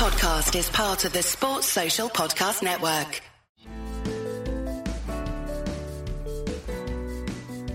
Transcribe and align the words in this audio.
podcast 0.00 0.58
is 0.58 0.70
part 0.70 1.04
of 1.04 1.12
the 1.12 1.22
Sports 1.22 1.66
Social 1.66 2.08
Podcast 2.08 2.62
Network. 2.62 3.20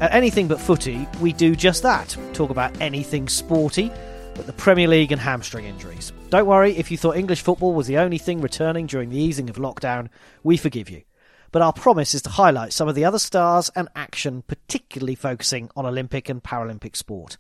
At 0.02 0.12
Anything 0.12 0.48
But 0.48 0.60
Footy, 0.60 1.08
we 1.22 1.34
do 1.34 1.56
just 1.56 1.84
that 1.84 2.18
talk 2.34 2.50
about 2.50 2.82
anything 2.82 3.30
sporty, 3.30 3.92
but 4.34 4.48
the 4.48 4.54
Premier 4.54 4.88
League 4.88 5.12
and 5.12 5.22
hamstring 5.22 5.66
injuries. 5.66 6.14
Don't 6.32 6.48
worry, 6.48 6.76
if 6.76 6.90
you 6.90 6.98
thought 6.98 7.16
English 7.16 7.44
football 7.44 7.76
was 7.76 7.86
the 7.86 8.00
only 8.00 8.18
thing 8.18 8.42
returning 8.42 8.88
during 8.88 9.12
the 9.12 9.20
easing 9.20 9.48
of 9.48 9.58
lockdown, 9.58 10.10
we 10.42 10.58
forgive 10.58 10.90
you. 10.90 11.04
But 11.52 11.62
our 11.62 11.74
promise 11.74 12.16
is 12.16 12.24
to 12.24 12.32
highlight 12.32 12.74
some 12.74 12.88
of 12.88 12.96
the 12.96 13.06
other 13.06 13.20
stars 13.20 13.70
and 13.76 13.88
action, 13.96 14.42
particularly 14.48 15.14
focusing 15.14 15.70
on 15.76 15.86
Olympic 15.86 16.28
and 16.28 16.42
Paralympic 16.42 16.96
sport. 16.96 17.38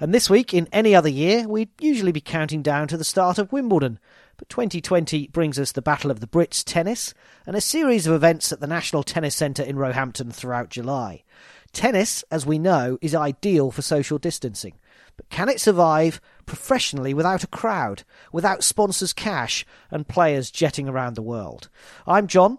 And 0.00 0.14
this 0.14 0.30
week, 0.30 0.54
in 0.54 0.68
any 0.72 0.94
other 0.94 1.08
year, 1.08 1.48
we'd 1.48 1.70
usually 1.80 2.12
be 2.12 2.20
counting 2.20 2.62
down 2.62 2.86
to 2.88 2.96
the 2.96 3.04
start 3.04 3.38
of 3.38 3.50
Wimbledon. 3.52 3.98
But 4.38 4.48
2020 4.50 5.26
brings 5.28 5.58
us 5.58 5.72
the 5.72 5.82
Battle 5.82 6.12
of 6.12 6.20
the 6.20 6.28
Brits 6.28 6.62
tennis 6.64 7.12
and 7.44 7.56
a 7.56 7.60
series 7.60 8.06
of 8.06 8.14
events 8.14 8.52
at 8.52 8.60
the 8.60 8.68
National 8.68 9.02
Tennis 9.02 9.34
Centre 9.34 9.64
in 9.64 9.76
Roehampton 9.76 10.30
throughout 10.30 10.70
July. 10.70 11.24
Tennis, 11.72 12.22
as 12.30 12.46
we 12.46 12.56
know, 12.56 12.98
is 13.02 13.16
ideal 13.16 13.72
for 13.72 13.82
social 13.82 14.16
distancing. 14.16 14.74
But 15.16 15.28
can 15.28 15.48
it 15.48 15.60
survive 15.60 16.20
professionally 16.46 17.12
without 17.12 17.42
a 17.42 17.48
crowd, 17.48 18.04
without 18.30 18.62
sponsors' 18.62 19.12
cash, 19.12 19.66
and 19.90 20.06
players 20.06 20.52
jetting 20.52 20.88
around 20.88 21.14
the 21.14 21.22
world? 21.22 21.68
I'm 22.06 22.28
John. 22.28 22.58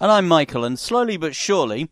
And 0.00 0.10
I'm 0.10 0.26
Michael, 0.26 0.64
and 0.64 0.78
slowly 0.78 1.18
but 1.18 1.34
surely, 1.34 1.90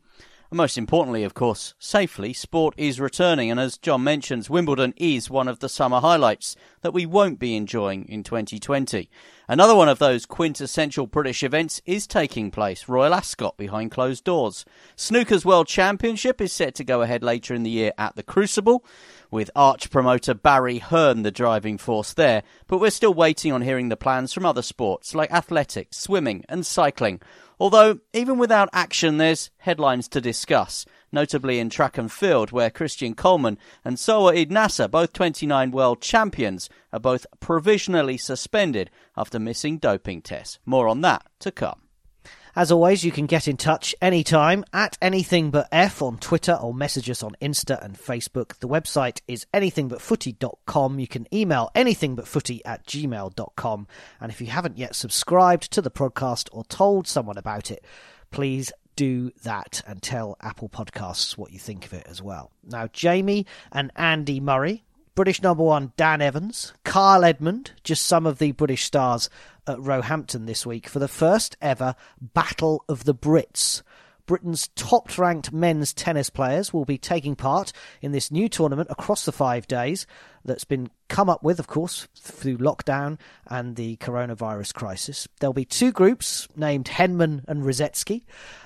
and 0.53 0.59
most 0.59 0.77
importantly, 0.77 1.25
of 1.25 1.33
course, 1.33 1.73
safely, 1.79 2.35
sport 2.35 2.75
is 2.77 3.01
returning. 3.01 3.51
And 3.51 3.59
as 3.59 3.79
John 3.79 4.05
mentions, 4.05 4.51
Wimbledon 4.51 4.93
is 4.99 5.31
one 5.31 5.49
of 5.49 5.61
the 5.61 5.69
summer 5.69 5.99
highlights 5.99 6.57
that 6.83 6.93
we 6.93 7.07
won't 7.07 7.39
be 7.39 7.57
enjoying 7.57 8.07
in 8.07 8.23
2020. 8.23 9.09
Another 9.49 9.75
one 9.75 9.89
of 9.89 9.99
those 9.99 10.27
quintessential 10.27 11.07
British 11.07 11.43
events 11.43 11.81
is 11.87 12.07
taking 12.07 12.51
place, 12.51 12.87
Royal 12.87 13.15
Ascot 13.15 13.57
behind 13.57 13.93
closed 13.93 14.25
doors. 14.25 14.67
Snooker's 14.95 15.47
World 15.47 15.69
Championship 15.69 16.39
is 16.39 16.53
set 16.53 16.75
to 16.75 16.85
go 16.85 17.01
ahead 17.01 17.23
later 17.23 17.55
in 17.55 17.63
the 17.63 17.71
year 17.71 17.93
at 17.97 18.15
the 18.15 18.23
Crucible, 18.23 18.85
with 19.33 19.51
arch 19.57 19.91
promoter 19.91 20.35
Barry 20.35 20.79
Hearn 20.79 21.23
the 21.23 21.33
driving 21.33 21.79
force 21.79 22.13
there, 22.13 22.45
but 22.69 22.79
we're 22.79 22.91
still 22.91 23.15
waiting 23.15 23.51
on 23.51 23.63
hearing 23.63 23.89
the 23.89 23.97
plans 23.97 24.33
from 24.33 24.47
other 24.47 24.63
sports 24.63 25.15
like 25.15 25.33
athletics, 25.33 25.97
swimming, 25.97 26.45
and 26.49 26.65
cycling. 26.65 27.21
Although, 27.59 28.01
even 28.13 28.39
without 28.39 28.69
action, 28.73 29.17
there's 29.17 29.51
headlines 29.59 30.07
to 30.09 30.21
discuss, 30.21 30.85
notably 31.11 31.59
in 31.59 31.71
track 31.71 31.97
and 31.97 32.13
field, 32.13 32.53
where 32.53 32.71
Christian 32.71 33.15
Coleman 33.15 33.57
and 33.85 33.95
Eid 33.95 34.51
Naser, 34.51 34.91
both 34.91 35.13
29 35.15 35.71
world 35.71 36.03
champions, 36.03 36.69
are 36.93 37.01
both 37.01 37.27
provisionally 37.41 38.19
suspended 38.19 38.91
after 39.17 39.39
missing 39.39 39.79
doping 39.79 40.21
tests. 40.21 40.59
More 40.67 40.89
on 40.89 41.01
that 41.01 41.25
to 41.41 41.51
come. 41.51 41.81
As 42.55 42.71
always, 42.71 43.03
you 43.03 43.11
can 43.11 43.25
get 43.25 43.49
in 43.49 43.57
touch 43.57 43.95
anytime 44.03 44.63
at 44.75 44.99
anything 45.01 45.51
but 45.51 45.69
F 45.73 46.03
on 46.03 46.19
Twitter 46.19 46.53
or 46.53 46.75
message 46.75 47.09
us 47.09 47.23
on 47.23 47.35
Insta 47.41 47.83
and 47.83 47.97
Facebook. 47.97 48.59
The 48.59 48.69
website 48.69 49.23
is 49.27 49.47
anythingbutfooty.com. 49.55 50.99
You 50.99 51.09
can 51.09 51.27
email 51.35 51.71
anythingbutfooty 51.75 52.61
at 52.67 52.87
gmail.com. 52.87 53.87
And 54.21 54.31
if 54.31 54.43
you 54.43 54.49
haven't 54.49 54.77
yet 54.77 54.95
subscribed 54.95 55.71
to 55.73 55.81
the 55.81 55.91
podcast 55.91 56.51
or 56.53 56.65
told 56.65 57.07
someone 57.07 57.39
about 57.39 57.71
it, 57.71 57.87
please 58.31 58.71
do 58.97 59.31
that 59.45 59.81
and 59.87 60.03
tell 60.03 60.37
Apple 60.43 60.69
Podcasts 60.69 61.39
what 61.39 61.53
you 61.53 61.59
think 61.59 61.87
of 61.87 61.95
it 61.95 62.07
as 62.07 62.21
well. 62.21 62.51
Now, 62.63 62.87
Jamie 62.89 63.47
and 63.73 63.91
Andy 63.97 64.41
Murray, 64.41 64.85
British 65.15 65.43
number 65.43 65.63
one 65.63 65.93
Dan 65.97 66.21
Evans, 66.21 66.73
Kyle 66.85 67.25
Edmund, 67.25 67.73
just 67.85 68.07
some 68.07 68.27
of 68.27 68.39
the 68.39 68.53
British 68.53 68.85
stars 68.85 69.29
at 69.67 69.79
Roehampton 69.79 70.47
this 70.47 70.67
week 70.67 70.89
for 70.89 70.99
the 70.99 71.09
first 71.09 71.57
ever 71.61 71.95
Battle 72.21 72.85
of 72.89 73.05
the 73.05 73.15
Brits. 73.15 73.83
Britain's 74.27 74.69
top 74.77 75.19
ranked 75.19 75.53
men's 75.53 75.93
tennis 75.93 76.31
players 76.31 76.73
will 76.73 76.85
be 76.85 76.99
taking 76.99 77.35
part 77.35 77.73
in 78.01 78.13
this 78.13 78.31
new 78.31 78.49
tournament 78.49 78.89
across 78.91 79.25
the 79.25 79.33
five 79.33 79.67
days 79.67 80.07
that's 80.45 80.65
been 80.65 80.91
come 81.13 81.29
up 81.29 81.43
with, 81.43 81.61
of 81.61 81.67
course, 81.67 82.09
through 82.17 82.57
lockdown 82.57 83.19
and 83.47 83.77
the 83.77 83.97
coronavirus 83.97 84.73
crisis. 84.73 85.29
There'll 85.39 85.53
be 85.53 85.67
two 85.67 85.93
groups 85.93 86.49
named 86.57 86.87
Henman 86.87 87.45
and 87.47 87.63
Rusedski, 87.63 88.23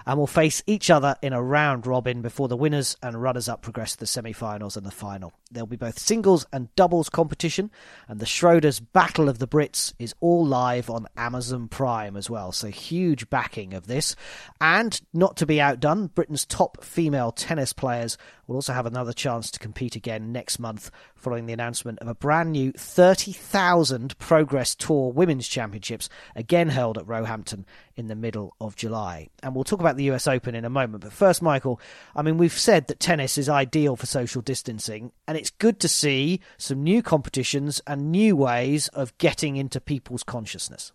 and 0.07 0.17
will 0.17 0.29
face 0.29 0.63
each 0.69 0.89
other 0.89 1.17
in 1.21 1.33
a 1.33 1.43
round 1.43 1.89
robin 1.89 2.23
before 2.23 2.47
the 2.47 2.57
winners 2.57 2.97
and 3.03 3.21
runners 3.21 3.49
up 3.49 3.63
progress 3.63 3.95
to 3.95 3.99
the 3.99 4.07
semi 4.07 4.33
finals 4.33 4.77
and 4.77 4.87
the 4.87 4.93
final. 4.93 5.33
There'll 5.51 5.67
be 5.67 5.77
both 5.77 5.99
singles 5.99 6.47
and 6.53 6.73
doubles 6.77 7.09
competition, 7.09 7.73
and 8.07 8.21
the 8.21 8.27
Schroders 8.27 8.81
Battle 8.93 9.29
of 9.29 9.41
the 9.41 9.49
Brits 9.49 9.93
is 9.99 10.15
all 10.21 10.47
live 10.47 10.89
on 10.89 11.09
Amazon 11.17 11.67
Prime 11.67 12.17
as 12.17 12.31
well. 12.31 12.53
So 12.53 12.69
huge 12.69 13.29
backing 13.29 13.75
of 13.75 13.89
this. 13.89 14.15
And 14.61 15.01
not 15.13 15.37
to 15.39 15.47
be 15.47 15.61
outdone, 15.61 16.07
Britain's 16.09 16.47
top 16.47 16.85
female 16.85 17.33
tennis 17.33 17.73
players 17.73 18.17
will 18.47 18.55
also 18.55 18.73
have 18.73 18.87
another 18.87 19.13
chance 19.13 19.51
to 19.51 19.59
compete 19.59 19.97
again 19.97 20.31
next 20.31 20.61
month 20.61 20.93
following 21.17 21.47
the 21.47 21.53
announcement 21.53 21.99
of 21.99 22.07
a 22.07 22.15
brand 22.15 22.36
new 22.45 22.73
30,000 22.73 24.19
Progress 24.19 24.75
Tour 24.75 25.13
Women's 25.13 25.49
Championships, 25.49 26.09
again 26.35 26.69
held 26.69 26.99
at 26.99 27.07
Roehampton 27.07 27.65
in 27.95 28.09
the 28.09 28.15
middle 28.15 28.55
of 28.61 28.77
July. 28.77 29.29
And 29.43 29.55
we'll 29.55 29.65
talk 29.65 29.81
about 29.81 29.97
the 29.97 30.11
US 30.11 30.27
Open 30.27 30.55
in 30.55 30.65
a 30.65 30.71
moment. 30.71 31.03
But 31.03 31.13
first, 31.13 31.43
Michael, 31.43 31.81
I 32.15 32.23
mean, 32.23 32.39
we've 32.39 32.53
said 32.53 32.89
that 32.89 33.01
tennis 33.01 33.39
is 33.39 33.49
ideal 33.49 33.97
for 33.97 34.07
social 34.07 34.43
distancing, 34.43 35.13
and 35.27 35.37
it's 35.37 35.51
good 35.51 35.81
to 35.81 35.89
see 35.89 36.41
some 36.59 36.83
new 36.83 37.03
competitions 37.03 37.81
and 37.87 38.11
new 38.11 38.37
ways 38.37 38.89
of 38.89 39.17
getting 39.19 39.57
into 39.57 39.81
people's 39.81 40.23
consciousness. 40.23 40.93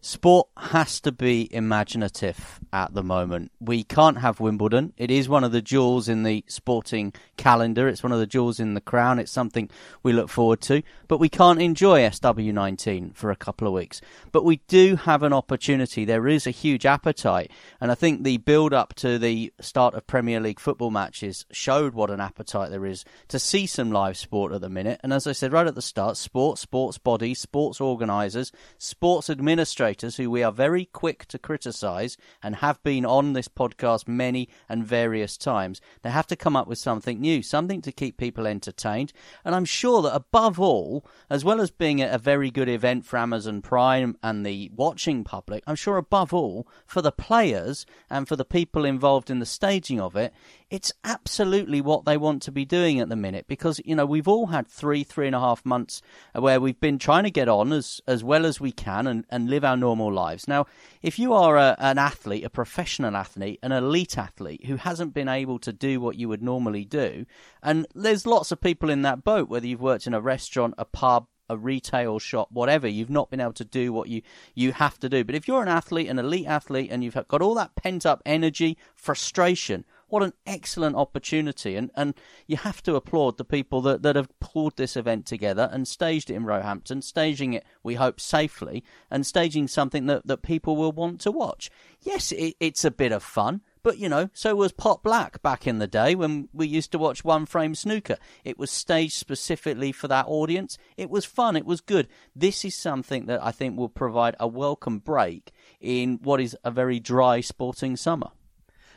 Sport 0.00 0.48
has 0.56 1.00
to 1.00 1.12
be 1.12 1.48
imaginative 1.54 2.60
at 2.72 2.94
the 2.94 3.02
moment. 3.02 3.52
We 3.60 3.84
can't 3.84 4.18
have 4.18 4.40
Wimbledon. 4.40 4.92
It 4.96 5.10
is 5.10 5.28
one 5.28 5.44
of 5.44 5.52
the 5.52 5.62
jewels 5.62 6.08
in 6.08 6.22
the 6.22 6.44
sporting 6.46 7.12
calendar. 7.36 7.88
It's 7.88 8.02
one 8.02 8.12
of 8.12 8.18
the 8.18 8.26
jewels 8.26 8.60
in 8.60 8.74
the 8.74 8.80
crown. 8.80 9.18
It's 9.18 9.32
something 9.32 9.70
we 10.02 10.12
look 10.12 10.28
forward 10.28 10.60
to. 10.62 10.82
But 11.08 11.18
we 11.18 11.28
can't 11.28 11.62
enjoy 11.62 12.02
SW19 12.02 13.14
for 13.14 13.30
a 13.30 13.36
couple 13.36 13.66
of 13.66 13.74
weeks. 13.74 14.00
But 14.32 14.44
we 14.44 14.56
do 14.68 14.96
have 14.96 15.22
an 15.22 15.32
opportunity. 15.32 16.04
There 16.04 16.28
is 16.28 16.46
a 16.46 16.50
huge 16.50 16.86
appetite. 16.86 17.50
And 17.80 17.90
I 17.90 17.94
think 17.94 18.22
the 18.22 18.38
build 18.38 18.72
up 18.72 18.94
to 18.96 19.18
the 19.18 19.52
start 19.60 19.94
of 19.94 20.06
Premier 20.06 20.40
League 20.40 20.60
football 20.60 20.90
matches 20.90 21.46
showed 21.50 21.94
what 21.94 22.10
an 22.10 22.20
appetite 22.20 22.70
there 22.70 22.86
is 22.86 23.04
to 23.28 23.38
see 23.38 23.66
some 23.66 23.90
live 23.90 24.16
sport 24.16 24.52
at 24.52 24.60
the 24.60 24.68
minute. 24.68 25.00
And 25.02 25.12
as 25.12 25.26
I 25.26 25.32
said 25.32 25.52
right 25.52 25.66
at 25.66 25.74
the 25.74 25.82
start, 25.82 26.16
sport, 26.16 26.58
sports 26.58 26.98
bodies, 26.98 27.38
sports 27.38 27.80
organisers, 27.80 28.52
sports 28.78 29.30
administrators, 29.30 29.73
administrators 29.74 30.16
who 30.16 30.30
we 30.30 30.42
are 30.42 30.52
very 30.52 30.84
quick 30.84 31.26
to 31.26 31.36
criticise 31.36 32.16
and 32.42 32.56
have 32.56 32.80
been 32.84 33.04
on 33.04 33.32
this 33.32 33.48
podcast 33.48 34.06
many 34.06 34.48
and 34.68 34.86
various 34.86 35.36
times. 35.36 35.80
They 36.02 36.10
have 36.10 36.28
to 36.28 36.36
come 36.36 36.54
up 36.54 36.68
with 36.68 36.78
something 36.78 37.20
new, 37.20 37.42
something 37.42 37.82
to 37.82 37.90
keep 37.90 38.16
people 38.16 38.46
entertained. 38.46 39.12
And 39.44 39.52
I'm 39.52 39.64
sure 39.64 40.00
that 40.02 40.14
above 40.14 40.60
all, 40.60 41.04
as 41.28 41.44
well 41.44 41.60
as 41.60 41.72
being 41.72 42.00
a 42.00 42.18
very 42.18 42.52
good 42.52 42.68
event 42.68 43.04
for 43.04 43.16
Amazon 43.16 43.62
Prime 43.62 44.16
and 44.22 44.46
the 44.46 44.70
watching 44.76 45.24
public, 45.24 45.64
I'm 45.66 45.74
sure 45.74 45.96
above 45.96 46.32
all, 46.32 46.68
for 46.86 47.02
the 47.02 47.12
players 47.12 47.84
and 48.08 48.28
for 48.28 48.36
the 48.36 48.44
people 48.44 48.84
involved 48.84 49.28
in 49.28 49.40
the 49.40 49.46
staging 49.46 50.00
of 50.00 50.14
it, 50.14 50.32
it's 50.74 50.92
absolutely 51.04 51.80
what 51.80 52.04
they 52.04 52.16
want 52.16 52.42
to 52.42 52.50
be 52.50 52.64
doing 52.64 52.98
at 52.98 53.08
the 53.08 53.14
minute 53.14 53.46
because 53.46 53.80
you 53.84 53.94
know 53.94 54.04
we've 54.04 54.26
all 54.26 54.46
had 54.46 54.66
three 54.66 55.04
three 55.04 55.28
and 55.28 55.36
a 55.36 55.38
half 55.38 55.64
months 55.64 56.02
where 56.32 56.60
we've 56.60 56.80
been 56.80 56.98
trying 56.98 57.22
to 57.22 57.30
get 57.30 57.48
on 57.48 57.72
as 57.72 58.00
as 58.08 58.24
well 58.24 58.44
as 58.44 58.60
we 58.60 58.72
can 58.72 59.06
and, 59.06 59.24
and 59.30 59.48
live 59.48 59.64
our 59.64 59.76
normal 59.76 60.12
lives 60.12 60.48
now 60.48 60.66
if 61.00 61.16
you 61.16 61.32
are 61.32 61.56
a, 61.56 61.76
an 61.78 61.96
athlete 61.96 62.42
a 62.44 62.50
professional 62.50 63.14
athlete 63.14 63.60
an 63.62 63.70
elite 63.70 64.18
athlete 64.18 64.66
who 64.66 64.74
hasn't 64.74 65.14
been 65.14 65.28
able 65.28 65.60
to 65.60 65.72
do 65.72 66.00
what 66.00 66.16
you 66.16 66.28
would 66.28 66.42
normally 66.42 66.84
do 66.84 67.24
and 67.62 67.86
there's 67.94 68.26
lots 68.26 68.50
of 68.50 68.60
people 68.60 68.90
in 68.90 69.02
that 69.02 69.22
boat 69.22 69.48
whether 69.48 69.68
you've 69.68 69.80
worked 69.80 70.08
in 70.08 70.14
a 70.14 70.20
restaurant 70.20 70.74
a 70.76 70.84
pub 70.84 71.28
a 71.50 71.58
retail 71.58 72.18
shop, 72.18 72.48
whatever, 72.50 72.88
you've 72.88 73.10
not 73.10 73.30
been 73.30 73.38
able 73.38 73.52
to 73.52 73.66
do 73.66 73.92
what 73.92 74.08
you, 74.08 74.22
you 74.54 74.72
have 74.72 74.98
to 74.98 75.10
do. 75.10 75.22
But 75.24 75.34
if 75.34 75.46
you're 75.46 75.60
an 75.60 75.68
athlete, 75.68 76.08
an 76.08 76.18
elite 76.18 76.46
athlete, 76.46 76.90
and 76.90 77.04
you've 77.04 77.18
got 77.28 77.42
all 77.42 77.54
that 77.56 77.76
pent 77.76 78.06
up 78.06 78.22
energy, 78.24 78.78
frustration, 78.94 79.84
what 80.08 80.22
an 80.22 80.32
excellent 80.46 80.96
opportunity. 80.96 81.76
And, 81.76 81.90
and 81.94 82.14
you 82.46 82.56
have 82.56 82.82
to 82.84 82.96
applaud 82.96 83.38
the 83.38 83.44
people 83.44 83.80
that, 83.82 84.02
that 84.02 84.16
have 84.16 84.38
pulled 84.40 84.76
this 84.76 84.96
event 84.96 85.26
together 85.26 85.68
and 85.72 85.86
staged 85.86 86.30
it 86.30 86.34
in 86.34 86.44
Roehampton, 86.44 87.02
staging 87.02 87.54
it, 87.54 87.64
we 87.82 87.94
hope, 87.94 88.20
safely, 88.20 88.84
and 89.10 89.26
staging 89.26 89.68
something 89.68 90.06
that, 90.06 90.26
that 90.26 90.42
people 90.42 90.76
will 90.76 90.92
want 90.92 91.20
to 91.22 91.30
watch. 91.30 91.70
Yes, 92.00 92.32
it, 92.32 92.56
it's 92.60 92.84
a 92.84 92.90
bit 92.90 93.12
of 93.12 93.22
fun. 93.22 93.62
But 93.84 93.98
you 93.98 94.08
know, 94.08 94.30
so 94.32 94.56
was 94.56 94.72
Pot 94.72 95.02
Black 95.02 95.42
back 95.42 95.66
in 95.66 95.78
the 95.78 95.86
day 95.86 96.14
when 96.14 96.48
we 96.54 96.66
used 96.66 96.90
to 96.92 96.98
watch 96.98 97.22
one 97.22 97.44
frame 97.44 97.74
snooker. 97.74 98.16
It 98.42 98.58
was 98.58 98.70
staged 98.70 99.12
specifically 99.12 99.92
for 99.92 100.08
that 100.08 100.24
audience. 100.26 100.78
It 100.96 101.10
was 101.10 101.26
fun. 101.26 101.54
It 101.54 101.66
was 101.66 101.82
good. 101.82 102.08
This 102.34 102.64
is 102.64 102.74
something 102.74 103.26
that 103.26 103.44
I 103.44 103.52
think 103.52 103.76
will 103.76 103.90
provide 103.90 104.36
a 104.40 104.48
welcome 104.48 105.00
break 105.00 105.52
in 105.82 106.18
what 106.22 106.40
is 106.40 106.56
a 106.64 106.70
very 106.70 106.98
dry 106.98 107.42
sporting 107.42 107.94
summer. 107.96 108.30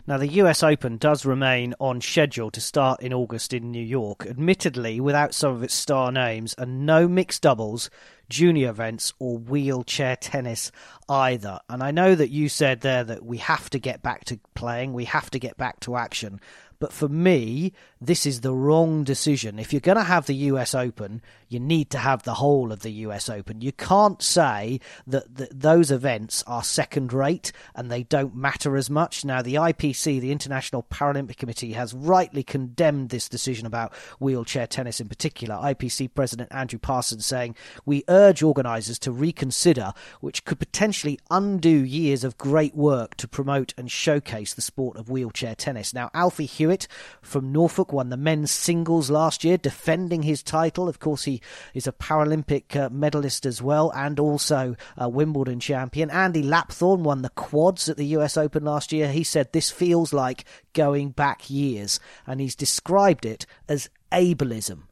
Now, 0.07 0.15
the 0.15 0.35
US 0.35 0.63
Open 0.63 0.95
does 0.95 1.25
remain 1.25 1.73
on 1.81 1.99
schedule 1.99 2.49
to 2.51 2.61
start 2.61 3.01
in 3.01 3.13
August 3.13 3.51
in 3.51 3.71
New 3.71 3.83
York, 3.83 4.25
admittedly 4.25 5.01
without 5.01 5.33
some 5.33 5.53
of 5.53 5.63
its 5.63 5.73
star 5.73 6.13
names, 6.13 6.55
and 6.57 6.85
no 6.85 7.09
mixed 7.09 7.41
doubles, 7.41 7.89
junior 8.29 8.69
events, 8.69 9.13
or 9.19 9.37
wheelchair 9.37 10.15
tennis 10.15 10.71
either. 11.09 11.59
And 11.69 11.83
I 11.83 11.91
know 11.91 12.15
that 12.15 12.29
you 12.29 12.49
said 12.49 12.81
there 12.81 13.03
that 13.03 13.25
we 13.25 13.37
have 13.37 13.69
to 13.71 13.79
get 13.79 14.01
back 14.01 14.25
to 14.25 14.39
playing, 14.55 14.93
we 14.93 15.05
have 15.05 15.29
to 15.31 15.39
get 15.39 15.57
back 15.57 15.79
to 15.81 15.95
action. 15.95 16.39
But 16.79 16.93
for 16.93 17.09
me, 17.09 17.73
this 17.99 18.25
is 18.25 18.41
the 18.41 18.53
wrong 18.53 19.03
decision. 19.03 19.57
If 19.57 19.73
you're 19.73 19.79
going 19.79 19.97
to 19.97 20.03
have 20.03 20.27
the 20.27 20.35
US 20.35 20.75
Open, 20.75 21.21
you 21.49 21.59
need 21.59 21.89
to 21.91 21.97
have 21.97 22.23
the 22.23 22.35
whole 22.35 22.71
of 22.71 22.81
the 22.81 22.91
US 22.91 23.29
Open. 23.29 23.61
You 23.61 23.71
can't 23.71 24.21
say 24.21 24.79
that, 25.07 25.35
that 25.35 25.59
those 25.59 25.89
events 25.89 26.43
are 26.45 26.63
second 26.63 27.13
rate 27.13 27.51
and 27.73 27.89
they 27.89 28.03
don't 28.03 28.35
matter 28.35 28.75
as 28.75 28.89
much. 28.89 29.25
Now, 29.25 29.41
the 29.41 29.55
IPC, 29.55 30.19
the 30.19 30.31
International 30.31 30.83
Paralympic 30.83 31.37
Committee, 31.37 31.73
has 31.73 31.93
rightly 31.93 32.43
condemned 32.43 33.09
this 33.09 33.27
decision 33.27 33.65
about 33.65 33.95
wheelchair 34.19 34.67
tennis 34.67 34.99
in 34.99 35.09
particular. 35.09 35.55
IPC 35.55 36.13
President 36.13 36.51
Andrew 36.51 36.79
Parsons 36.79 37.25
saying, 37.25 37.55
We 37.85 38.03
organisers 38.17 38.99
to 38.99 39.11
reconsider, 39.11 39.93
which 40.21 40.45
could 40.45 40.59
potentially 40.59 41.19
undo 41.29 41.69
years 41.69 42.23
of 42.23 42.37
great 42.37 42.75
work 42.75 43.15
to 43.15 43.27
promote 43.27 43.73
and 43.77 43.91
showcase 43.91 44.53
the 44.53 44.61
sport 44.61 44.97
of 44.97 45.09
wheelchair 45.09 45.55
tennis. 45.55 45.93
Now, 45.93 46.09
Alfie 46.13 46.45
Hewett 46.45 46.87
from 47.21 47.51
Norfolk 47.51 47.93
won 47.93 48.09
the 48.09 48.17
men's 48.17 48.51
singles 48.51 49.09
last 49.09 49.43
year, 49.43 49.57
defending 49.57 50.23
his 50.23 50.41
title. 50.43 50.89
Of 50.89 50.99
course, 50.99 51.25
he 51.25 51.41
is 51.73 51.87
a 51.87 51.91
Paralympic 51.91 52.75
uh, 52.75 52.89
medalist 52.89 53.45
as 53.45 53.61
well, 53.61 53.91
and 53.95 54.19
also 54.19 54.75
a 54.97 55.07
Wimbledon 55.07 55.59
champion. 55.59 56.09
Andy 56.09 56.43
Lapthorne 56.43 57.01
won 57.01 57.21
the 57.21 57.29
quads 57.29 57.89
at 57.89 57.97
the 57.97 58.05
US 58.17 58.37
Open 58.37 58.63
last 58.63 58.91
year. 58.91 59.11
He 59.11 59.23
said 59.23 59.51
this 59.51 59.71
feels 59.71 60.13
like 60.13 60.45
going 60.73 61.09
back 61.11 61.49
years, 61.49 61.99
and 62.25 62.41
he's 62.41 62.55
described 62.55 63.25
it 63.25 63.45
as 63.67 63.89
ableism. 64.11 64.83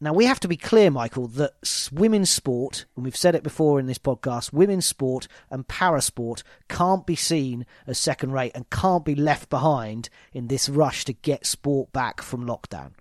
Now, 0.00 0.12
we 0.12 0.26
have 0.26 0.38
to 0.40 0.48
be 0.48 0.56
clear, 0.56 0.92
Michael, 0.92 1.26
that 1.26 1.88
women's 1.92 2.30
sport, 2.30 2.86
and 2.94 3.04
we've 3.04 3.16
said 3.16 3.34
it 3.34 3.42
before 3.42 3.80
in 3.80 3.86
this 3.86 3.98
podcast, 3.98 4.52
women's 4.52 4.86
sport 4.86 5.26
and 5.50 5.66
parasport 5.66 6.44
can't 6.68 7.04
be 7.04 7.16
seen 7.16 7.66
as 7.84 7.98
second 7.98 8.30
rate 8.30 8.52
and 8.54 8.70
can't 8.70 9.04
be 9.04 9.16
left 9.16 9.50
behind 9.50 10.08
in 10.32 10.46
this 10.46 10.68
rush 10.68 11.04
to 11.06 11.12
get 11.12 11.46
sport 11.46 11.92
back 11.92 12.22
from 12.22 12.46
lockdown. 12.46 12.92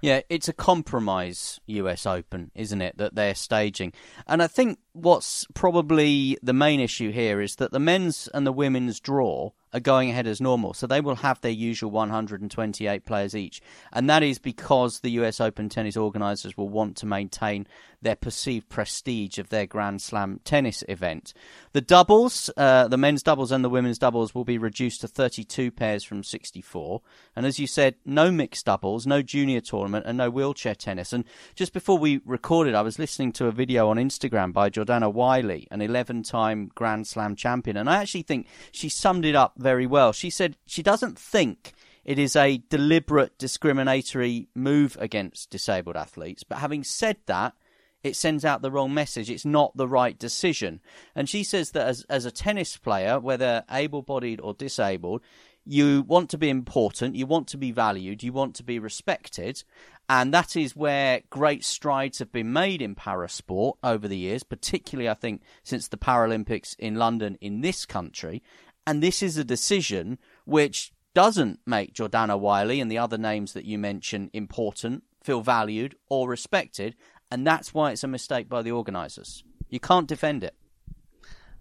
Yeah, 0.00 0.20
it's 0.30 0.48
a 0.48 0.52
compromise 0.52 1.60
US 1.66 2.06
Open, 2.06 2.50
isn't 2.54 2.80
it, 2.80 2.96
that 2.96 3.14
they're 3.14 3.34
staging. 3.34 3.92
And 4.26 4.42
I 4.42 4.46
think 4.46 4.78
what's 5.02 5.46
probably 5.54 6.38
the 6.42 6.52
main 6.52 6.80
issue 6.80 7.10
here 7.10 7.40
is 7.40 7.56
that 7.56 7.72
the 7.72 7.78
men's 7.78 8.28
and 8.34 8.46
the 8.46 8.52
women's 8.52 9.00
draw 9.00 9.50
are 9.72 9.80
going 9.80 10.10
ahead 10.10 10.26
as 10.26 10.40
normal. 10.40 10.74
So 10.74 10.86
they 10.86 11.00
will 11.00 11.16
have 11.16 11.40
their 11.40 11.50
usual 11.50 11.90
128 11.90 13.04
players 13.04 13.34
each. 13.34 13.60
And 13.92 14.08
that 14.08 14.22
is 14.22 14.38
because 14.38 15.00
the 15.00 15.10
US 15.12 15.40
Open 15.40 15.68
tennis 15.68 15.96
organisers 15.96 16.56
will 16.56 16.68
want 16.68 16.96
to 16.98 17.06
maintain 17.06 17.66
their 18.00 18.16
perceived 18.16 18.68
prestige 18.68 19.38
of 19.38 19.48
their 19.48 19.66
Grand 19.66 20.00
Slam 20.00 20.40
tennis 20.44 20.84
event. 20.88 21.34
The 21.72 21.80
doubles, 21.80 22.48
uh, 22.56 22.88
the 22.88 22.96
men's 22.96 23.22
doubles 23.22 23.50
and 23.50 23.64
the 23.64 23.68
women's 23.68 23.98
doubles, 23.98 24.34
will 24.34 24.44
be 24.44 24.56
reduced 24.56 25.00
to 25.00 25.08
32 25.08 25.70
pairs 25.72 26.04
from 26.04 26.22
64. 26.22 27.02
And 27.34 27.44
as 27.44 27.58
you 27.58 27.66
said, 27.66 27.96
no 28.04 28.30
mixed 28.30 28.66
doubles, 28.66 29.06
no 29.06 29.20
junior 29.20 29.60
tournament, 29.60 30.06
and 30.06 30.16
no 30.16 30.30
wheelchair 30.30 30.76
tennis. 30.76 31.12
And 31.12 31.24
just 31.56 31.72
before 31.72 31.98
we 31.98 32.20
recorded, 32.24 32.74
I 32.74 32.82
was 32.82 32.98
listening 32.98 33.32
to 33.32 33.46
a 33.46 33.52
video 33.52 33.88
on 33.88 33.96
Instagram 33.96 34.52
by 34.52 34.68
Jordanne 34.88 35.12
Whiley, 35.12 35.68
an 35.70 35.80
11 35.80 36.22
time 36.22 36.70
Grand 36.74 37.06
Slam 37.06 37.36
champion. 37.36 37.76
And 37.76 37.88
I 37.88 37.98
actually 37.98 38.22
think 38.22 38.46
she 38.72 38.88
summed 38.88 39.24
it 39.24 39.34
up 39.34 39.54
very 39.56 39.86
well. 39.86 40.12
She 40.12 40.30
said 40.30 40.56
she 40.66 40.82
doesn't 40.82 41.18
think 41.18 41.72
it 42.04 42.18
is 42.18 42.34
a 42.34 42.62
deliberate 42.70 43.38
discriminatory 43.38 44.48
move 44.54 44.96
against 45.00 45.50
disabled 45.50 45.96
athletes. 45.96 46.42
But 46.42 46.58
having 46.58 46.84
said 46.84 47.18
that, 47.26 47.54
it 48.02 48.16
sends 48.16 48.44
out 48.44 48.62
the 48.62 48.70
wrong 48.70 48.94
message. 48.94 49.28
It's 49.28 49.44
not 49.44 49.76
the 49.76 49.88
right 49.88 50.18
decision. 50.18 50.80
And 51.14 51.28
she 51.28 51.42
says 51.42 51.72
that 51.72 51.86
as, 51.86 52.06
as 52.08 52.24
a 52.24 52.30
tennis 52.30 52.76
player, 52.76 53.18
whether 53.18 53.64
able 53.70 54.02
bodied 54.02 54.40
or 54.40 54.54
disabled, 54.54 55.22
you 55.64 56.02
want 56.02 56.30
to 56.30 56.38
be 56.38 56.48
important, 56.48 57.14
you 57.14 57.26
want 57.26 57.46
to 57.48 57.58
be 57.58 57.72
valued, 57.72 58.22
you 58.22 58.32
want 58.32 58.54
to 58.54 58.62
be 58.62 58.78
respected. 58.78 59.62
And 60.08 60.32
that 60.32 60.56
is 60.56 60.74
where 60.74 61.20
great 61.28 61.64
strides 61.64 62.18
have 62.18 62.32
been 62.32 62.52
made 62.52 62.80
in 62.80 62.94
parasport 62.94 63.74
over 63.84 64.08
the 64.08 64.16
years, 64.16 64.42
particularly, 64.42 65.08
I 65.08 65.14
think, 65.14 65.42
since 65.62 65.86
the 65.86 65.98
Paralympics 65.98 66.74
in 66.78 66.94
London 66.94 67.36
in 67.42 67.60
this 67.60 67.84
country. 67.84 68.42
And 68.86 69.02
this 69.02 69.22
is 69.22 69.36
a 69.36 69.44
decision 69.44 70.18
which 70.46 70.92
doesn't 71.12 71.60
make 71.66 71.92
Jordanne 71.92 72.40
Whiley 72.40 72.80
and 72.80 72.90
the 72.90 72.96
other 72.96 73.18
names 73.18 73.52
that 73.52 73.66
you 73.66 73.78
mention 73.78 74.30
important, 74.32 75.02
feel 75.22 75.42
valued 75.42 75.94
or 76.08 76.26
respected. 76.26 76.94
And 77.30 77.46
that's 77.46 77.74
why 77.74 77.90
it's 77.90 78.04
a 78.04 78.08
mistake 78.08 78.48
by 78.48 78.62
the 78.62 78.72
organisers. 78.72 79.44
You 79.68 79.78
can't 79.78 80.08
defend 80.08 80.42
it. 80.42 80.54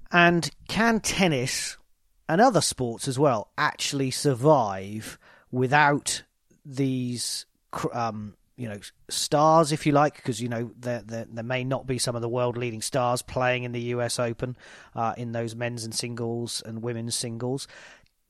And 0.10 0.50
can 0.70 1.02
tennis 1.02 1.78
and 2.30 2.40
other 2.40 2.62
sports 2.62 3.10
as 3.10 3.20
well 3.20 3.52
actually 3.58 4.12
survive 4.12 5.20
without 5.52 6.24
these 6.66 7.46
um, 7.92 8.37
you 8.58 8.68
know 8.68 8.80
stars, 9.08 9.72
if 9.72 9.86
you 9.86 9.92
like, 9.92 10.16
because 10.16 10.42
you 10.42 10.50
know 10.50 10.72
there, 10.78 11.04
there, 11.06 11.26
there 11.32 11.44
may 11.44 11.64
not 11.64 11.86
be 11.86 12.00
some 12.00 12.16
of 12.16 12.22
the 12.22 12.30
world 12.30 12.58
leading 12.58 12.82
stars 12.82 13.22
playing 13.22 13.64
in 13.64 13.72
the 13.72 13.82
U.S. 13.82 14.20
Open 14.20 14.58
uh, 14.96 15.14
in 15.16 15.32
those 15.32 15.56
men's 15.56 15.86
and 15.86 15.94
singles 15.94 16.62
and 16.66 16.82
women's 16.82 17.16
singles. 17.16 17.68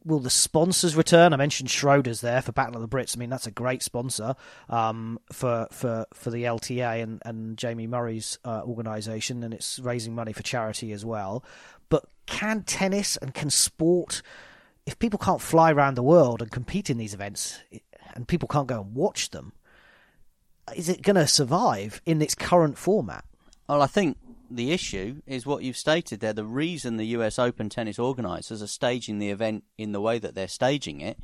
Will 0.05 0.19
the 0.19 0.29
sponsors 0.29 0.95
return? 0.95 1.33
I 1.33 1.37
mentioned 1.37 1.69
Schroders 1.69 2.21
there 2.21 2.41
for 2.41 2.51
Battle 2.51 2.75
of 2.75 2.81
the 2.81 2.87
Brits. 2.87 3.17
I 3.17 3.19
mean, 3.19 3.29
that's 3.29 3.47
a 3.47 3.51
great 3.51 3.81
sponsor 3.81 4.35
um, 4.69 5.19
for 5.31 5.67
for 5.71 6.05
for 6.13 6.29
the 6.29 6.43
LTA 6.43 7.01
and 7.01 7.21
and 7.25 7.57
Jamie 7.57 7.87
Murray's 7.87 8.37
uh, 8.43 8.61
organisation, 8.63 9.43
and 9.43 9.53
it's 9.53 9.79
raising 9.79 10.13
money 10.13 10.33
for 10.33 10.43
charity 10.43 10.91
as 10.91 11.05
well. 11.05 11.43
But 11.89 12.05
can 12.25 12.63
tennis 12.63 13.15
and 13.15 13.33
can 13.33 13.49
sport, 13.49 14.21
if 14.85 14.99
people 14.99 15.19
can't 15.19 15.41
fly 15.41 15.71
around 15.71 15.95
the 15.95 16.03
world 16.03 16.41
and 16.41 16.51
compete 16.51 16.89
in 16.89 16.97
these 16.97 17.13
events, 17.13 17.59
and 18.13 18.27
people 18.27 18.49
can't 18.49 18.67
go 18.67 18.81
and 18.81 18.93
watch 18.93 19.29
them, 19.29 19.53
is 20.75 20.89
it 20.89 21.01
going 21.01 21.15
to 21.15 21.27
survive 21.27 22.01
in 22.05 22.21
its 22.21 22.35
current 22.35 22.77
format? 22.77 23.25
Well, 23.67 23.81
I 23.81 23.87
think 23.87 24.17
the 24.49 24.71
issue 24.71 25.21
is 25.25 25.45
what 25.45 25.63
you've 25.63 25.77
stated 25.77 26.19
there. 26.19 26.33
The 26.33 26.45
reason 26.45 26.97
the 26.97 27.07
US 27.07 27.37
Open 27.37 27.69
tennis 27.69 27.99
organisers 27.99 28.61
are 28.61 28.67
staging 28.67 29.19
the 29.19 29.29
event 29.29 29.63
in 29.77 29.91
the 29.91 30.01
way 30.01 30.19
that 30.19 30.35
they're 30.35 30.47
staging 30.47 31.01
it 31.01 31.19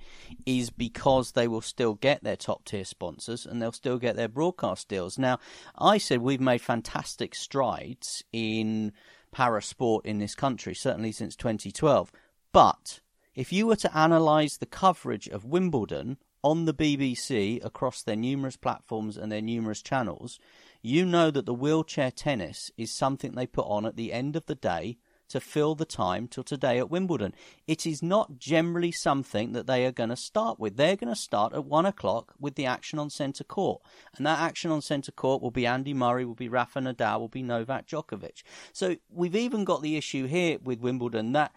is 0.45 0.69
because 0.69 1.31
they 1.31 1.47
will 1.47 1.61
still 1.61 1.93
get 1.95 2.23
their 2.23 2.35
top 2.35 2.65
tier 2.65 2.85
sponsors 2.85 3.45
and 3.45 3.61
they'll 3.61 3.71
still 3.71 3.97
get 3.97 4.15
their 4.15 4.27
broadcast 4.27 4.87
deals. 4.87 5.17
Now, 5.17 5.39
I 5.77 5.97
said 5.97 6.21
we've 6.21 6.41
made 6.41 6.61
fantastic 6.61 7.35
strides 7.35 8.23
in 8.31 8.91
para 9.31 9.61
sport 9.61 10.05
in 10.05 10.19
this 10.19 10.35
country, 10.35 10.75
certainly 10.75 11.11
since 11.11 11.35
2012. 11.35 12.11
But 12.51 12.99
if 13.35 13.51
you 13.51 13.67
were 13.67 13.75
to 13.77 13.91
analyse 13.93 14.57
the 14.57 14.65
coverage 14.65 15.27
of 15.27 15.45
Wimbledon 15.45 16.17
on 16.43 16.65
the 16.65 16.73
BBC 16.73 17.63
across 17.63 18.03
their 18.03 18.15
numerous 18.15 18.57
platforms 18.57 19.17
and 19.17 19.31
their 19.31 19.41
numerous 19.41 19.81
channels, 19.81 20.39
you 20.81 21.05
know 21.05 21.31
that 21.31 21.45
the 21.45 21.53
wheelchair 21.53 22.11
tennis 22.11 22.69
is 22.77 22.91
something 22.91 23.31
they 23.33 23.47
put 23.47 23.65
on 23.67 23.85
at 23.85 23.95
the 23.95 24.11
end 24.11 24.35
of 24.35 24.45
the 24.45 24.55
day 24.55 24.97
to 25.29 25.39
fill 25.39 25.73
the 25.73 25.85
time 25.85 26.27
till 26.27 26.43
today 26.43 26.77
at 26.77 26.91
Wimbledon. 26.91 27.33
It 27.65 27.87
is 27.87 28.03
not 28.03 28.37
generally 28.37 28.91
something 28.91 29.53
that 29.53 29.65
they 29.65 29.85
are 29.85 29.91
going 29.91 30.09
to 30.09 30.15
start 30.15 30.59
with. 30.59 30.77
They're 30.77 30.95
going 30.95 31.13
to 31.13 31.19
start 31.19 31.53
at 31.53 31.65
one 31.65 31.87
o'clock 31.87 32.33
with 32.39 32.53
the 32.53 32.67
action 32.67 32.99
on 32.99 33.09
centre 33.09 33.43
court. 33.43 33.81
And 34.15 34.27
that 34.27 34.39
action 34.39 34.69
on 34.69 34.81
centre 34.81 35.11
court 35.11 35.41
will 35.41 35.49
be 35.49 35.65
Andy 35.65 35.93
Murray, 35.93 36.23
will 36.23 36.35
be 36.35 36.49
Rafa 36.49 36.81
Nadal, 36.81 37.19
will 37.19 37.29
be 37.29 37.41
Novak 37.41 37.87
Djokovic. 37.87 38.43
So 38.73 38.97
we've 39.09 39.35
even 39.35 39.63
got 39.63 39.81
the 39.81 39.97
issue 39.97 40.27
here 40.27 40.59
with 40.61 40.81
Wimbledon 40.81 41.31
that 41.31 41.51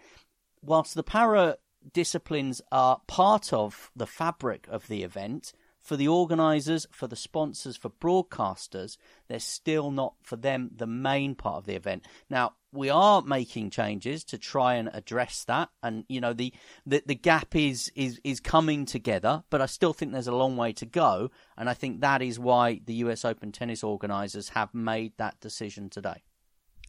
whilst 0.63 0.95
the 0.95 1.03
para 1.03 1.57
disciplines 1.93 2.61
are 2.71 3.01
part 3.07 3.53
of 3.53 3.91
the 3.95 4.07
fabric 4.07 4.67
of 4.69 4.87
the 4.87 5.03
event. 5.03 5.53
For 5.81 5.95
the 5.95 6.09
organisers, 6.09 6.85
for 6.91 7.07
the 7.07 7.15
sponsors, 7.15 7.77
for 7.77 7.89
broadcasters, 7.89 8.97
they're 9.29 9.39
still 9.39 9.89
not 9.89 10.15
for 10.21 10.35
them 10.35 10.71
the 10.75 10.87
main 10.87 11.33
part 11.33 11.59
of 11.59 11.65
the 11.65 11.75
event. 11.75 12.05
Now, 12.29 12.55
we 12.73 12.89
are 12.89 13.21
making 13.21 13.69
changes 13.69 14.23
to 14.25 14.37
try 14.37 14.75
and 14.75 14.89
address 14.93 15.43
that 15.45 15.69
and 15.81 16.03
you 16.07 16.21
know 16.21 16.33
the, 16.33 16.53
the 16.85 17.01
the 17.05 17.15
gap 17.15 17.55
is 17.55 17.91
is 17.95 18.19
is 18.23 18.39
coming 18.39 18.85
together 18.85 19.43
but 19.49 19.61
i 19.61 19.65
still 19.65 19.93
think 19.93 20.11
there's 20.11 20.27
a 20.27 20.35
long 20.35 20.57
way 20.57 20.73
to 20.73 20.85
go 20.85 21.31
and 21.57 21.69
i 21.69 21.73
think 21.73 22.01
that 22.01 22.21
is 22.21 22.37
why 22.37 22.79
the 22.85 22.93
us 22.95 23.23
open 23.25 23.51
tennis 23.51 23.83
organizers 23.83 24.49
have 24.49 24.73
made 24.73 25.13
that 25.17 25.39
decision 25.39 25.89
today 25.89 26.23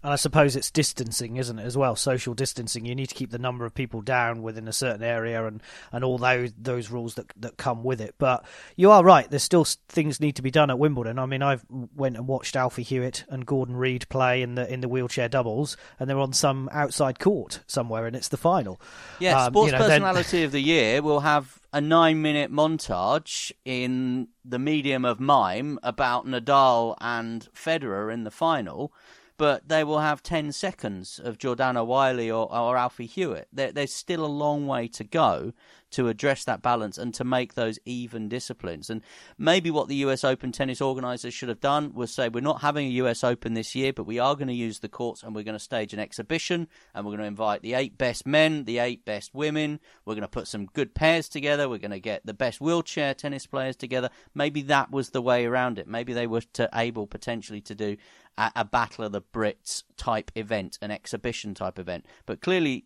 And 0.02 0.12
I 0.12 0.16
suppose 0.16 0.54
it's 0.54 0.70
distancing, 0.70 1.36
isn't 1.38 1.58
it, 1.58 1.64
as 1.64 1.76
well? 1.76 1.96
Social 1.96 2.32
distancing. 2.32 2.84
You 2.84 2.94
need 2.94 3.08
to 3.08 3.16
keep 3.16 3.30
the 3.30 3.38
number 3.38 3.64
of 3.64 3.74
people 3.74 4.00
down 4.00 4.42
within 4.42 4.68
a 4.68 4.72
certain 4.72 5.02
area, 5.02 5.44
and, 5.44 5.60
and 5.90 6.04
all 6.04 6.18
those 6.18 6.52
those 6.56 6.88
rules 6.88 7.16
that 7.16 7.32
that 7.36 7.56
come 7.56 7.82
with 7.82 8.00
it. 8.00 8.14
But 8.16 8.44
you 8.76 8.92
are 8.92 9.02
right. 9.02 9.28
There's 9.28 9.42
still 9.42 9.64
things 9.88 10.20
need 10.20 10.36
to 10.36 10.42
be 10.42 10.52
done 10.52 10.70
at 10.70 10.78
Wimbledon. 10.78 11.18
I 11.18 11.26
mean, 11.26 11.42
I've 11.42 11.64
went 11.68 12.16
and 12.16 12.28
watched 12.28 12.54
Alfie 12.54 12.84
Hewett 12.84 13.24
and 13.28 13.44
Gordon 13.44 13.76
Reid 13.76 14.08
play 14.08 14.40
in 14.40 14.54
the 14.54 14.72
in 14.72 14.82
the 14.82 14.88
wheelchair 14.88 15.28
doubles, 15.28 15.76
and 15.98 16.08
they're 16.08 16.18
on 16.20 16.32
some 16.32 16.68
outside 16.70 17.18
court 17.18 17.60
somewhere, 17.66 18.06
and 18.06 18.14
it's 18.14 18.28
the 18.28 18.36
final. 18.36 18.80
Yeah, 19.18 19.42
um, 19.42 19.52
sports 19.52 19.72
you 19.72 19.78
know, 19.78 19.84
personality 19.84 20.38
then... 20.38 20.46
of 20.46 20.52
the 20.52 20.60
year 20.60 21.02
will 21.02 21.20
have 21.20 21.58
a 21.72 21.80
nine 21.80 22.22
minute 22.22 22.52
montage 22.52 23.52
in 23.64 24.28
the 24.44 24.58
medium 24.58 25.04
of 25.04 25.18
mime 25.18 25.78
about 25.82 26.24
Nadal 26.24 26.96
and 27.00 27.48
Federer 27.52 28.12
in 28.12 28.24
the 28.24 28.30
final 28.30 28.92
but 29.38 29.68
they 29.68 29.84
will 29.84 30.00
have 30.00 30.22
10 30.22 30.52
seconds 30.52 31.18
of 31.22 31.38
Jordanne 31.38 31.86
Whiley 31.86 32.30
or, 32.30 32.52
or 32.52 32.76
Alfie 32.76 33.06
Hewett. 33.06 33.48
There, 33.52 33.72
there's 33.72 33.92
still 33.92 34.24
a 34.24 34.26
long 34.26 34.66
way 34.66 34.88
to 34.88 35.04
go 35.04 35.54
to 35.90 36.08
address 36.08 36.44
that 36.44 36.62
balance 36.62 36.98
and 36.98 37.14
to 37.14 37.24
make 37.24 37.54
those 37.54 37.78
even 37.84 38.28
disciplines. 38.28 38.90
And 38.90 39.02
maybe 39.38 39.70
what 39.70 39.88
the 39.88 39.96
US 39.96 40.24
Open 40.24 40.52
tennis 40.52 40.80
organisers 40.80 41.34
should 41.34 41.48
have 41.48 41.60
done 41.60 41.94
was 41.94 42.12
say, 42.12 42.28
we're 42.28 42.40
not 42.40 42.60
having 42.60 42.86
a 42.86 43.02
US 43.02 43.24
Open 43.24 43.54
this 43.54 43.74
year, 43.74 43.92
but 43.92 44.04
we 44.04 44.18
are 44.18 44.34
going 44.34 44.48
to 44.48 44.54
use 44.54 44.80
the 44.80 44.88
courts 44.88 45.22
and 45.22 45.34
we're 45.34 45.44
going 45.44 45.54
to 45.54 45.58
stage 45.58 45.92
an 45.92 46.00
exhibition 46.00 46.68
and 46.94 47.04
we're 47.04 47.12
going 47.12 47.20
to 47.20 47.26
invite 47.26 47.62
the 47.62 47.74
eight 47.74 47.96
best 47.96 48.26
men, 48.26 48.64
the 48.64 48.78
eight 48.78 49.04
best 49.04 49.34
women. 49.34 49.80
We're 50.04 50.14
going 50.14 50.22
to 50.22 50.28
put 50.28 50.48
some 50.48 50.66
good 50.66 50.94
pairs 50.94 51.28
together. 51.28 51.68
We're 51.68 51.78
going 51.78 51.90
to 51.92 52.00
get 52.00 52.24
the 52.24 52.34
best 52.34 52.60
wheelchair 52.60 53.14
tennis 53.14 53.46
players 53.46 53.76
together. 53.76 54.10
Maybe 54.34 54.62
that 54.62 54.90
was 54.90 55.10
the 55.10 55.22
way 55.22 55.46
around 55.46 55.78
it. 55.78 55.86
Maybe 55.86 56.12
they 56.12 56.26
were 56.26 56.42
able 56.74 57.06
potentially 57.06 57.60
to 57.62 57.74
do 57.74 57.96
a, 58.36 58.52
a 58.56 58.64
Battle 58.64 59.04
of 59.04 59.12
the 59.12 59.22
Brits 59.22 59.82
type 59.96 60.30
event, 60.34 60.78
an 60.80 60.90
exhibition 60.90 61.54
type 61.54 61.78
event. 61.78 62.06
But 62.26 62.40
clearly, 62.40 62.84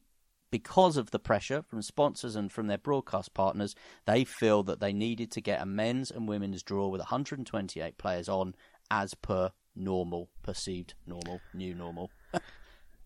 because 0.52 0.99
of 0.99 1.11
the 1.11 1.18
pressure 1.18 1.62
from 1.62 1.80
sponsors 1.80 2.37
and 2.37 2.52
from 2.52 2.66
their 2.66 2.78
broadcast 2.78 3.32
partners, 3.32 3.75
they 4.04 4.23
feel 4.23 4.62
that 4.62 4.80
they 4.80 4.92
needed 4.92 5.30
to 5.32 5.40
get 5.40 5.62
a 5.62 5.66
men's 5.66 6.11
and 6.11 6.28
women's 6.28 6.62
draw 6.62 6.88
with 6.88 7.00
128 7.00 7.97
players 7.97 8.28
on 8.28 8.54
as 8.90 9.14
per 9.14 9.50
normal, 9.75 10.28
perceived 10.42 10.92
normal, 11.06 11.40
new 11.54 11.75
normal. 11.75 12.11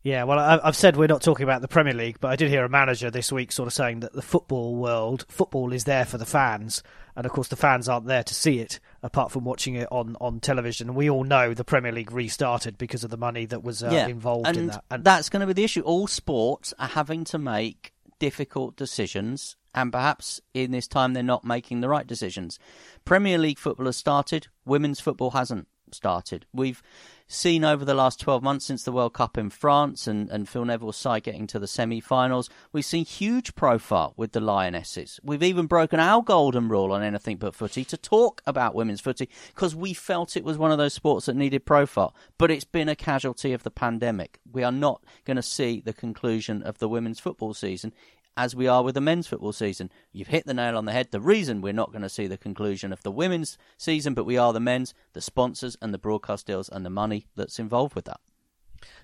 Yeah, 0.07 0.23
well, 0.23 0.39
I've 0.39 0.77
said 0.77 0.97
we're 0.97 1.09
not 1.09 1.21
talking 1.21 1.43
about 1.43 1.63
the 1.63 1.67
Premier 1.67 1.93
League, 1.93 2.19
but 2.21 2.29
I 2.29 2.37
did 2.37 2.49
hear 2.49 2.65
a 2.65 2.69
manager 2.69 3.11
this 3.11 3.33
week 3.33 3.51
sort 3.51 3.67
of 3.67 3.73
saying 3.73 4.01
that 4.01 4.13
the 4.13 4.23
football 4.23 4.77
world, 4.77 5.27
football 5.29 5.73
is 5.73 5.83
there 5.83 6.05
for 6.05 6.17
the 6.17 6.25
fans, 6.25 6.85
and 7.17 7.27
of 7.27 7.33
course 7.33 7.49
the 7.49 7.57
fans 7.57 7.89
aren't 7.89 8.07
there 8.07 8.23
to 8.23 8.33
see 8.33 8.61
it 8.61 8.79
apart 9.03 9.33
from 9.33 9.43
watching 9.43 9.75
it 9.75 9.89
on, 9.91 10.17
on 10.21 10.39
television. 10.39 10.95
We 10.95 11.11
all 11.11 11.25
know 11.25 11.55
the 11.55 11.65
Premier 11.65 11.91
League 11.91 12.13
restarted 12.13 12.79
because 12.79 13.03
of 13.03 13.11
the 13.11 13.17
money 13.17 13.47
that 13.47 13.65
was 13.65 13.83
uh, 13.83 13.91
yeah, 13.93 14.07
involved 14.07 14.57
in 14.57 14.69
that. 14.69 14.85
And 14.93 15.03
that's 15.03 15.29
going 15.29 15.41
to 15.41 15.47
be 15.49 15.55
the 15.55 15.65
issue. 15.65 15.81
All 15.81 16.07
sports 16.07 16.73
are 16.79 16.87
having 16.87 17.25
to 17.25 17.39
make 17.39 17.93
difficult 18.21 18.77
decisions, 18.77 19.57
and 19.75 19.91
perhaps 19.91 20.41
in 20.55 20.71
this 20.71 20.87
time 20.87 21.15
they're 21.15 21.25
not 21.25 21.45
making 21.45 21.81
the 21.81 21.89
right 21.89 22.07
decisions. 22.07 22.61
Premier 23.05 23.39
League 23.39 23.59
football 23.59 23.87
has 23.87 23.97
started, 23.97 24.47
women's 24.65 25.01
football 25.01 25.33
hasn't 25.33 25.67
started. 25.91 26.47
We've 26.53 26.81
seen 27.29 27.65
over 27.65 27.85
the 27.85 27.95
last 27.95 28.21
12 28.21 28.43
months 28.43 28.65
since 28.65 28.83
the 28.83 28.93
World 28.93 29.13
Cup 29.13 29.37
in 29.37 29.51
France 29.51 30.07
and, 30.07 30.31
and 30.31 30.49
Phil 30.49 30.65
Neville's 30.65 30.97
side 30.97 31.25
getting 31.25 31.47
to 31.49 31.59
the 31.59 31.67
semi 31.67 32.01
finals, 32.01 32.49
we've 32.73 32.85
seen 32.85 33.05
huge 33.05 33.55
profile 33.55 34.15
with 34.17 34.33
the 34.33 34.41
Lionesses. 34.41 35.19
We've 35.23 35.43
even 35.43 35.67
broken 35.67 35.99
our 35.99 36.23
golden 36.23 36.69
rule 36.69 36.93
on 36.93 37.03
anything 37.03 37.37
but 37.37 37.55
footy 37.55 37.85
to 37.85 37.97
talk 37.97 38.43
about 38.47 38.75
women's 38.75 39.01
footy 39.01 39.29
because 39.49 39.75
we 39.75 39.93
felt 39.93 40.37
it 40.37 40.45
was 40.45 40.59
one 40.59 40.71
of 40.71 40.79
those 40.79 40.95
sports 40.95 41.27
that 41.27 41.37
needed 41.37 41.65
profile. 41.65 42.15
But 42.39 42.51
it's 42.51 42.65
been 42.65 42.89
a 42.89 42.97
casualty 42.97 43.53
of 43.53 43.63
the 43.63 43.71
pandemic. 43.71 44.39
We 44.51 44.63
are 44.63 44.73
not 44.73 45.03
going 45.25 45.37
to 45.37 45.43
see 45.43 45.81
the 45.81 45.93
conclusion 45.93 46.63
of 46.63 46.79
the 46.79 46.89
women's 46.89 47.21
football 47.21 47.55
season 47.55 47.93
as 48.37 48.55
we 48.55 48.67
are 48.67 48.83
with 48.83 48.95
the 48.95 49.01
men's 49.01 49.27
football 49.27 49.53
season. 49.53 49.91
You've 50.13 50.29
hit 50.29 50.47
the 50.47 50.55
nail 50.55 50.77
on 50.77 50.85
the 50.85 50.93
head. 50.93 51.11
The 51.11 51.21
reason 51.21 51.61
we're 51.61 51.73
not 51.73 51.93
going 51.93 52.03
to 52.03 52.09
see 52.09 52.27
the 52.27 52.37
conclusion 52.37 52.93
of 52.93 53.03
the 53.03 53.11
women's 53.11 53.57
season, 53.77 54.15
but 54.15 54.25
we 54.25 54.37
are 54.37 54.53
the 54.53 54.61
men's, 54.61 54.95
the 55.13 55.21
sponsors 55.21 55.77
and 55.81 55.93
the 55.93 55.99
broadcast 55.99 56.47
deals 56.47 56.69
and 56.69 56.85
the 56.85 56.91
money 56.91 57.27
that's 57.37 57.59
involved 57.59 57.95
with 57.95 58.05
that. 58.07 58.21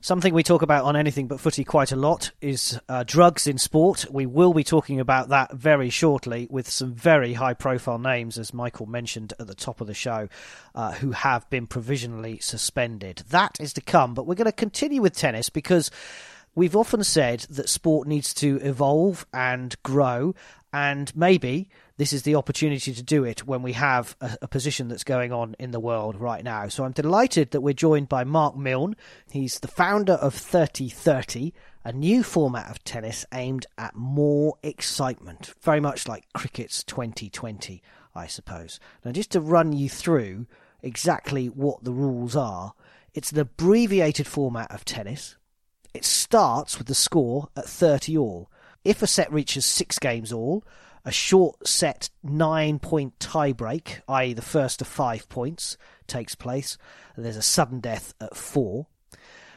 Something 0.01 0.35
we 0.35 0.43
talk 0.43 0.63
about 0.63 0.85
on 0.85 0.97
anything 0.97 1.29
but 1.29 1.41
footy 1.41 1.65
quite 1.65 1.93
a 1.93 1.97
lot 1.97 2.33
is 2.41 2.79
uh, 2.89 3.05
drugs 3.05 3.47
in 3.47 3.57
sport. 3.57 4.05
We 4.11 4.27
will 4.27 4.53
be 4.53 4.65
talking 4.65 4.99
about 4.99 5.29
that 5.29 5.55
very 5.55 5.91
shortly 5.91 6.49
with 6.51 6.69
some 6.69 6.93
very 6.93 7.35
high 7.35 7.55
profile 7.55 7.99
names, 7.99 8.37
as 8.37 8.53
Michael 8.53 8.87
mentioned 8.87 9.33
at 9.39 9.47
the 9.47 9.55
top 9.55 9.81
of 9.81 9.87
the 9.87 9.95
show, 9.95 10.29
uh, 10.75 10.93
who 10.93 11.13
have 11.13 11.49
been 11.51 11.67
provisionally 11.67 12.39
suspended. 12.41 13.23
That 13.31 13.59
is 13.61 13.73
to 13.75 13.81
come, 13.81 14.15
but 14.15 14.27
we're 14.27 14.35
going 14.35 14.47
to 14.47 14.53
continue 14.53 15.03
with 15.03 15.17
tennis 15.17 15.49
because 15.49 15.91
We've 16.55 16.77
often 16.77 17.03
said 17.03 17.47
that 17.49 17.71
sport 17.71 18.07
needs 18.07 18.35
to 18.35 18.59
evolve 18.61 19.27
and 19.33 19.75
grow, 19.83 20.35
and 20.71 21.11
maybe 21.17 21.71
this 21.97 22.13
is 22.13 22.25
the 22.25 22.35
opportunity 22.35 22.93
to 22.93 23.03
do 23.03 23.25
it 23.25 23.47
when 23.47 23.63
we 23.63 23.73
have 23.73 24.15
a, 24.21 24.37
a, 24.43 24.49
position 24.49 24.89
that's 24.89 25.03
going 25.03 25.33
on 25.33 25.57
in 25.59 25.71
the 25.71 25.81
world 25.81 26.15
right 26.15 26.45
now. 26.45 26.69
So 26.69 26.85
I'm 26.85 26.93
delighted 26.93 27.53
that 27.53 27.63
we're 27.63 27.73
joined 27.73 28.11
by 28.11 28.25
Mark 28.25 28.55
Milne. 28.55 28.97
He's 29.31 29.61
the 29.61 29.69
founder 29.69 30.13
of 30.13 30.35
3030, 30.35 31.55
a 31.87 31.93
new 31.93 32.23
format 32.23 32.71
of 32.71 32.85
tennis 32.85 33.25
aimed 33.33 33.65
at 33.79 33.97
more 33.97 34.57
excitement, 34.63 35.55
very 35.63 35.81
much 35.81 36.07
like 36.07 36.31
cricket's 36.35 36.85
2020, 36.85 37.83
I 38.15 38.27
suppose. 38.27 38.79
Now, 39.07 39.13
just 39.13 39.31
to 39.31 39.41
run 39.41 39.73
you 39.73 39.89
through 39.89 40.47
exactly 40.83 41.47
what 41.47 41.83
the 41.83 41.93
rules 41.93 42.37
are, 42.37 42.75
it's 43.15 43.33
an 43.33 43.39
abbreviated 43.39 44.27
format 44.27 44.71
of 44.71 44.85
tennis 44.85 45.37
it 45.95 46.05
starts 46.05 46.79
with 46.79 46.87
the 46.87 46.95
score 46.95 47.49
at 47.57 47.69
30 47.69 48.17
all. 48.17 48.51
If 48.85 49.03
a 49.03 49.07
set 49.07 49.33
reaches 49.33 49.65
six 49.65 49.99
games 49.99 50.33
all, 50.33 50.65
a 51.05 51.13
short 51.13 51.67
set 51.67 52.11
nine 52.23 52.79
point 52.79 53.19
tiebreak, 53.19 54.01
i.e., 54.09 54.33
the 54.33 54.43
first 54.43 54.81
of 54.81 54.87
five 54.87 55.29
points, 55.29 55.77
takes 56.07 56.35
place. 56.35 56.79
There's 57.17 57.37
a 57.37 57.43
sudden 57.43 57.81
death 57.81 58.15
at 58.21 58.37
four. 58.37 58.87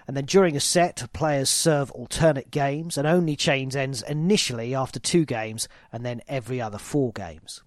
And 0.07 0.15
then 0.15 0.25
during 0.25 0.55
a 0.55 0.59
set, 0.59 1.07
players 1.13 1.49
serve 1.49 1.89
alternate 1.91 2.51
games, 2.51 2.97
and 2.97 3.07
only 3.07 3.35
change 3.35 3.75
ends 3.75 4.03
initially 4.03 4.75
after 4.75 4.99
two 4.99 5.25
games 5.25 5.67
and 5.91 6.05
then 6.05 6.21
every 6.27 6.61
other 6.61 6.77
four 6.77 7.11
games. 7.11 7.63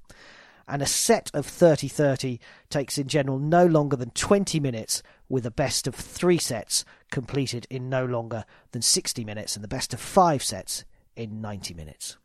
And 0.68 0.82
a 0.82 0.87
set 0.87 1.30
of 1.32 1.46
30 1.46 1.88
30 1.88 2.38
takes 2.68 2.98
in 2.98 3.08
general 3.08 3.38
no 3.38 3.64
longer 3.64 3.96
than 3.96 4.10
20 4.10 4.60
minutes 4.60 5.02
with 5.28 5.44
a 5.47 5.50
best 5.50 5.87
of 5.87 5.94
three 5.94 6.38
sets 6.38 6.85
completed 7.11 7.66
in 7.70 7.88
no 7.88 8.04
longer 8.04 8.44
than 8.73 8.82
60 8.82 9.25
minutes 9.25 9.56
and 9.56 9.62
the 9.62 9.68
best 9.68 9.92
of 9.92 10.00
five 10.00 10.42
sets 10.42 10.85
in 11.16 11.40
90 11.40 11.75
minutes. 11.75 12.16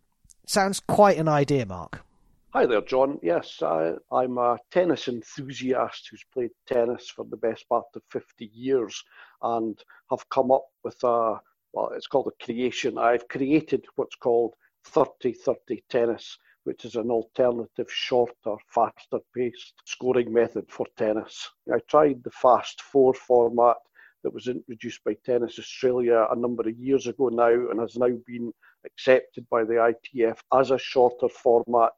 Sounds 0.45 0.79
quite 0.79 1.17
an 1.17 1.27
idea, 1.27 1.65
Mark. 1.65 2.03
Hi 2.51 2.67
there, 2.67 2.81
John. 2.81 3.17
Yes, 3.23 3.63
I, 3.63 3.93
am 4.11 4.37
a 4.37 4.59
tennis 4.69 5.07
enthusiast 5.07 6.07
who's 6.11 6.23
played 6.31 6.51
tennis 6.67 7.09
for 7.09 7.25
the 7.25 7.37
best 7.37 7.67
part 7.67 7.85
of 7.95 8.03
50 8.11 8.45
years 8.53 9.03
and 9.41 9.81
have 10.11 10.29
come 10.29 10.51
up 10.51 10.65
with 10.83 11.03
a, 11.03 11.39
well, 11.73 11.91
it's 11.95 12.05
called 12.05 12.27
a 12.27 12.45
creation. 12.45 12.99
I've 12.99 13.27
created 13.27 13.85
what's 13.95 14.15
called 14.15 14.53
30 14.85 15.33
30 15.33 15.83
tennis 15.89 16.37
which 16.63 16.85
is 16.85 16.95
an 16.95 17.11
alternative, 17.11 17.91
shorter, 17.91 18.55
faster 18.67 19.19
paced 19.35 19.73
scoring 19.85 20.31
method 20.31 20.65
for 20.69 20.85
tennis. 20.97 21.49
I 21.73 21.79
tried 21.87 22.23
the 22.23 22.31
Fast 22.31 22.81
Four 22.81 23.13
format 23.13 23.77
that 24.23 24.33
was 24.33 24.47
introduced 24.47 25.03
by 25.03 25.15
Tennis 25.25 25.59
Australia 25.59 26.27
a 26.31 26.35
number 26.35 26.67
of 26.67 26.77
years 26.77 27.07
ago 27.07 27.27
now 27.27 27.51
and 27.51 27.79
has 27.79 27.97
now 27.97 28.11
been 28.25 28.53
accepted 28.85 29.45
by 29.49 29.63
the 29.63 29.93
ITF 30.15 30.37
as 30.53 30.71
a 30.71 30.77
shorter 30.77 31.27
format. 31.27 31.91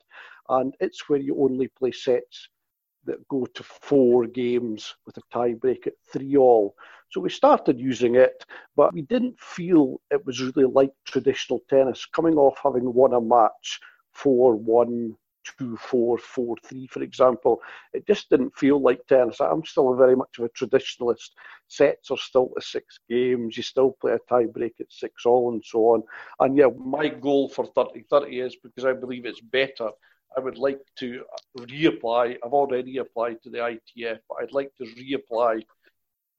And 0.49 0.73
it's 0.79 1.07
where 1.07 1.19
you 1.19 1.37
only 1.39 1.67
play 1.67 1.91
sets 1.91 2.49
that 3.05 3.27
go 3.27 3.45
to 3.45 3.63
four 3.63 4.25
games 4.25 4.95
with 5.05 5.17
a 5.17 5.21
tiebreak 5.31 5.85
at 5.85 5.93
three 6.11 6.35
all. 6.35 6.75
So 7.11 7.21
we 7.21 7.29
started 7.29 7.79
using 7.79 8.15
it, 8.15 8.43
but 8.75 8.93
we 8.93 9.03
didn't 9.03 9.39
feel 9.39 10.01
it 10.09 10.25
was 10.25 10.41
really 10.41 10.65
like 10.65 10.91
traditional 11.05 11.61
tennis, 11.69 12.07
coming 12.07 12.35
off 12.35 12.57
having 12.63 12.91
won 12.91 13.13
a 13.13 13.21
match 13.21 13.79
four 14.15 14.55
one 14.55 15.15
two 15.59 15.77
four 15.77 16.17
four 16.17 16.55
three, 16.63 16.87
for 16.87 17.03
example. 17.03 17.61
It 17.93 18.07
just 18.07 18.29
didn't 18.29 18.57
feel 18.57 18.81
like 18.81 19.05
tennis. 19.07 19.39
I'm 19.39 19.63
still 19.63 19.93
a 19.93 19.95
very 19.95 20.15
much 20.15 20.39
of 20.39 20.45
a 20.45 20.49
traditionalist. 20.49 21.31
Sets 21.67 22.11
are 22.11 22.17
still 22.17 22.51
the 22.55 22.61
six 22.61 22.99
games. 23.09 23.55
You 23.57 23.63
still 23.63 23.91
play 24.01 24.13
a 24.13 24.33
tiebreak 24.33 24.79
at 24.79 24.91
six 24.91 25.25
all 25.25 25.53
and 25.53 25.63
so 25.63 25.79
on. 25.93 26.03
And 26.39 26.57
yeah, 26.57 26.69
my 26.77 27.07
goal 27.07 27.49
for 27.49 27.65
30-30 27.65 28.45
is 28.45 28.55
because 28.55 28.85
I 28.85 28.93
believe 28.93 29.25
it's 29.25 29.41
better. 29.41 29.89
I 30.35 30.39
would 30.39 30.57
like 30.57 30.81
to 30.99 31.23
reapply. 31.57 32.37
I've 32.43 32.53
already 32.53 32.97
applied 32.97 33.41
to 33.43 33.49
the 33.49 33.59
ITF, 33.59 34.19
but 34.27 34.37
I'd 34.41 34.51
like 34.51 34.71
to 34.77 34.83
reapply 34.83 35.63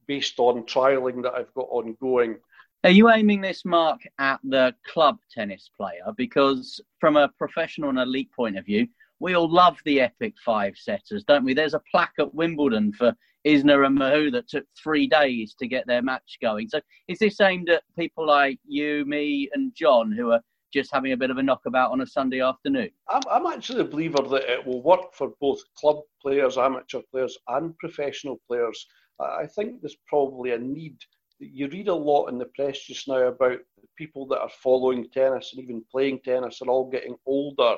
based 0.06 0.38
on 0.38 0.64
trialing 0.64 1.22
that 1.22 1.34
I've 1.34 1.54
got 1.54 1.68
ongoing 1.70 2.36
are 2.84 2.90
you 2.90 3.10
aiming 3.10 3.40
this, 3.40 3.64
Mark, 3.64 4.00
at 4.18 4.40
the 4.44 4.74
club 4.86 5.18
tennis 5.30 5.70
player? 5.76 6.12
Because 6.16 6.80
from 7.00 7.16
a 7.16 7.30
professional 7.38 7.90
and 7.90 7.98
elite 7.98 8.30
point 8.32 8.56
of 8.56 8.64
view, 8.64 8.86
we 9.18 9.34
all 9.34 9.50
love 9.50 9.78
the 9.84 10.00
epic 10.00 10.34
five 10.44 10.74
setters, 10.76 11.24
don't 11.24 11.44
we? 11.44 11.54
There's 11.54 11.74
a 11.74 11.82
plaque 11.90 12.14
at 12.18 12.34
Wimbledon 12.34 12.92
for 12.92 13.14
Isner 13.46 13.86
and 13.86 13.98
Mahut 13.98 14.32
that 14.32 14.48
took 14.48 14.64
three 14.82 15.06
days 15.06 15.54
to 15.58 15.66
get 15.66 15.86
their 15.86 16.02
match 16.02 16.38
going. 16.42 16.68
So 16.68 16.80
is 17.08 17.18
this 17.18 17.40
aimed 17.40 17.70
at 17.70 17.82
people 17.98 18.26
like 18.26 18.58
you, 18.66 19.04
me, 19.06 19.48
and 19.54 19.74
John 19.74 20.12
who 20.12 20.32
are 20.32 20.40
just 20.72 20.92
having 20.92 21.12
a 21.12 21.16
bit 21.16 21.30
of 21.30 21.38
a 21.38 21.42
knockabout 21.42 21.92
on 21.92 22.00
a 22.02 22.06
Sunday 22.06 22.40
afternoon? 22.40 22.90
I'm, 23.08 23.22
I'm 23.30 23.46
actually 23.46 23.80
a 23.80 23.84
believer 23.84 24.22
that 24.22 24.52
it 24.52 24.66
will 24.66 24.82
work 24.82 25.14
for 25.14 25.32
both 25.40 25.60
club 25.78 26.00
players, 26.20 26.58
amateur 26.58 27.00
players, 27.10 27.38
and 27.48 27.76
professional 27.78 28.40
players. 28.46 28.86
I 29.18 29.46
think 29.46 29.80
there's 29.80 29.96
probably 30.06 30.52
a 30.52 30.58
need. 30.58 30.98
You 31.38 31.68
read 31.68 31.88
a 31.88 31.94
lot 31.94 32.28
in 32.28 32.38
the 32.38 32.46
press 32.56 32.80
just 32.80 33.08
now 33.08 33.28
about 33.28 33.58
the 33.80 33.88
people 33.96 34.26
that 34.28 34.40
are 34.40 34.48
following 34.48 35.08
tennis 35.10 35.52
and 35.52 35.62
even 35.62 35.84
playing 35.90 36.20
tennis 36.24 36.62
are 36.62 36.68
all 36.68 36.90
getting 36.90 37.16
older. 37.26 37.76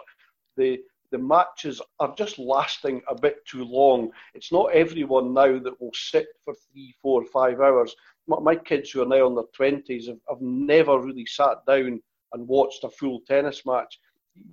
The 0.57 0.81
the 1.11 1.19
matches 1.19 1.81
are 2.01 2.15
just 2.17 2.39
lasting 2.39 3.01
a 3.09 3.15
bit 3.15 3.37
too 3.47 3.65
long. 3.65 4.11
It's 4.35 4.53
not 4.53 4.73
everyone 4.73 5.33
now 5.33 5.59
that 5.59 5.81
will 5.81 5.93
sit 5.95 6.27
for 6.45 6.55
three, 6.55 6.95
four, 7.01 7.25
five 7.25 7.61
hours. 7.61 7.97
My, 8.27 8.39
my 8.41 8.57
kids 8.57 8.91
who 8.91 9.03
are 9.03 9.07
now 9.07 9.27
in 9.27 9.35
their 9.35 9.45
twenties 9.55 10.09
have, 10.09 10.19
have 10.29 10.43
never 10.43 10.99
really 11.01 11.25
sat 11.25 11.65
down 11.67 12.03
and 12.35 12.47
watched 12.47 12.85
a 12.85 12.91
full 12.91 13.21
tennis 13.27 13.65
match. 13.65 13.99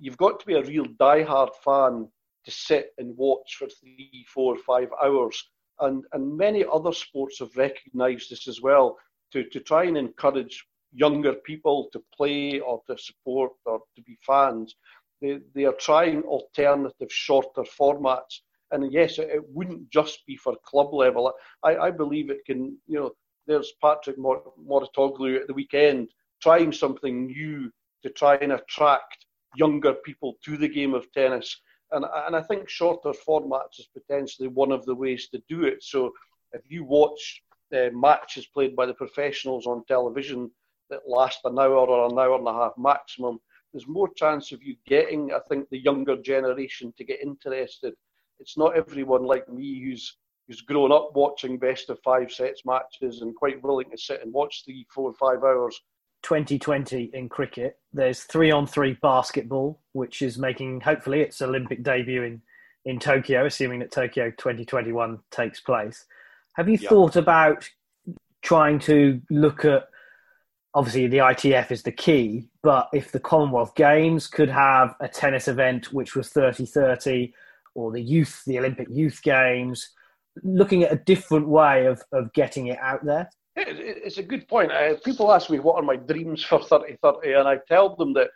You've 0.00 0.16
got 0.16 0.40
to 0.40 0.46
be 0.46 0.54
a 0.54 0.62
real 0.62 0.86
die-hard 0.98 1.50
fan 1.62 2.08
to 2.46 2.50
sit 2.50 2.92
and 2.96 3.16
watch 3.18 3.56
for 3.58 3.68
three, 3.68 4.24
four, 4.26 4.56
five 4.56 4.88
hours 5.04 5.50
and, 5.80 6.04
and 6.12 6.36
many 6.36 6.64
other 6.70 6.92
sports 6.92 7.38
have 7.40 7.56
recognised 7.56 8.30
this 8.30 8.48
as 8.48 8.60
well 8.60 8.96
to, 9.32 9.44
to 9.44 9.60
try 9.60 9.84
and 9.84 9.96
encourage 9.96 10.64
younger 10.92 11.34
people 11.34 11.88
to 11.92 12.02
play 12.16 12.60
or 12.60 12.80
to 12.88 12.96
support 12.96 13.52
or 13.64 13.80
to 13.94 14.02
be 14.02 14.16
fans. 14.26 14.76
They, 15.20 15.40
they 15.54 15.64
are 15.64 15.74
trying 15.74 16.22
alternative, 16.22 17.10
shorter 17.10 17.62
formats. 17.62 18.40
And 18.70 18.92
yes, 18.92 19.18
it, 19.18 19.28
it 19.30 19.42
wouldn't 19.48 19.90
just 19.90 20.24
be 20.26 20.36
for 20.36 20.54
club 20.64 20.92
level. 20.92 21.32
I, 21.62 21.76
I 21.76 21.90
believe 21.90 22.30
it 22.30 22.44
can, 22.46 22.78
you 22.86 22.98
know, 22.98 23.10
there's 23.46 23.72
Patrick 23.82 24.18
Mor- 24.18 24.52
Mouratoglou 24.68 25.40
at 25.40 25.46
the 25.46 25.54
weekend 25.54 26.08
trying 26.42 26.72
something 26.72 27.26
new 27.26 27.70
to 28.02 28.10
try 28.10 28.36
and 28.36 28.52
attract 28.52 29.26
younger 29.54 29.94
people 29.94 30.34
to 30.44 30.56
the 30.56 30.68
game 30.68 30.94
of 30.94 31.10
tennis 31.12 31.60
and, 31.92 32.04
and 32.26 32.36
I 32.36 32.42
think 32.42 32.68
shorter 32.68 33.12
formats 33.12 33.78
is 33.78 33.88
potentially 33.92 34.48
one 34.48 34.72
of 34.72 34.84
the 34.84 34.94
ways 34.94 35.28
to 35.28 35.42
do 35.48 35.64
it. 35.64 35.82
So 35.82 36.12
if 36.52 36.62
you 36.68 36.84
watch 36.84 37.42
uh, 37.74 37.90
matches 37.92 38.46
played 38.46 38.74
by 38.74 38.86
the 38.86 38.94
professionals 38.94 39.66
on 39.66 39.84
television 39.86 40.50
that 40.90 41.08
last 41.08 41.40
an 41.44 41.58
hour 41.58 41.74
or 41.74 42.06
an 42.06 42.18
hour 42.18 42.38
and 42.38 42.48
a 42.48 42.52
half 42.52 42.72
maximum, 42.78 43.38
there's 43.72 43.88
more 43.88 44.08
chance 44.14 44.52
of 44.52 44.62
you 44.62 44.76
getting, 44.86 45.32
I 45.32 45.40
think, 45.48 45.68
the 45.68 45.78
younger 45.78 46.16
generation 46.16 46.92
to 46.96 47.04
get 47.04 47.20
interested. 47.20 47.94
It's 48.38 48.56
not 48.56 48.76
everyone 48.76 49.24
like 49.24 49.48
me 49.48 49.82
who's 49.82 50.16
who's 50.46 50.60
grown 50.60 50.92
up 50.92 51.10
watching 51.14 51.58
best 51.58 51.90
of 51.90 51.98
five 52.04 52.30
sets 52.30 52.62
matches 52.64 53.20
and 53.20 53.34
quite 53.34 53.60
willing 53.62 53.90
to 53.90 53.98
sit 53.98 54.22
and 54.22 54.32
watch 54.32 54.62
three, 54.64 54.86
four, 54.94 55.12
five 55.14 55.42
hours 55.42 55.80
2020 56.22 57.10
in 57.14 57.28
cricket. 57.28 57.78
There's 57.92 58.22
three 58.22 58.50
on 58.50 58.66
three 58.66 58.98
basketball, 59.02 59.80
which 59.92 60.22
is 60.22 60.38
making 60.38 60.80
hopefully 60.80 61.20
its 61.20 61.40
Olympic 61.42 61.82
debut 61.82 62.22
in, 62.22 62.42
in 62.84 62.98
Tokyo, 62.98 63.46
assuming 63.46 63.80
that 63.80 63.92
Tokyo 63.92 64.30
2021 64.30 65.18
takes 65.30 65.60
place. 65.60 66.04
Have 66.54 66.68
you 66.68 66.78
thought 66.78 67.16
about 67.16 67.68
trying 68.42 68.78
to 68.78 69.20
look 69.30 69.64
at 69.64 69.88
obviously 70.74 71.06
the 71.06 71.18
ITF 71.18 71.70
is 71.70 71.82
the 71.82 71.92
key, 71.92 72.48
but 72.62 72.88
if 72.92 73.10
the 73.10 73.18
Commonwealth 73.18 73.74
Games 73.74 74.26
could 74.26 74.50
have 74.50 74.94
a 75.00 75.08
tennis 75.08 75.48
event 75.48 75.92
which 75.92 76.14
was 76.14 76.28
30 76.28 76.66
30 76.66 77.34
or 77.74 77.90
the 77.92 78.00
youth, 78.00 78.42
the 78.46 78.58
Olympic 78.58 78.88
Youth 78.90 79.20
Games, 79.22 79.90
looking 80.42 80.82
at 80.82 80.92
a 80.92 80.96
different 80.96 81.48
way 81.48 81.86
of, 81.86 82.02
of 82.12 82.32
getting 82.34 82.66
it 82.66 82.78
out 82.78 83.04
there? 83.04 83.30
It's 83.56 84.18
a 84.18 84.22
good 84.22 84.46
point. 84.48 84.70
Uh, 84.70 84.96
people 85.04 85.32
ask 85.32 85.48
me 85.48 85.58
what 85.58 85.76
are 85.76 85.82
my 85.82 85.96
dreams 85.96 86.44
for 86.44 86.62
3030, 86.62 87.32
and 87.32 87.48
I 87.48 87.58
tell 87.68 87.96
them 87.96 88.12
that 88.14 88.28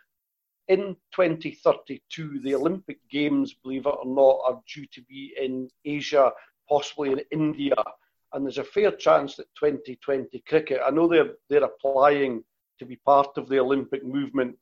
in 0.67 0.95
2032, 1.13 2.39
the 2.39 2.55
Olympic 2.55 2.97
Games, 3.09 3.53
believe 3.53 3.85
it 3.85 3.89
or 3.89 4.05
not, 4.05 4.39
are 4.45 4.61
due 4.73 4.87
to 4.93 5.01
be 5.03 5.33
in 5.39 5.69
Asia, 5.85 6.31
possibly 6.67 7.11
in 7.11 7.21
India. 7.31 7.75
And 8.33 8.45
there's 8.45 8.57
a 8.57 8.63
fair 8.63 8.91
chance 8.91 9.35
that 9.35 9.47
2020 9.59 10.41
cricket, 10.47 10.81
I 10.85 10.89
know 10.89 11.07
they're, 11.07 11.33
they're 11.49 11.65
applying 11.65 12.43
to 12.79 12.85
be 12.85 12.95
part 12.95 13.37
of 13.37 13.49
the 13.49 13.59
Olympic 13.59 14.05
movement 14.05 14.55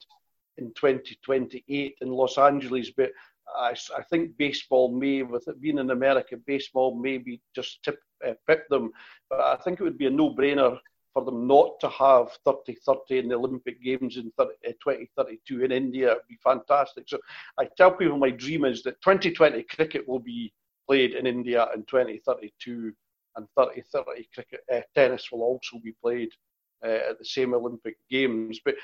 in 0.57 0.73
2028 0.73 1.95
in 2.01 2.09
Los 2.09 2.37
Angeles, 2.37 2.91
but 2.91 3.11
I, 3.55 3.75
I 3.97 4.03
think 4.09 4.35
baseball 4.37 4.91
may, 4.91 5.21
with 5.21 5.47
it 5.47 5.61
being 5.61 5.77
in 5.77 5.91
America, 5.91 6.37
baseball 6.37 6.99
may 6.99 7.17
be 7.17 7.39
just 7.55 7.81
tip, 7.83 7.99
uh, 8.27 8.33
pip 8.47 8.67
them. 8.69 8.91
But 9.29 9.39
I 9.39 9.55
think 9.57 9.79
it 9.79 9.83
would 9.83 9.97
be 9.97 10.07
a 10.07 10.11
no-brainer 10.11 10.77
for 11.13 11.25
them 11.25 11.47
not 11.47 11.79
to 11.81 11.89
have 11.89 12.27
30-30 12.45 12.97
in 13.11 13.27
the 13.29 13.35
Olympic 13.35 13.81
Games 13.81 14.17
in 14.17 14.31
30, 14.37 14.51
uh, 14.67 14.71
2032 14.83 15.63
in 15.63 15.71
India. 15.71 16.11
It 16.11 16.15
would 16.15 16.27
be 16.27 16.39
fantastic. 16.43 17.05
So 17.07 17.19
I 17.57 17.67
tell 17.77 17.91
people 17.91 18.17
my 18.17 18.29
dream 18.29 18.65
is 18.65 18.83
that 18.83 19.01
2020 19.01 19.63
cricket 19.63 20.07
will 20.07 20.19
be 20.19 20.53
played 20.87 21.13
in 21.13 21.25
India 21.25 21.67
in 21.73 21.83
2032 21.85 22.91
and 23.35 23.47
30-30 23.57 24.03
cricket 24.33 24.61
uh, 24.73 24.81
tennis 24.95 25.31
will 25.31 25.41
also 25.41 25.79
be 25.83 25.93
played 26.01 26.29
uh, 26.83 27.09
at 27.09 27.19
the 27.19 27.25
same 27.25 27.53
Olympic 27.53 27.97
Games. 28.09 28.59
But 28.63 28.75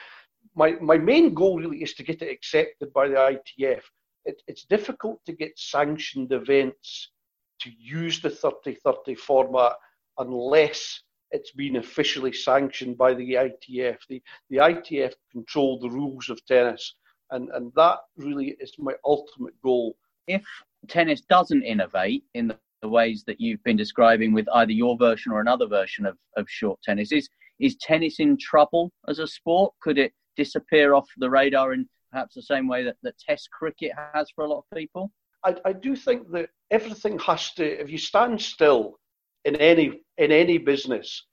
my, 0.55 0.71
my 0.81 0.97
main 0.97 1.33
goal 1.33 1.59
really 1.59 1.83
is 1.83 1.93
to 1.95 2.03
get 2.03 2.21
it 2.21 2.31
accepted 2.31 2.93
by 2.93 3.07
the 3.07 3.15
ITF 3.15 3.81
it, 4.25 4.41
it's 4.47 4.65
difficult 4.65 5.23
to 5.25 5.33
get 5.33 5.57
sanctioned 5.57 6.31
events 6.31 7.11
to 7.65 7.71
use 7.79 8.21
the 8.21 8.29
30-30 8.29 9.17
format 9.17 9.73
unless 10.19 11.01
it's 11.31 11.51
been 11.51 11.77
officially 11.77 12.31
sanctioned 12.31 12.97
by 12.97 13.13
the 13.13 13.33
ITF. 13.33 13.97
The, 14.07 14.21
the 14.49 14.57
ITF 14.57 15.13
control 15.31 15.79
the 15.79 15.89
rules 15.89 16.29
of 16.29 16.43
tennis, 16.45 16.95
and, 17.31 17.49
and 17.49 17.71
that 17.75 17.99
really 18.17 18.55
is 18.59 18.73
my 18.77 18.93
ultimate 19.03 19.59
goal. 19.61 19.95
If 20.27 20.45
tennis 20.87 21.21
doesn't 21.21 21.63
innovate 21.63 22.23
in 22.35 22.47
the, 22.47 22.57
the 22.81 22.87
ways 22.87 23.23
that 23.25 23.41
you've 23.41 23.63
been 23.63 23.77
describing 23.77 24.31
with 24.31 24.47
either 24.53 24.71
your 24.71 24.95
version 24.97 25.31
or 25.31 25.41
another 25.41 25.65
version 25.65 26.05
of, 26.05 26.17
of 26.37 26.47
short 26.47 26.79
tennis, 26.83 27.11
is, 27.11 27.27
is 27.59 27.75
tennis 27.77 28.19
in 28.19 28.37
trouble 28.37 28.91
as 29.07 29.19
a 29.19 29.27
sport? 29.27 29.73
Could 29.81 29.97
it 29.97 30.13
disappear 30.37 30.93
off 30.93 31.07
the 31.17 31.29
radar 31.29 31.73
in 31.73 31.89
perhaps 32.11 32.35
the 32.35 32.43
same 32.43 32.67
way 32.67 32.83
that, 32.83 32.97
that 33.01 33.17
Test 33.17 33.49
cricket 33.51 33.91
has 34.13 34.29
for 34.35 34.45
a 34.45 34.47
lot 34.47 34.59
of 34.59 34.77
people? 34.77 35.11
I, 35.45 35.55
I 35.63 35.73
do 35.73 35.95
think 35.95 36.31
that 36.31 36.49
everything 36.71 37.19
has 37.19 37.53
to. 37.53 37.65
If 37.65 37.89
you 37.89 37.97
stand 37.97 38.41
still 38.41 38.99
in 39.45 39.55
any 39.57 40.01
in 40.17 40.31
any 40.31 40.57
business, 40.57 41.23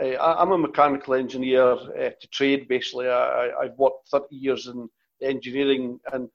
uh, 0.00 0.06
I, 0.06 0.42
am 0.42 0.52
a 0.52 0.58
mechanical 0.58 1.14
engineer 1.14 1.72
uh, 1.72 2.10
to 2.20 2.28
trade. 2.30 2.68
Basically, 2.68 3.08
I, 3.08 3.50
I've 3.60 3.78
worked 3.78 4.08
30 4.10 4.36
years 4.36 4.66
in 4.66 4.88
engineering, 5.22 5.98
and 6.12 6.28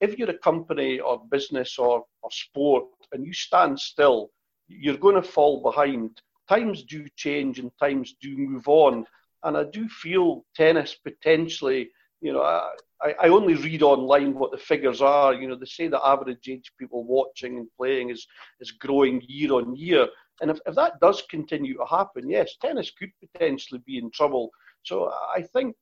if 0.00 0.18
you're 0.18 0.30
a 0.30 0.38
company 0.38 1.00
or 1.00 1.22
business 1.30 1.78
or, 1.78 2.04
or 2.22 2.30
sport 2.30 2.86
and 3.12 3.26
you 3.26 3.32
stand 3.32 3.78
still, 3.78 4.30
you're 4.68 4.96
going 4.96 5.16
to 5.16 5.22
fall 5.22 5.62
behind. 5.62 6.20
Times 6.48 6.84
do 6.84 7.06
change 7.16 7.58
and 7.58 7.70
times 7.80 8.14
do 8.20 8.36
move 8.36 8.68
on. 8.68 9.04
And 9.42 9.56
I 9.56 9.64
do 9.64 9.88
feel 9.88 10.44
tennis 10.54 10.94
potentially, 10.94 11.90
you 12.20 12.32
know, 12.32 12.42
I, 12.42 13.14
I 13.22 13.28
only 13.28 13.54
read 13.54 13.82
online 13.82 14.34
what 14.34 14.50
the 14.50 14.58
figures 14.58 15.00
are. 15.00 15.34
You 15.34 15.48
know, 15.48 15.56
they 15.56 15.66
say 15.66 15.88
the 15.88 16.04
average 16.04 16.48
age 16.48 16.72
people 16.78 17.04
watching 17.04 17.58
and 17.58 17.68
playing 17.76 18.10
is, 18.10 18.26
is 18.60 18.72
growing 18.72 19.22
year 19.26 19.52
on 19.52 19.76
year. 19.76 20.06
And 20.40 20.50
if, 20.50 20.58
if 20.66 20.74
that 20.74 21.00
does 21.00 21.22
continue 21.30 21.76
to 21.76 21.84
happen, 21.84 22.28
yes, 22.28 22.56
tennis 22.60 22.90
could 22.90 23.10
potentially 23.20 23.80
be 23.86 23.98
in 23.98 24.10
trouble. 24.10 24.50
So 24.82 25.12
I 25.34 25.42
think 25.42 25.76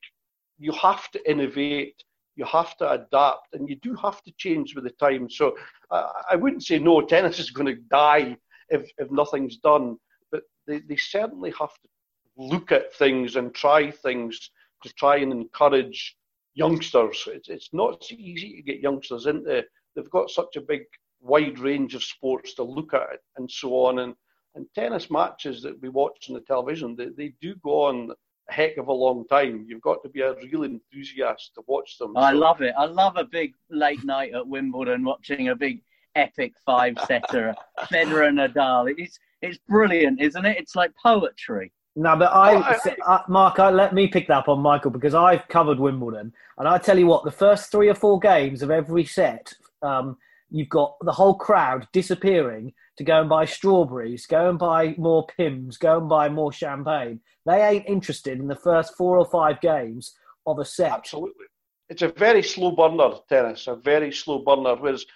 you 0.59 0.72
have 0.72 1.11
to 1.12 1.31
innovate, 1.31 2.03
you 2.37 2.44
have 2.44 2.77
to 2.79 2.90
adapt, 2.90 3.55
and 3.55 3.68
you 3.68 3.77
do 3.77 3.94
have 3.94 4.22
to 4.25 4.33
change 4.37 4.75
with 4.75 4.85
the 4.85 4.90
times. 4.90 5.37
So 5.37 5.57
uh, 5.90 6.09
I 6.31 6.37
wouldn't 6.37 6.64
say 6.64 6.79
no, 6.79 7.01
tennis 7.01 7.38
is 7.38 7.51
going 7.51 7.75
to 7.75 7.83
die 7.90 8.37
if, 8.68 8.90
if 8.99 9.11
nothing's 9.11 9.57
done, 9.59 9.96
but 10.31 10.42
they, 10.66 10.81
they 10.81 10.96
certainly 10.96 11.53
have 11.59 11.72
to 11.72 11.88
look 12.37 12.72
at 12.72 12.94
things 12.94 13.37
and 13.37 13.55
try 13.55 13.90
things 13.90 14.51
to 14.83 14.92
try 14.94 15.16
and 15.16 15.33
encourage 15.33 16.15
youngsters. 16.57 17.29
It's, 17.29 17.49
it's 17.49 17.69
not 17.73 18.03
so 18.03 18.16
easy 18.19 18.57
to 18.57 18.62
get 18.62 18.81
youngsters 18.81 19.27
into. 19.27 19.64
They've 19.95 20.11
got 20.11 20.31
such 20.31 20.57
a 20.57 20.61
big, 20.61 20.83
wide 21.21 21.59
range 21.59 21.95
of 21.95 22.03
sports 22.03 22.55
to 22.55 22.64
look 22.64 22.92
at 22.95 23.21
and 23.37 23.49
so 23.49 23.87
on. 23.87 24.01
And, 24.01 24.14
and 24.55 24.66
tennis 24.75 25.11
matches 25.11 25.62
that 25.62 25.81
we 25.81 25.88
watch 25.88 26.27
on 26.29 26.35
the 26.35 26.40
television, 26.40 26.97
they, 26.97 27.09
they 27.16 27.35
do 27.40 27.55
go 27.62 27.83
on 27.85 28.11
a 28.49 28.53
heck 28.53 28.79
of 28.79 28.88
a 28.88 28.92
long 28.92 29.27
time. 29.29 29.66
You've 29.69 29.83
got 29.83 30.03
to 30.03 30.09
be 30.09 30.23
a 30.23 30.35
real 30.35 30.64
enthusiast 30.64 31.53
to 31.55 31.62
watch 31.66 31.99
them. 31.99 32.16
I 32.16 32.33
so. 32.33 32.38
love 32.38 32.62
it. 32.62 32.75
I 32.77 32.87
love 32.87 33.16
a 33.16 33.25
big 33.25 33.53
late 33.71 34.05
night 34.05 34.35
at 34.35 34.47
Wimbledon 34.47 35.05
watching 35.05 35.49
a 35.49 35.57
big 35.57 35.83
epic 36.14 36.55
five 36.64 36.97
setter, 37.07 37.55
Federer 37.92 38.29
and 38.29 38.38
Nadal. 38.38 38.92
It's 38.97 39.19
it's 39.42 39.59
brilliant, 39.69 40.21
isn't 40.21 40.47
it? 40.47 40.57
It's 40.59 40.75
like 40.75 40.92
poetry. 41.01 41.71
No, 41.98 42.14
but 42.14 42.30
I, 42.30 42.78
I 43.06 43.22
Mark, 43.26 43.59
I, 43.59 43.70
let 43.70 43.94
me 43.94 44.06
pick 44.06 44.28
that 44.28 44.37
up 44.37 44.48
on 44.48 44.61
Michael 44.61 44.90
because 44.90 45.14
I've 45.14 45.48
covered 45.48 45.80
Wimbledon, 45.80 46.30
and 46.59 46.68
I 46.68 46.76
tell 46.76 46.98
you 46.98 47.06
what, 47.06 47.24
the 47.24 47.30
first 47.30 47.72
three 47.72 47.88
or 47.88 47.94
four 47.94 48.20
games 48.20 48.61
of 48.61 48.70
every 48.70 49.06
set, 49.06 49.54
um, 49.80 50.18
you've 50.50 50.68
got 50.68 50.94
the 51.00 51.12
whole 51.12 51.35
crowd 51.35 51.88
disappearing 51.94 52.74
to 52.98 53.04
go 53.04 53.20
and 53.20 53.30
buy 53.30 53.46
strawberries, 53.46 54.26
go 54.26 54.50
and 54.50 54.59
buy 54.59 54.94
more 54.98 55.26
Pimm's, 55.38 55.78
go 55.78 55.96
and 55.98 56.09
buy 56.09 56.28
more 56.28 56.52
champagne. 56.52 57.18
They 57.46 57.66
ain't 57.66 57.87
interested 57.87 58.38
in 58.38 58.46
the 58.46 58.56
first 58.56 58.94
four 58.94 59.16
or 59.16 59.26
five 59.26 59.62
games 59.62 60.14
of 60.46 60.59
a 60.59 60.66
set. 60.66 60.92
Absolutely. 60.92 61.46
It's 61.88 62.02
a 62.02 62.09
very 62.09 62.42
slow 62.42 62.72
burner, 62.72 63.16
tennis, 63.26 63.68
a 63.68 63.76
very 63.76 64.12
slow 64.12 64.40
burner. 64.40 64.76
Whereas 64.76 65.06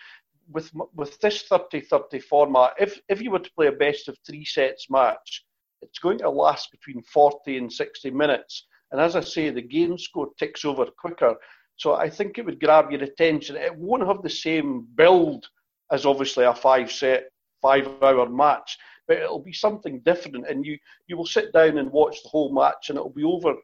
with 0.51 0.71
with 0.95 1.21
this 1.21 1.45
30-30 1.47 2.23
format, 2.23 2.73
if, 2.81 2.99
if 3.09 3.21
you 3.21 3.31
were 3.31 3.39
to 3.39 3.53
play 3.53 3.67
a 3.67 3.73
best 3.73 4.09
of 4.09 4.17
three 4.27 4.45
sets 4.47 4.89
match, 4.89 5.45
it's 5.83 5.99
going 5.99 6.19
to 6.19 6.31
last 6.31 6.71
between 6.71 7.03
40 7.03 7.57
and 7.57 7.73
60 7.73 8.11
minutes. 8.11 8.67
And 8.93 9.01
as 9.01 9.17
I 9.17 9.21
say, 9.21 9.51
the 9.51 9.63
game 9.63 9.99
score 9.99 10.29
ticks 10.39 10.65
over 10.65 10.87
quicker. 10.87 11.35
So 11.77 11.95
I 11.95 12.11
think 12.11 12.39
it 12.39 12.45
would 12.45 12.61
grab 12.61 12.91
your 12.91 13.03
attention. 13.03 13.57
It 13.57 13.75
won't 13.77 14.07
have 14.07 14.23
the 14.23 14.31
same 14.31 14.87
build 14.95 15.47
as 15.91 16.07
obviously 16.07 16.45
a 16.45 16.55
five 16.55 16.91
set, 16.91 17.31
five 17.63 17.89
hour 18.03 18.29
match, 18.29 18.77
but 19.09 19.19
it'll 19.19 19.43
be 19.43 19.53
something 19.53 20.01
different. 20.01 20.47
And 20.49 20.65
you, 20.65 20.79
you 21.07 21.17
will 21.17 21.27
sit 21.27 21.53
down 21.53 21.79
and 21.79 21.91
watch 21.91 22.23
the 22.23 22.29
whole 22.29 22.53
match 22.53 22.91
and 22.91 22.99
it'll 22.99 23.11
be 23.11 23.25
over 23.25 23.55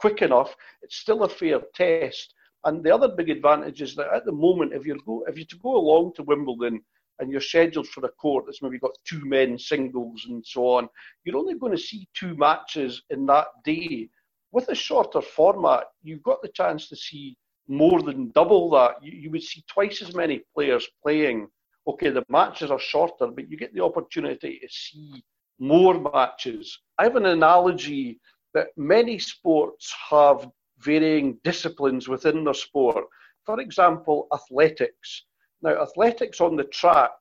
quick 0.00 0.22
enough. 0.22 0.54
It's 0.82 0.96
still 0.96 1.24
a 1.24 1.28
fair 1.28 1.60
test. 1.74 2.34
And 2.64 2.82
the 2.82 2.94
other 2.94 3.08
big 3.08 3.28
advantage 3.28 3.82
is 3.82 3.94
that 3.96 4.12
at 4.14 4.24
the 4.24 4.32
moment, 4.32 4.72
if 4.72 4.86
you 4.86 4.98
go 5.04 5.24
if 5.28 5.36
you 5.36 5.44
to 5.44 5.56
go 5.58 5.76
along 5.76 6.14
to 6.14 6.22
Wimbledon 6.22 6.80
and 7.18 7.30
you're 7.30 7.40
scheduled 7.40 7.88
for 7.88 8.04
a 8.04 8.08
court 8.10 8.44
that's 8.46 8.62
maybe 8.62 8.78
got 8.78 8.96
two 9.04 9.24
men 9.24 9.58
singles 9.58 10.26
and 10.28 10.44
so 10.44 10.66
on, 10.68 10.88
you're 11.24 11.36
only 11.36 11.54
going 11.54 11.72
to 11.72 11.78
see 11.78 12.08
two 12.14 12.34
matches 12.36 13.02
in 13.10 13.26
that 13.26 13.46
day. 13.64 14.08
With 14.52 14.68
a 14.68 14.74
shorter 14.74 15.20
format, 15.20 15.84
you've 16.02 16.22
got 16.22 16.42
the 16.42 16.48
chance 16.48 16.88
to 16.88 16.96
see 16.96 17.36
more 17.68 18.02
than 18.02 18.30
double 18.30 18.70
that. 18.70 19.02
You, 19.02 19.12
you 19.12 19.30
would 19.30 19.42
see 19.42 19.64
twice 19.68 20.02
as 20.02 20.14
many 20.14 20.42
players 20.54 20.88
playing. 21.02 21.48
Okay, 21.86 22.10
the 22.10 22.24
matches 22.28 22.70
are 22.70 22.78
shorter, 22.78 23.26
but 23.26 23.50
you 23.50 23.56
get 23.56 23.74
the 23.74 23.84
opportunity 23.84 24.58
to 24.60 24.68
see 24.70 25.24
more 25.58 25.98
matches. 25.98 26.78
I 26.98 27.04
have 27.04 27.16
an 27.16 27.26
analogy 27.26 28.20
that 28.54 28.68
many 28.76 29.18
sports 29.18 29.92
have 30.10 30.48
varying 30.78 31.38
disciplines 31.44 32.08
within 32.08 32.44
their 32.44 32.54
sport. 32.54 33.04
For 33.44 33.60
example, 33.60 34.26
athletics. 34.32 35.24
Now, 35.64 35.80
athletics 35.80 36.42
on 36.42 36.56
the 36.56 36.64
track, 36.64 37.12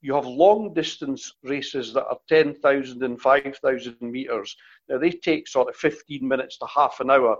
you 0.00 0.12
have 0.14 0.26
long 0.26 0.74
distance 0.74 1.32
races 1.44 1.92
that 1.92 2.04
are 2.06 2.18
10,000 2.28 3.00
and 3.00 3.20
5,000 3.20 3.96
metres. 4.00 4.56
Now, 4.88 4.98
they 4.98 5.10
take 5.10 5.46
sort 5.46 5.68
of 5.68 5.76
15 5.76 6.26
minutes 6.26 6.58
to 6.58 6.66
half 6.66 6.98
an 6.98 7.10
hour 7.10 7.36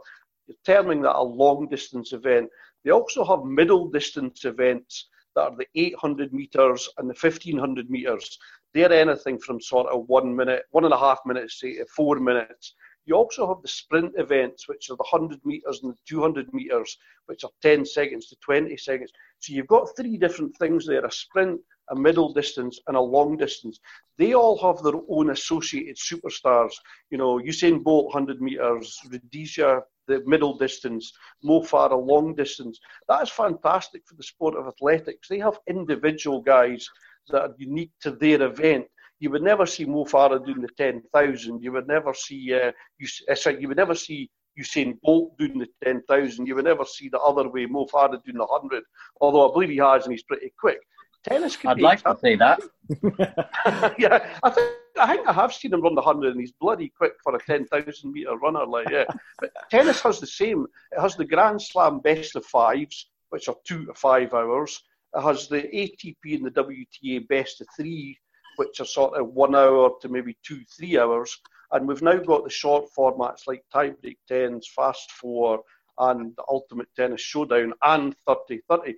terming 0.65 1.03
that 1.03 1.17
a 1.17 1.23
long 1.23 1.69
distance 1.69 2.13
event. 2.13 2.49
They 2.85 2.93
also 2.93 3.25
have 3.25 3.45
middle 3.45 3.89
distance 3.89 4.45
events 4.45 5.09
that 5.35 5.43
are 5.43 5.57
the 5.57 5.67
800 5.75 6.33
metres 6.33 6.89
and 6.99 7.11
the 7.11 7.17
1500 7.21 7.91
metres. 7.91 8.39
They're 8.73 8.93
anything 8.93 9.41
from 9.41 9.61
sort 9.61 9.89
of 9.89 10.09
one 10.09 10.35
minute, 10.35 10.65
one 10.71 10.85
and 10.85 10.95
a 10.95 10.99
half 10.99 11.19
minutes 11.27 11.59
to 11.61 11.85
four 11.87 12.21
minutes. 12.21 12.75
You 13.05 13.17
also 13.17 13.49
have 13.49 13.63
the 13.63 13.69
sprint 13.69 14.13
events, 14.17 14.69
which 14.69 14.89
are 14.91 14.97
the 14.97 15.05
100 15.11 15.41
metres 15.45 15.81
and 15.83 15.93
the 15.93 15.99
200 16.09 16.53
metres, 16.55 16.97
which 17.27 17.43
are 17.43 17.51
10 17.61 17.85
seconds 17.85 18.29
to 18.29 18.37
20 18.45 18.77
seconds. 18.77 19.11
So 19.41 19.53
you've 19.53 19.67
got 19.67 19.97
three 19.97 20.17
different 20.17 20.57
things 20.57 20.87
there 20.87 21.05
a 21.05 21.11
sprint, 21.11 21.61
a 21.91 21.97
middle 21.97 22.33
distance, 22.33 22.79
and 22.87 22.97
a 22.97 23.01
long 23.01 23.37
distance. 23.37 23.81
They 24.19 24.35
all 24.35 24.57
have 24.59 24.85
their 24.85 25.01
own 25.09 25.31
associated 25.31 25.97
superstars. 25.97 26.73
You 27.11 27.19
know, 27.19 27.41
Usain 27.41 27.83
Bolt, 27.83 28.07
100 28.07 28.41
metres, 28.41 28.97
Rudisha, 29.09 29.83
the 30.07 30.23
middle 30.25 30.57
distance, 30.57 31.13
Mo 31.43 31.61
Farah, 31.61 32.07
long 32.07 32.35
distance. 32.35 32.79
That 33.09 33.23
is 33.23 33.31
fantastic 33.31 34.03
for 34.07 34.15
the 34.15 34.23
sport 34.23 34.55
of 34.57 34.69
athletics. 34.69 35.29
They 35.29 35.39
have 35.39 35.59
individual 35.69 36.41
guys 36.41 36.89
that 37.29 37.43
are 37.43 37.55
unique 37.59 37.93
to 38.03 38.13
their 38.13 38.43
event 38.43 38.87
you 39.23 39.31
would 39.31 39.43
never 39.43 39.67
see 39.67 39.85
Mo 39.85 40.05
Farah 40.05 40.45
doing 40.45 40.61
the 40.61 40.69
10,000. 40.77 41.63
You 41.63 41.71
would 41.71 41.87
never 41.87 42.13
see, 42.13 42.53
uh, 42.53 42.73
you, 42.99 43.07
uh, 43.31 43.37
sorry, 43.37 43.61
you 43.61 43.69
would 43.69 43.77
never 43.77 43.95
see 43.95 44.29
Usain 44.61 44.99
Bolt 45.01 45.39
doing 45.39 45.61
the 45.61 45.69
10,000. 45.85 46.45
You 46.45 46.57
would 46.57 46.65
never 46.65 46.85
see 46.85 47.09
the 47.09 47.21
other 47.21 47.49
way, 47.49 47.67
Mo 47.67 47.87
Farah 47.87 48.21
doing 48.25 48.39
the 48.39 48.45
100, 48.45 48.83
although 49.21 49.49
I 49.49 49.53
believe 49.53 49.71
he 49.71 49.77
has 49.77 50.07
and 50.07 50.13
he's 50.13 50.25
pretty 50.25 50.53
quick. 50.59 50.81
Tennis 51.23 51.57
can 51.57 51.77
be. 51.77 51.85
I'd 51.85 52.03
like 52.03 52.03
to 52.03 52.19
see 52.21 52.35
that. 52.35 52.61
yeah, 53.97 54.39
I 54.43 54.51
think, 54.51 54.71
I 54.99 55.15
think 55.15 55.29
I 55.29 55.33
have 55.33 55.55
seen 55.55 55.73
him 55.73 55.83
run 55.83 55.95
the 55.95 56.03
100 56.03 56.33
and 56.33 56.41
he's 56.41 56.55
bloody 56.61 56.89
quick 56.89 57.13
for 57.23 57.37
a 57.37 57.39
10,000 57.39 58.13
metre 58.13 58.37
runner. 58.39 58.67
Like, 58.67 58.91
yeah. 58.91 59.05
but 59.39 59.53
tennis 59.71 60.01
has 60.01 60.19
the 60.19 60.27
same. 60.27 60.67
It 60.91 61.01
has 61.01 61.15
the 61.15 61.25
Grand 61.25 61.63
Slam 61.63 62.01
best 62.01 62.35
of 62.35 62.45
fives, 62.45 63.09
which 63.31 63.47
are 63.47 63.55
two 63.65 63.87
to 63.87 63.95
five 63.95 64.35
hours. 64.35 64.83
It 65.15 65.23
has 65.23 65.47
the 65.47 65.63
ATP 65.63 66.17
and 66.35 66.45
the 66.45 66.51
WTA 66.51 67.29
best 67.29 67.61
of 67.61 67.69
three, 67.77 68.19
which 68.57 68.81
are 68.81 68.87
sort 68.87 69.15
of 69.15 69.29
one 69.29 69.55
hour 69.55 69.93
to 70.01 70.09
maybe 70.09 70.37
two, 70.43 70.63
three 70.77 70.99
hours. 70.99 71.37
And 71.73 71.89
we've 71.89 72.03
now 72.03 72.19
got 72.19 72.45
the 72.45 72.51
short 72.51 72.89
formats 72.97 73.47
like 73.47 73.65
tiebreak 73.75 74.19
tens, 74.29 74.69
fast 74.75 75.11
four, 75.13 75.63
and 75.99 76.35
the 76.37 76.45
ultimate 76.49 76.89
tennis 76.97 77.21
showdown 77.21 77.73
and 77.83 78.15
30 78.27 78.61
30. 78.69 78.95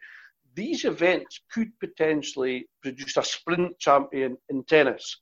These 0.54 0.84
events 0.84 1.40
could 1.52 1.72
potentially 1.80 2.68
produce 2.82 3.16
a 3.16 3.24
sprint 3.24 3.78
champion 3.78 4.36
in 4.48 4.64
tennis, 4.64 5.20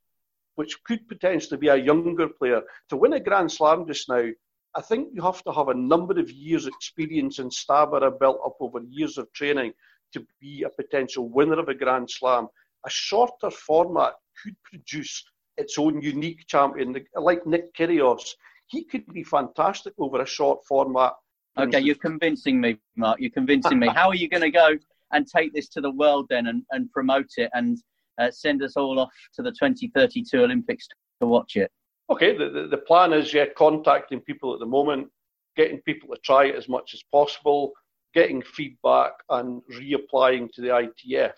which 0.56 0.82
could 0.84 1.08
potentially 1.08 1.58
be 1.58 1.68
a 1.68 1.76
younger 1.76 2.28
player. 2.28 2.62
To 2.90 2.96
win 2.96 3.14
a 3.14 3.20
Grand 3.20 3.50
Slam 3.50 3.86
just 3.86 4.08
now, 4.08 4.28
I 4.74 4.80
think 4.80 5.08
you 5.12 5.22
have 5.22 5.42
to 5.44 5.52
have 5.52 5.68
a 5.68 5.74
number 5.74 6.18
of 6.18 6.30
years' 6.30 6.66
experience 6.66 7.38
and 7.38 7.52
stamina 7.52 8.10
built 8.10 8.40
up 8.44 8.56
over 8.60 8.80
years 8.88 9.18
of 9.18 9.32
training 9.32 9.72
to 10.12 10.26
be 10.40 10.62
a 10.62 10.70
potential 10.70 11.28
winner 11.28 11.58
of 11.58 11.68
a 11.68 11.74
Grand 11.74 12.10
Slam. 12.10 12.48
A 12.86 12.90
shorter 12.90 13.50
format 13.50 14.14
could 14.42 14.56
produce 14.64 15.24
its 15.56 15.78
own 15.78 16.00
unique 16.00 16.46
champion, 16.46 16.96
like 17.14 17.46
Nick 17.46 17.74
Kyrgios. 17.74 18.34
He 18.66 18.84
could 18.84 19.06
be 19.12 19.22
fantastic 19.22 19.92
over 19.98 20.22
a 20.22 20.26
short 20.26 20.60
format. 20.66 21.12
Okay, 21.58 21.80
you're 21.80 21.94
convincing 21.94 22.60
me, 22.60 22.78
Mark. 22.96 23.20
You're 23.20 23.30
convincing 23.30 23.78
me. 23.78 23.88
How 23.94 24.08
are 24.08 24.14
you 24.14 24.28
going 24.28 24.42
to 24.42 24.50
go 24.50 24.70
and 25.12 25.26
take 25.26 25.52
this 25.52 25.68
to 25.70 25.80
the 25.80 25.90
world 25.90 26.26
then 26.30 26.46
and, 26.46 26.62
and 26.70 26.90
promote 26.90 27.28
it 27.36 27.50
and 27.52 27.78
uh, 28.18 28.30
send 28.30 28.62
us 28.62 28.76
all 28.76 28.98
off 28.98 29.12
to 29.34 29.42
the 29.42 29.50
2032 29.50 30.42
Olympics 30.42 30.88
to 31.20 31.26
watch 31.26 31.56
it? 31.56 31.70
Okay, 32.10 32.36
the, 32.36 32.48
the, 32.48 32.66
the 32.68 32.78
plan 32.78 33.12
is 33.12 33.32
yeah, 33.32 33.46
contacting 33.56 34.20
people 34.20 34.52
at 34.54 34.60
the 34.60 34.66
moment, 34.66 35.08
getting 35.56 35.80
people 35.82 36.08
to 36.14 36.20
try 36.22 36.46
it 36.46 36.56
as 36.56 36.68
much 36.68 36.94
as 36.94 37.02
possible, 37.12 37.72
getting 38.14 38.42
feedback, 38.42 39.12
and 39.30 39.62
reapplying 39.72 40.50
to 40.52 40.60
the 40.60 40.68
ITF. 40.68 41.32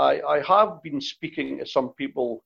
I, 0.00 0.20
I 0.22 0.40
have 0.40 0.82
been 0.82 1.00
speaking 1.00 1.58
to 1.58 1.66
some 1.66 1.90
people 1.90 2.42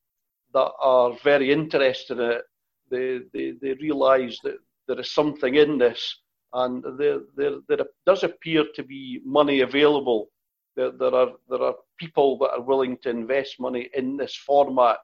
that 0.52 0.72
are 0.80 1.12
very 1.22 1.52
interested 1.52 2.18
in 2.18 2.30
it. 2.32 2.42
They, 2.90 3.20
they, 3.32 3.52
they 3.62 3.74
realise 3.74 4.40
that 4.42 4.56
there 4.88 4.98
is 4.98 5.10
something 5.14 5.54
in 5.54 5.78
this, 5.78 6.18
and 6.52 6.84
there, 6.98 7.20
there, 7.36 7.58
there 7.68 7.86
does 8.06 8.24
appear 8.24 8.64
to 8.74 8.82
be 8.82 9.20
money 9.24 9.60
available. 9.60 10.30
There, 10.74 10.90
there, 10.90 11.14
are, 11.14 11.30
there 11.48 11.62
are 11.62 11.74
people 11.96 12.38
that 12.38 12.50
are 12.50 12.60
willing 12.60 12.98
to 13.02 13.10
invest 13.10 13.60
money 13.60 13.88
in 13.94 14.16
this 14.16 14.34
format. 14.34 14.98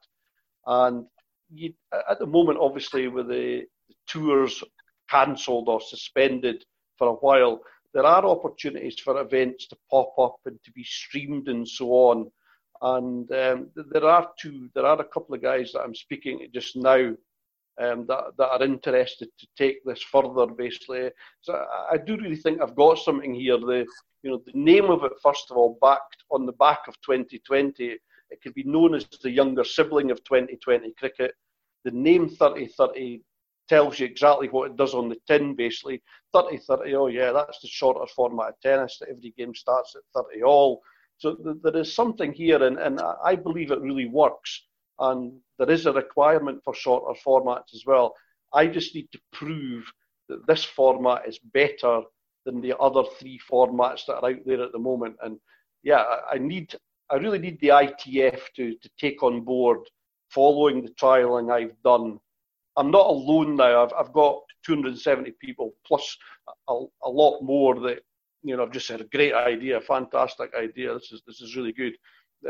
And 0.65 1.05
you, 1.53 1.73
at 2.09 2.19
the 2.19 2.25
moment, 2.25 2.59
obviously, 2.59 3.07
with 3.07 3.27
the, 3.29 3.63
the 3.87 3.95
tours 4.07 4.61
cancelled 5.09 5.69
or 5.69 5.79
suspended 5.79 6.65
for 6.97 7.07
a 7.07 7.13
while, 7.13 7.61
there 7.93 8.05
are 8.05 8.25
opportunities 8.25 8.99
for 8.99 9.21
events 9.21 9.67
to 9.67 9.77
pop 9.89 10.13
up 10.19 10.35
and 10.45 10.59
to 10.65 10.71
be 10.73 10.83
streamed 10.83 11.47
and 11.47 11.67
so 11.67 11.87
on. 11.91 12.31
And 12.81 13.31
um, 13.31 13.69
there 13.75 14.05
are 14.05 14.29
two, 14.39 14.69
there 14.73 14.85
are 14.85 14.99
a 14.99 15.05
couple 15.05 15.35
of 15.35 15.41
guys 15.41 15.71
that 15.71 15.81
I'm 15.81 15.93
speaking 15.93 16.39
to 16.39 16.47
just 16.47 16.75
now 16.75 17.13
um, 17.79 18.05
that, 18.07 18.23
that 18.37 18.49
are 18.49 18.63
interested 18.63 19.29
to 19.37 19.47
take 19.57 19.83
this 19.85 20.01
further, 20.01 20.47
basically. 20.47 21.09
So 21.41 21.53
I, 21.91 21.97
do 21.97 22.17
really 22.17 22.35
think 22.35 22.59
I've 22.59 22.75
got 22.75 22.97
something 22.97 23.33
here. 23.33 23.57
The, 23.57 23.85
you 24.23 24.31
know, 24.31 24.41
the 24.45 24.59
name 24.59 24.85
of 24.85 25.03
it, 25.03 25.13
first 25.21 25.51
of 25.51 25.57
all, 25.57 25.77
backed 25.81 26.23
on 26.31 26.45
the 26.45 26.53
back 26.53 26.81
of 26.87 26.95
2020, 27.01 27.97
it 28.31 28.41
could 28.41 28.53
be 28.53 28.63
known 28.63 28.95
as 28.95 29.05
the 29.21 29.29
younger 29.29 29.63
sibling 29.63 30.09
of 30.09 30.23
2020 30.23 30.93
cricket. 30.97 31.33
The 31.83 31.91
name 31.91 32.29
3030 32.29 33.21
tells 33.67 33.99
you 33.99 34.05
exactly 34.05 34.47
what 34.49 34.71
it 34.71 34.77
does 34.77 34.93
on 34.93 35.09
the 35.09 35.17
tin, 35.27 35.55
basically. 35.55 36.01
30 36.33 36.57
30, 36.57 36.95
oh 36.95 37.07
yeah, 37.07 37.31
that's 37.31 37.59
the 37.61 37.67
shorter 37.67 38.05
format 38.15 38.49
of 38.49 38.59
tennis 38.61 39.01
every 39.09 39.33
game 39.37 39.53
starts 39.53 39.95
at 39.95 40.23
30 40.23 40.43
all. 40.43 40.81
So 41.21 41.35
th- 41.35 41.57
there 41.61 41.77
is 41.77 41.93
something 41.93 42.33
here, 42.33 42.63
and, 42.63 42.79
and 42.79 42.99
I 43.23 43.35
believe 43.35 43.69
it 43.69 43.79
really 43.79 44.07
works. 44.07 44.65
And 44.97 45.39
there 45.59 45.69
is 45.69 45.85
a 45.85 45.93
requirement 45.93 46.61
for 46.63 46.73
shorter 46.73 47.19
formats 47.23 47.75
as 47.75 47.83
well. 47.85 48.15
I 48.53 48.65
just 48.65 48.95
need 48.95 49.07
to 49.11 49.21
prove 49.31 49.85
that 50.29 50.47
this 50.47 50.63
format 50.63 51.27
is 51.27 51.37
better 51.53 52.01
than 52.45 52.59
the 52.59 52.75
other 52.79 53.03
three 53.19 53.39
formats 53.47 54.07
that 54.07 54.15
are 54.15 54.31
out 54.31 54.43
there 54.47 54.63
at 54.63 54.71
the 54.71 54.79
moment. 54.79 55.15
And 55.21 55.37
yeah, 55.83 56.03
I, 56.31 56.39
need, 56.39 56.73
I 57.11 57.17
really 57.17 57.37
need 57.37 57.59
the 57.61 57.67
ITF 57.67 58.39
to, 58.55 58.75
to 58.75 58.89
take 58.99 59.21
on 59.21 59.41
board 59.41 59.81
following 60.29 60.81
the 60.81 60.89
trialing 60.89 61.53
I've 61.53 61.79
done 61.83 62.19
I'm 62.77 62.91
not 62.91 63.07
alone 63.07 63.57
now. 63.57 63.83
I've, 63.83 63.93
I've 63.93 64.13
got 64.13 64.39
270 64.65 65.33
people 65.41 65.73
plus 65.85 66.17
a, 66.69 66.85
a 67.03 67.09
lot 67.09 67.41
more 67.41 67.79
that 67.81 67.99
you 68.43 68.55
know 68.55 68.63
I've 68.63 68.71
just 68.71 68.89
had 68.89 69.01
a 69.01 69.05
great 69.05 69.33
idea, 69.33 69.79
fantastic 69.81 70.51
idea. 70.55 70.93
This 70.93 71.11
is 71.11 71.21
this 71.25 71.41
is 71.41 71.55
really 71.55 71.73
good. 71.73 71.93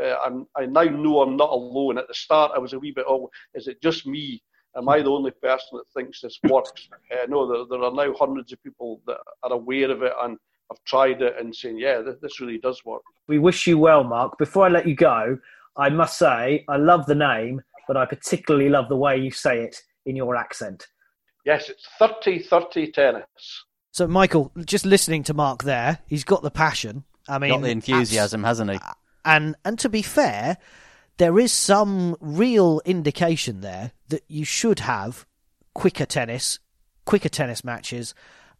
uh, 0.00 0.16
I'm, 0.24 0.46
I 0.56 0.66
now 0.66 0.84
know 0.84 1.22
I'm 1.22 1.36
not 1.36 1.50
alone. 1.50 1.98
At 1.98 2.08
the 2.08 2.14
start, 2.14 2.52
I 2.54 2.58
was 2.58 2.72
a 2.72 2.78
wee 2.78 2.92
bit, 2.92 3.04
oh, 3.08 3.30
is 3.54 3.68
it 3.68 3.82
just 3.82 4.06
me? 4.06 4.42
Am 4.76 4.88
I 4.88 5.02
the 5.02 5.10
only 5.10 5.32
person 5.32 5.78
that 5.78 5.84
thinks 5.94 6.20
this 6.22 6.38
works? 6.44 6.88
Uh, 7.10 7.26
no, 7.28 7.46
there, 7.46 7.64
there 7.68 7.86
are 7.86 7.92
now 7.92 8.14
hundreds 8.18 8.52
of 8.52 8.62
people 8.62 9.02
that 9.06 9.18
are 9.42 9.52
aware 9.52 9.90
of 9.90 10.02
it 10.02 10.12
and 10.22 10.38
have 10.70 10.82
tried 10.86 11.20
it 11.20 11.34
and 11.38 11.54
saying, 11.54 11.78
yeah, 11.78 12.00
this, 12.00 12.16
this 12.22 12.40
really 12.40 12.58
does 12.58 12.82
work. 12.84 13.02
We 13.28 13.38
wish 13.38 13.66
you 13.66 13.76
well, 13.78 14.02
Mark. 14.02 14.38
Before 14.38 14.64
I 14.64 14.70
let 14.70 14.88
you 14.88 14.94
go, 14.94 15.38
I 15.76 15.90
must 15.90 16.18
say 16.18 16.64
I 16.68 16.76
love 16.78 17.04
the 17.04 17.14
name, 17.14 17.60
but 17.86 17.98
I 17.98 18.06
particularly 18.06 18.70
love 18.70 18.88
the 18.88 18.96
way 18.96 19.18
you 19.18 19.30
say 19.30 19.62
it 19.62 19.76
in 20.06 20.16
your 20.16 20.36
accent. 20.36 20.86
Yes, 21.44 21.68
it's 21.68 21.86
30 21.98 22.38
30 22.44 22.92
tennis. 22.92 23.64
So, 23.92 24.08
Michael, 24.08 24.50
just 24.64 24.86
listening 24.86 25.22
to 25.24 25.34
Mark 25.34 25.64
there, 25.64 25.98
he's 26.06 26.24
got 26.24 26.42
the 26.42 26.50
passion. 26.50 27.04
I 27.28 27.38
mean, 27.38 27.50
got 27.50 27.60
the 27.60 27.70
enthusiasm, 27.70 28.42
hasn't 28.42 28.72
he? 28.72 28.78
And 29.24 29.54
and 29.64 29.78
to 29.80 29.90
be 29.90 30.00
fair, 30.00 30.56
there 31.18 31.38
is 31.38 31.52
some 31.52 32.16
real 32.18 32.80
indication 32.86 33.60
there 33.60 33.92
that 34.08 34.24
you 34.28 34.46
should 34.46 34.80
have 34.80 35.26
quicker 35.74 36.06
tennis, 36.06 36.58
quicker 37.04 37.28
tennis 37.28 37.64
matches, 37.64 38.14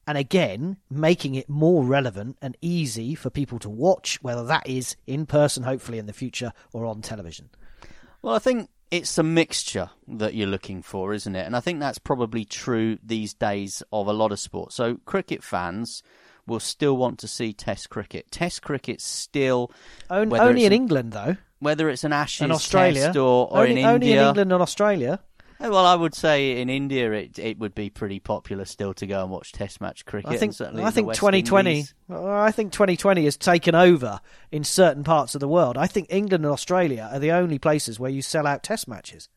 and 0.06 0.18
again, 0.18 0.76
making 0.90 1.34
it 1.34 1.48
more 1.48 1.82
relevant 1.82 2.36
and 2.42 2.54
easy 2.60 3.14
for 3.14 3.30
people 3.30 3.58
to 3.60 3.70
watch, 3.70 4.22
whether 4.22 4.44
that 4.44 4.68
is 4.68 4.96
in 5.06 5.24
person, 5.24 5.62
hopefully 5.62 5.98
in 5.98 6.06
the 6.06 6.12
future, 6.12 6.52
or 6.74 6.84
on 6.84 7.00
television. 7.00 7.48
Well, 8.20 8.34
I 8.34 8.38
think 8.38 8.68
it's 8.92 9.16
a 9.16 9.22
mixture 9.22 9.88
that 10.06 10.34
you're 10.34 10.46
looking 10.46 10.82
for, 10.82 11.14
isn't 11.14 11.34
it? 11.34 11.46
And 11.46 11.56
I 11.56 11.60
think 11.60 11.80
that's 11.80 11.98
probably 11.98 12.44
true 12.44 12.98
these 13.02 13.32
days 13.32 13.82
of 13.90 14.06
a 14.06 14.12
lot 14.12 14.32
of 14.32 14.38
sports. 14.38 14.74
So, 14.74 14.98
cricket 15.06 15.42
fans 15.42 16.02
will 16.46 16.60
still 16.60 16.96
want 16.96 17.18
to 17.20 17.28
see 17.28 17.54
Test 17.54 17.88
cricket. 17.88 18.30
Test 18.30 18.62
cricket 18.62 19.00
still 19.00 19.72
only, 20.10 20.38
only 20.38 20.64
in 20.66 20.72
England, 20.72 21.12
though. 21.12 21.36
Whether 21.58 21.88
it's 21.88 22.04
an 22.04 22.12
Ashes 22.12 22.42
and 22.42 22.52
Australia, 22.52 23.06
Test 23.06 23.16
or, 23.16 23.50
or 23.50 23.62
only, 23.62 23.70
in 23.70 23.78
India, 23.78 23.88
only 23.88 24.12
in 24.12 24.18
England 24.18 24.52
and 24.52 24.62
Australia. 24.62 25.20
Well, 25.62 25.86
I 25.86 25.94
would 25.94 26.14
say 26.14 26.60
in 26.60 26.68
India 26.68 27.12
it 27.12 27.38
it 27.38 27.58
would 27.58 27.74
be 27.74 27.88
pretty 27.88 28.18
popular 28.18 28.64
still 28.64 28.94
to 28.94 29.06
go 29.06 29.22
and 29.22 29.30
watch 29.30 29.52
Test 29.52 29.80
match 29.80 30.04
cricket. 30.04 30.30
I 30.30 30.36
think 30.36 30.60
I 30.60 30.90
think 30.90 31.12
2020. 31.12 31.86
I 32.10 32.50
think 32.50 32.72
2020 32.72 33.24
has 33.24 33.36
taken 33.36 33.74
over 33.74 34.20
in 34.50 34.64
certain 34.64 35.04
parts 35.04 35.34
of 35.34 35.40
the 35.40 35.48
world. 35.48 35.78
I 35.78 35.86
think 35.86 36.08
England 36.10 36.44
and 36.44 36.52
Australia 36.52 37.08
are 37.12 37.18
the 37.18 37.30
only 37.30 37.58
places 37.58 38.00
where 38.00 38.10
you 38.10 38.22
sell 38.22 38.46
out 38.46 38.62
Test 38.62 38.88
matches. 38.88 39.28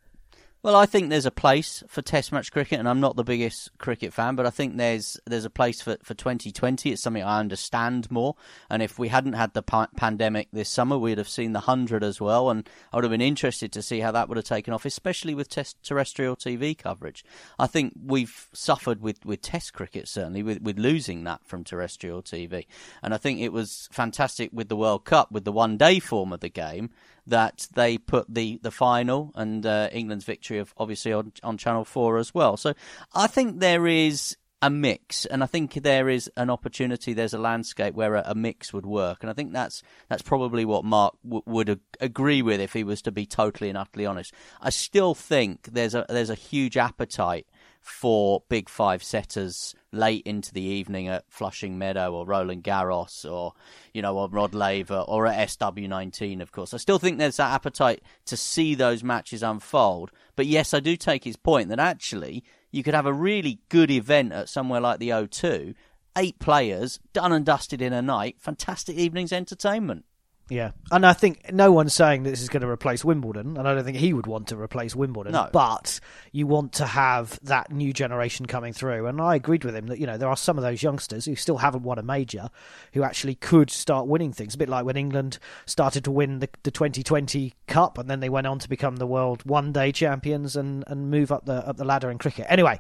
Well, 0.66 0.76
I 0.76 0.88
think 0.88 1.12
there's 1.12 1.28
a 1.28 1.32
place 1.32 1.84
for 1.88 2.02
Test 2.02 2.32
match 2.32 2.52
cricket, 2.52 2.80
and 2.80 2.90
I'm 2.90 3.00
not 3.00 3.16
the 3.16 3.24
biggest 3.24 3.78
cricket 3.78 4.12
fan, 4.12 4.36
but 4.36 4.48
I 4.48 4.50
think 4.50 4.78
there's 4.78 5.20
there's 5.28 5.46
a 5.46 5.50
place 5.52 5.80
for, 5.80 5.98
for 6.02 6.16
2020. 6.16 6.92
It's 6.92 7.04
something 7.04 7.22
I 7.22 7.40
understand 7.40 8.10
more. 8.10 8.36
And 8.68 8.82
if 8.82 8.98
we 8.98 9.10
hadn't 9.10 9.34
had 9.34 9.54
the 9.54 9.62
pa- 9.62 9.90
pandemic 9.96 10.48
this 10.52 10.68
summer, 10.68 10.98
we'd 10.98 11.20
have 11.20 11.30
seen 11.30 11.54
the 11.54 11.60
hundred 11.60 12.04
as 12.04 12.20
well, 12.20 12.50
and 12.50 12.68
I 12.92 12.98
would 12.98 13.04
have 13.04 13.12
been 13.12 13.22
interested 13.22 13.72
to 13.74 13.84
see 13.84 14.00
how 14.00 14.12
that 14.14 14.28
would 14.28 14.38
have 14.38 14.46
taken 14.46 14.74
off, 14.74 14.86
especially 14.86 15.36
with 15.36 15.50
test 15.50 15.78
terrestrial 15.84 16.36
TV 16.36 16.76
coverage. 16.76 17.24
I 17.60 17.68
think 17.68 17.94
we've 18.04 18.50
suffered 18.52 19.04
with, 19.04 19.24
with 19.24 19.44
Test 19.44 19.72
cricket 19.74 20.08
certainly 20.08 20.42
with 20.42 20.64
with 20.64 20.80
losing 20.80 21.26
that 21.26 21.46
from 21.46 21.64
terrestrial 21.64 22.24
TV, 22.24 22.66
and 23.04 23.14
I 23.14 23.18
think 23.18 23.40
it 23.40 23.54
was 23.54 23.88
fantastic 23.92 24.50
with 24.52 24.70
the 24.70 24.76
World 24.76 25.06
Cup 25.06 25.32
with 25.32 25.46
the 25.46 25.52
one 25.52 25.78
day 25.78 26.00
form 26.00 26.34
of 26.34 26.40
the 26.40 26.50
game 26.50 26.90
that 27.28 27.68
they 27.74 27.98
put 27.98 28.34
the, 28.34 28.60
the 28.62 28.72
final 28.72 29.32
and 29.36 29.66
uh, 29.66 29.90
England's 29.92 30.26
victory 30.26 30.60
of 30.60 30.74
obviously 30.78 31.12
on, 31.14 31.32
on 31.44 31.58
Channel 31.58 31.86
4 31.86 32.18
as 32.18 32.34
well. 32.34 32.58
So 32.58 32.74
I 33.14 33.28
think 33.28 33.60
there 33.60 33.88
is 33.88 34.38
a 34.62 34.70
mix, 34.70 35.26
and 35.26 35.44
I 35.44 35.46
think 35.46 35.74
there 35.74 36.10
is 36.10 36.30
an 36.38 36.50
opportunity. 36.50 37.14
There's 37.14 37.34
a 37.34 37.40
landscape 37.40 37.94
where 37.94 38.16
a, 38.16 38.24
a 38.28 38.36
mix 38.36 38.74
would 38.74 38.86
work, 38.86 39.20
and 39.22 39.30
I 39.30 39.34
think 39.34 39.54
that's 39.54 39.84
that's 40.10 40.22
probably 40.22 40.66
what 40.66 40.84
Mark 40.84 41.16
w- 41.24 41.44
would 41.46 41.70
ag- 41.70 41.80
agree 42.00 42.42
with 42.42 42.60
if 42.60 42.74
he 42.74 42.84
was 42.84 43.02
to 43.04 43.12
be 43.12 43.26
totally 43.26 43.70
and 43.70 43.78
utterly 43.78 44.06
honest. 44.06 44.34
I 44.62 44.72
still 44.72 45.14
think 45.14 45.70
there's 45.72 45.94
a 45.94 46.06
there's 46.10 46.30
a 46.32 46.36
huge 46.36 46.78
appetite 46.78 47.48
for 47.86 48.42
big 48.50 48.68
five 48.68 49.04
setters 49.04 49.76
late 49.92 50.24
into 50.26 50.52
the 50.52 50.64
evening 50.64 51.08
at 51.08 51.24
Flushing 51.30 51.78
Meadow 51.78 52.12
or 52.14 52.26
Roland 52.26 52.64
Garros 52.64 53.32
or, 53.32 53.54
you 53.94 54.02
know, 54.02 54.18
on 54.18 54.32
Rod 54.32 54.56
Laver 54.56 55.06
or 55.08 55.28
at 55.28 55.50
SW19, 55.50 56.42
of 56.42 56.52
course. 56.52 56.74
I 56.74 56.78
still 56.78 56.98
think 56.98 57.20
there's 57.20 57.38
that 57.38 57.54
appetite 57.54 58.02
to 58.26 58.36
see 58.36 58.74
those 58.74 59.04
matches 59.04 59.44
unfold. 59.44 60.10
But 60.36 60.48
yes, 60.48 60.74
I 60.74 60.80
do 60.80 60.98
take 60.98 61.24
his 61.24 61.38
point 61.38 61.70
that 61.70 61.80
actually 61.80 62.44
you 62.72 62.82
could 62.82 62.96
have 62.96 63.06
a 63.06 63.14
really 63.14 63.60
good 63.70 63.92
event 63.92 64.34
at 64.34 64.50
somewhere 64.50 64.82
like 64.82 64.98
the 64.98 65.10
O2, 65.10 65.76
eight 66.18 66.40
players, 66.40 67.00
done 67.14 67.32
and 67.32 67.46
dusted 67.46 67.84
in 67.84 67.94
a 67.94 68.02
night, 68.02 68.38
fantastic 68.40 68.98
evening's 68.98 69.32
entertainment. 69.32 70.06
Yeah, 70.48 70.72
and 70.92 71.08
I 71.08 71.14
think 71.14 71.52
no 71.52 71.72
one's 71.72 71.96
saying 71.96 72.22
this 72.22 72.40
is 72.40 72.50
going 72.50 72.62
to 72.62 72.70
replace 72.70 73.04
Wimbledon, 73.04 73.58
and 73.58 73.68
I 73.68 73.74
don't 73.74 73.84
think 73.84 73.98
he 73.98 74.14
would 74.14 74.28
want 74.28 74.50
to 74.50 74.58
replace 74.58 74.96
Wimbledon. 74.96 75.34
No. 75.34 75.50
But 75.52 76.00
you 76.32 76.46
want 76.46 76.74
to 76.74 76.86
have 76.86 77.40
that 77.42 77.72
new 77.72 77.92
generation 77.92 78.46
coming 78.46 78.72
through, 78.72 79.08
and 79.08 79.20
I 79.20 79.36
agreed 79.36 79.64
with 79.64 79.76
him 79.76 79.88
that 79.88 79.98
you 79.98 80.06
know 80.06 80.20
there 80.20 80.30
are 80.30 80.38
some 80.38 80.60
of 80.60 80.64
those 80.64 80.84
youngsters 80.84 81.26
who 81.26 81.36
still 81.36 81.58
haven't 81.58 81.82
won 81.82 81.98
a 81.98 82.04
major, 82.04 82.50
who 82.94 83.02
actually 83.02 83.34
could 83.34 83.72
start 83.72 84.06
winning 84.06 84.34
things. 84.34 84.54
A 84.54 84.58
bit 84.60 84.70
like 84.70 84.86
when 84.86 84.98
England 84.98 85.40
started 85.66 86.04
to 86.04 86.12
win 86.12 86.40
the, 86.40 86.50
the 86.62 86.70
2020 86.70 87.54
Cup, 87.66 87.98
and 87.98 88.08
then 88.08 88.20
they 88.20 88.30
went 88.30 88.46
on 88.46 88.60
to 88.60 88.70
become 88.70 88.98
the 88.98 89.08
world 89.08 89.44
one 89.46 89.72
day 89.72 89.92
champions 89.92 90.56
and, 90.56 90.84
and 90.86 91.10
move 91.10 91.32
up 91.32 91.46
the 91.46 91.68
up 91.68 91.78
the 91.78 91.86
ladder 91.86 92.12
in 92.12 92.20
cricket. 92.20 92.46
Anyway, 92.50 92.80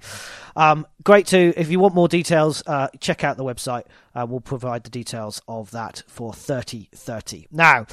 um, 0.55 0.85
great 1.03 1.25
to 1.27 1.51
if 1.57 1.71
you 1.71 1.79
want 1.79 1.95
more 1.95 2.07
details, 2.07 2.61
uh, 2.67 2.89
check 2.99 3.23
out 3.23 3.37
the 3.37 3.43
website. 3.43 3.85
Uh, 4.15 4.25
we'll 4.27 4.39
provide 4.39 4.83
the 4.83 4.89
details 4.89 5.41
of 5.47 5.71
that 5.71 6.03
for 6.07 6.33
3030. 6.33 7.47
Now, 7.51 7.85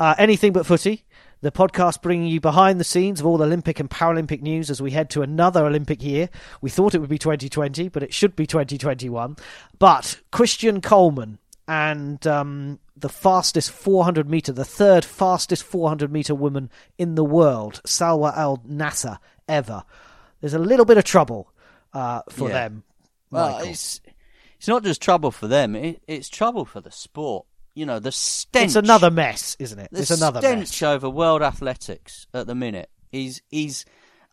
uh, 0.00 0.14
anything 0.18 0.52
but 0.52 0.66
footy. 0.66 1.04
The 1.40 1.52
podcast 1.52 2.00
bringing 2.00 2.28
you 2.28 2.40
behind 2.40 2.80
the 2.80 2.84
scenes 2.84 3.20
of 3.20 3.26
all 3.26 3.36
the 3.36 3.44
Olympic 3.44 3.78
and 3.78 3.90
Paralympic 3.90 4.40
news 4.40 4.70
as 4.70 4.80
we 4.80 4.92
head 4.92 5.10
to 5.10 5.20
another 5.20 5.66
Olympic 5.66 6.02
year. 6.02 6.30
We 6.62 6.70
thought 6.70 6.94
it 6.94 7.00
would 7.00 7.10
be 7.10 7.18
2020, 7.18 7.90
but 7.90 8.02
it 8.02 8.14
should 8.14 8.34
be 8.34 8.46
2021. 8.46 9.36
But 9.78 10.20
Christian 10.32 10.80
Coleman 10.80 11.38
and 11.68 12.26
um, 12.26 12.78
the 12.96 13.10
fastest 13.10 13.70
400 13.72 14.28
meter, 14.28 14.52
the 14.52 14.64
third 14.64 15.04
fastest 15.04 15.64
400 15.64 16.10
meter 16.10 16.34
woman 16.34 16.70
in 16.96 17.14
the 17.14 17.24
world, 17.24 17.82
Salwa 17.86 18.34
Al 18.34 18.58
Naser, 18.66 19.18
ever. 19.46 19.84
There's 20.40 20.54
a 20.54 20.58
little 20.58 20.86
bit 20.86 20.96
of 20.96 21.04
trouble 21.04 21.52
uh, 21.92 22.22
for 22.30 22.48
yeah. 22.48 22.54
them. 22.54 22.84
Well, 23.30 23.58
it's 23.64 24.00
it's 24.64 24.68
not 24.70 24.82
just 24.82 25.02
trouble 25.02 25.30
for 25.30 25.46
them; 25.46 25.76
it, 25.76 26.02
it's 26.08 26.30
trouble 26.30 26.64
for 26.64 26.80
the 26.80 26.90
sport. 26.90 27.44
You 27.74 27.84
know, 27.84 27.98
the 27.98 28.10
stench. 28.10 28.64
It's 28.64 28.76
another 28.76 29.10
mess, 29.10 29.58
isn't 29.58 29.78
it? 29.78 29.90
The 29.92 30.00
it's 30.00 30.10
another 30.10 30.40
stench 30.40 30.80
mess. 30.80 30.82
over 30.82 31.10
world 31.10 31.42
athletics 31.42 32.26
at 32.32 32.46
the 32.46 32.54
minute 32.54 32.88
is 33.12 33.42
is 33.50 33.84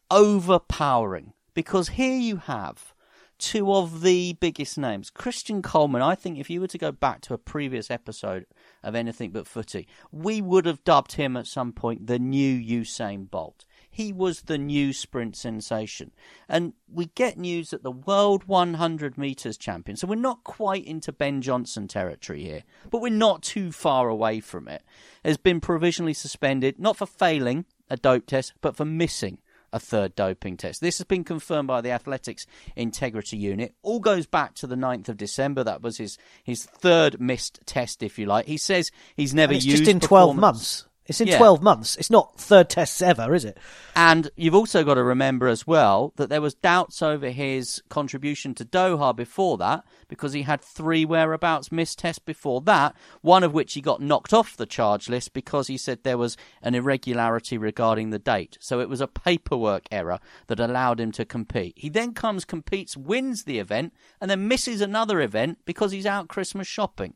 overpowering 0.09 1.33
because 1.53 1.89
here 1.89 2.17
you 2.17 2.37
have 2.37 2.93
two 3.39 3.73
of 3.73 4.03
the 4.03 4.31
biggest 4.39 4.77
names. 4.77 5.09
Christian 5.09 5.61
Coleman, 5.61 6.01
I 6.01 6.15
think 6.15 6.39
if 6.39 6.49
you 6.49 6.61
were 6.61 6.67
to 6.67 6.77
go 6.77 6.93
back 6.93 7.19
to 7.21 7.33
a 7.33 7.37
previous 7.37 7.91
episode 7.91 8.45
of 8.83 8.95
Anything 8.95 9.31
But 9.31 9.47
Footy, 9.47 9.85
we 10.13 10.41
would 10.41 10.65
have 10.65 10.81
dubbed 10.85 11.13
him 11.13 11.35
at 11.35 11.45
some 11.45 11.73
point 11.73 12.07
the 12.07 12.19
new 12.19 12.57
Usain 12.57 13.29
Bolt. 13.29 13.65
He 13.91 14.13
was 14.13 14.43
the 14.43 14.57
new 14.57 14.93
sprint 14.93 15.35
sensation. 15.35 16.11
And 16.47 16.73
we 16.91 17.07
get 17.07 17.37
news 17.37 17.69
that 17.69 17.83
the 17.83 17.91
World 17.91 18.45
100 18.45 19.17
metres 19.17 19.57
champion, 19.57 19.97
so 19.97 20.07
we're 20.07 20.15
not 20.15 20.43
quite 20.45 20.85
into 20.85 21.11
Ben 21.11 21.41
Johnson 21.41 21.87
territory 21.87 22.41
here, 22.41 22.63
but 22.89 23.01
we're 23.01 23.09
not 23.09 23.43
too 23.43 23.71
far 23.71 24.07
away 24.07 24.39
from 24.39 24.67
it, 24.67 24.83
has 25.23 25.37
been 25.37 25.59
provisionally 25.59 26.13
suspended, 26.13 26.79
not 26.79 26.97
for 26.97 27.05
failing 27.05 27.65
a 27.89 27.97
dope 27.97 28.25
test, 28.25 28.53
but 28.61 28.77
for 28.77 28.85
missing 28.85 29.39
a 29.73 29.79
third 29.79 30.15
doping 30.15 30.57
test. 30.57 30.81
This 30.81 30.97
has 30.97 31.05
been 31.05 31.23
confirmed 31.23 31.67
by 31.67 31.81
the 31.81 31.91
Athletics 31.91 32.45
Integrity 32.75 33.37
Unit. 33.37 33.73
All 33.81 33.99
goes 33.99 34.25
back 34.25 34.53
to 34.55 34.67
the 34.67 34.75
9th 34.75 35.09
of 35.09 35.17
December. 35.17 35.63
That 35.63 35.81
was 35.81 35.97
his, 35.97 36.17
his 36.43 36.65
third 36.65 37.19
missed 37.19 37.59
test, 37.65 38.03
if 38.03 38.19
you 38.19 38.25
like. 38.25 38.47
He 38.47 38.57
says 38.57 38.91
he's 39.15 39.33
never 39.33 39.53
used 39.53 39.67
just 39.67 39.87
in 39.87 39.99
12 39.99 40.35
months. 40.35 40.87
It's 41.11 41.19
in 41.19 41.27
yeah. 41.27 41.37
12 41.39 41.61
months. 41.61 41.97
It's 41.97 42.09
not 42.09 42.39
third 42.39 42.69
tests 42.69 43.01
ever, 43.01 43.35
is 43.35 43.43
it? 43.43 43.57
And 43.97 44.31
you've 44.37 44.55
also 44.55 44.85
got 44.85 44.93
to 44.93 45.03
remember 45.03 45.49
as 45.49 45.67
well 45.67 46.13
that 46.15 46.29
there 46.29 46.39
was 46.39 46.53
doubts 46.53 47.01
over 47.01 47.31
his 47.31 47.83
contribution 47.89 48.55
to 48.55 48.63
Doha 48.63 49.13
before 49.13 49.57
that 49.57 49.83
because 50.07 50.31
he 50.31 50.43
had 50.43 50.61
three 50.61 51.03
whereabouts 51.03 51.69
missed 51.69 51.99
tests 51.99 52.19
before 52.19 52.61
that, 52.61 52.95
one 53.19 53.43
of 53.43 53.53
which 53.53 53.73
he 53.73 53.81
got 53.81 54.01
knocked 54.01 54.33
off 54.33 54.55
the 54.55 54.65
charge 54.65 55.09
list 55.09 55.33
because 55.33 55.67
he 55.67 55.75
said 55.75 56.03
there 56.03 56.17
was 56.17 56.37
an 56.61 56.75
irregularity 56.75 57.57
regarding 57.57 58.11
the 58.11 58.19
date. 58.19 58.57
So 58.61 58.79
it 58.79 58.87
was 58.87 59.01
a 59.01 59.07
paperwork 59.07 59.87
error 59.91 60.19
that 60.47 60.61
allowed 60.61 61.01
him 61.01 61.11
to 61.11 61.25
compete. 61.25 61.73
He 61.75 61.89
then 61.89 62.13
comes, 62.13 62.45
competes, 62.45 62.95
wins 62.95 63.43
the 63.43 63.59
event, 63.59 63.93
and 64.21 64.31
then 64.31 64.47
misses 64.47 64.79
another 64.79 65.19
event 65.19 65.57
because 65.65 65.91
he's 65.91 66.05
out 66.05 66.29
Christmas 66.29 66.67
shopping. 66.67 67.15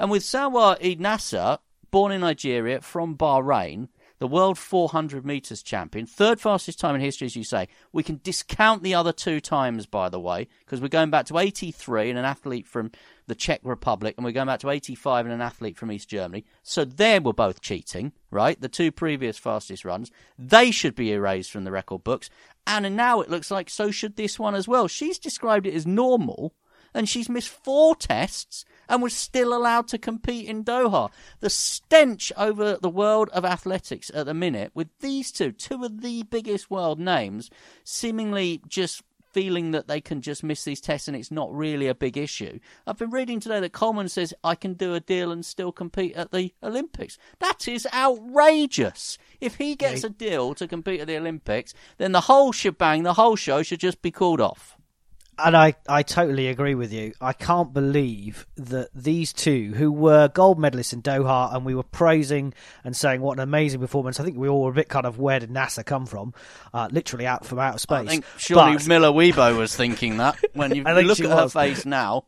And 0.00 0.10
with 0.10 0.24
Salwa 0.24 0.72
Eid 0.84 0.98
Naser, 0.98 1.58
born 1.96 2.12
in 2.12 2.20
Nigeria 2.20 2.78
from 2.82 3.16
Bahrain, 3.16 3.88
the 4.18 4.26
world 4.26 4.58
400 4.58 5.24
metres 5.24 5.62
champion, 5.62 6.04
third 6.04 6.38
fastest 6.38 6.78
time 6.78 6.94
in 6.94 7.00
history, 7.00 7.24
as 7.24 7.36
you 7.36 7.42
say. 7.42 7.68
We 7.90 8.02
can 8.02 8.20
discount 8.22 8.82
the 8.82 8.94
other 8.94 9.14
two 9.14 9.40
times, 9.40 9.86
by 9.86 10.10
the 10.10 10.20
way, 10.20 10.46
because 10.58 10.82
we're 10.82 10.88
going 10.88 11.08
back 11.08 11.24
to 11.28 11.38
83 11.38 12.10
and 12.10 12.18
an 12.18 12.26
athlete 12.26 12.66
from 12.66 12.90
the 13.28 13.34
Czech 13.34 13.60
Republic, 13.62 14.14
and 14.18 14.26
we're 14.26 14.32
going 14.32 14.46
back 14.46 14.60
to 14.60 14.68
85 14.68 15.24
and 15.24 15.34
an 15.36 15.40
athlete 15.40 15.78
from 15.78 15.90
East 15.90 16.10
Germany. 16.10 16.44
So 16.62 16.84
they 16.84 17.18
were 17.18 17.32
both 17.32 17.62
cheating, 17.62 18.12
right? 18.30 18.60
The 18.60 18.68
two 18.68 18.92
previous 18.92 19.38
fastest 19.38 19.86
runs. 19.86 20.10
They 20.38 20.72
should 20.72 20.96
be 20.96 21.12
erased 21.12 21.50
from 21.50 21.64
the 21.64 21.72
record 21.72 22.04
books. 22.04 22.28
And 22.66 22.94
now 22.94 23.22
it 23.22 23.30
looks 23.30 23.50
like 23.50 23.70
so 23.70 23.90
should 23.90 24.16
this 24.16 24.38
one 24.38 24.54
as 24.54 24.68
well. 24.68 24.86
She's 24.86 25.18
described 25.18 25.66
it 25.66 25.72
as 25.72 25.86
normal 25.86 26.52
and 26.96 27.08
she's 27.08 27.28
missed 27.28 27.50
four 27.50 27.94
tests 27.94 28.64
and 28.88 29.02
was 29.02 29.12
still 29.12 29.52
allowed 29.52 29.86
to 29.88 29.98
compete 29.98 30.48
in 30.48 30.64
Doha. 30.64 31.10
The 31.40 31.50
stench 31.50 32.32
over 32.36 32.78
the 32.80 32.88
world 32.88 33.28
of 33.34 33.44
athletics 33.44 34.10
at 34.14 34.24
the 34.24 34.34
minute, 34.34 34.70
with 34.74 34.88
these 35.00 35.30
two, 35.30 35.52
two 35.52 35.84
of 35.84 36.00
the 36.00 36.22
biggest 36.22 36.70
world 36.70 36.98
names, 36.98 37.50
seemingly 37.84 38.62
just 38.66 39.02
feeling 39.32 39.72
that 39.72 39.86
they 39.86 40.00
can 40.00 40.22
just 40.22 40.42
miss 40.42 40.64
these 40.64 40.80
tests 40.80 41.06
and 41.06 41.14
it's 41.14 41.30
not 41.30 41.54
really 41.54 41.86
a 41.86 41.94
big 41.94 42.16
issue. 42.16 42.58
I've 42.86 42.96
been 42.96 43.10
reading 43.10 43.40
today 43.40 43.60
that 43.60 43.74
Coleman 43.74 44.08
says 44.08 44.32
I 44.42 44.54
can 44.54 44.72
do 44.72 44.94
a 44.94 45.00
deal 45.00 45.30
and 45.30 45.44
still 45.44 45.72
compete 45.72 46.16
at 46.16 46.30
the 46.30 46.54
Olympics. 46.62 47.18
That 47.40 47.68
is 47.68 47.86
outrageous. 47.92 49.18
If 49.38 49.56
he 49.56 49.76
gets 49.76 50.02
a 50.02 50.08
deal 50.08 50.54
to 50.54 50.66
compete 50.66 51.02
at 51.02 51.08
the 51.08 51.18
Olympics, 51.18 51.74
then 51.98 52.12
the 52.12 52.22
whole 52.22 52.52
shebang, 52.52 53.02
the 53.02 53.12
whole 53.12 53.36
show 53.36 53.62
should 53.62 53.80
just 53.80 54.00
be 54.00 54.10
called 54.10 54.40
off 54.40 54.75
and 55.38 55.56
I, 55.56 55.74
I 55.88 56.02
totally 56.02 56.48
agree 56.48 56.74
with 56.74 56.92
you. 56.92 57.12
I 57.20 57.32
can't 57.32 57.72
believe 57.72 58.46
that 58.56 58.88
these 58.94 59.32
two, 59.32 59.74
who 59.74 59.92
were 59.92 60.28
gold 60.28 60.58
medalists 60.58 60.92
in 60.92 61.02
Doha, 61.02 61.54
and 61.54 61.64
we 61.64 61.74
were 61.74 61.82
praising 61.82 62.54
and 62.84 62.96
saying 62.96 63.20
what 63.20 63.34
an 63.34 63.42
amazing 63.42 63.80
performance. 63.80 64.18
I 64.18 64.24
think 64.24 64.36
we 64.36 64.48
all 64.48 64.62
were 64.62 64.70
a 64.70 64.74
bit 64.74 64.88
kind 64.88 65.04
of 65.06 65.18
where 65.18 65.40
did 65.40 65.50
Naser 65.50 65.84
come 65.84 66.06
from? 66.06 66.32
Uh, 66.72 66.88
literally 66.90 67.26
out 67.26 67.44
from 67.44 67.58
outer 67.58 67.78
space. 67.78 67.98
I 67.98 68.06
think 68.06 68.24
surely 68.38 68.74
but... 68.74 68.86
Miller-Uibo 68.86 69.58
was 69.58 69.76
thinking 69.76 70.16
that 70.18 70.36
when 70.54 70.74
you, 70.74 70.82
look 70.82 71.20
at 71.20 71.28
was. 71.28 71.38
her 71.38 71.48
face 71.48 71.84
now. 71.84 72.24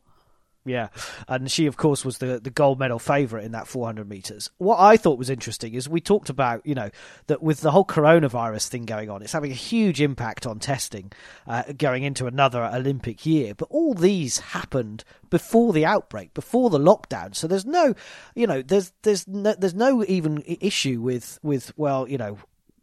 Yeah, 0.65 0.89
and 1.27 1.49
she, 1.49 1.67
of 1.67 1.77
course, 1.77 2.03
was 2.03 2.17
the, 2.17 2.39
the 2.39 2.49
gold 2.49 2.79
medal 2.79 2.99
favourite 2.99 3.45
in 3.45 3.53
that 3.53 3.67
400 3.67 4.07
metres. 4.07 4.51
What 4.57 4.77
I 4.77 4.97
thought 4.97 5.17
was 5.17 5.29
interesting 5.29 5.73
is 5.73 5.87
we 5.87 6.01
talked 6.01 6.29
about, 6.29 6.65
you 6.65 6.75
know, 6.75 6.89
that 7.27 7.41
with 7.41 7.61
the 7.61 7.71
whole 7.71 7.85
coronavirus 7.85 8.67
thing 8.67 8.85
going 8.85 9.09
on, 9.09 9.21
it's 9.21 9.31
having 9.31 9.51
a 9.51 9.55
huge 9.55 10.01
impact 10.01 10.45
on 10.45 10.59
testing 10.59 11.13
uh, 11.47 11.63
going 11.77 12.03
into 12.03 12.27
another 12.27 12.63
Olympic 12.63 13.25
year. 13.25 13.55
But 13.55 13.69
all 13.71 13.93
these 13.93 14.39
happened 14.39 15.05
before 15.29 15.71
the 15.71 15.85
outbreak, 15.85 16.33
before 16.33 16.69
the 16.69 16.79
lockdown. 16.79 17.35
So 17.35 17.47
there's 17.47 17.65
no, 17.65 17.95
you 18.35 18.45
know, 18.45 18.61
there's 18.61 18.91
there's 19.03 19.27
no, 19.27 19.55
there's 19.57 19.73
no 19.73 20.03
even 20.05 20.43
issue 20.45 20.99
with 20.99 21.39
with 21.41 21.71
well, 21.77 22.07
you 22.07 22.17
know, 22.17 22.37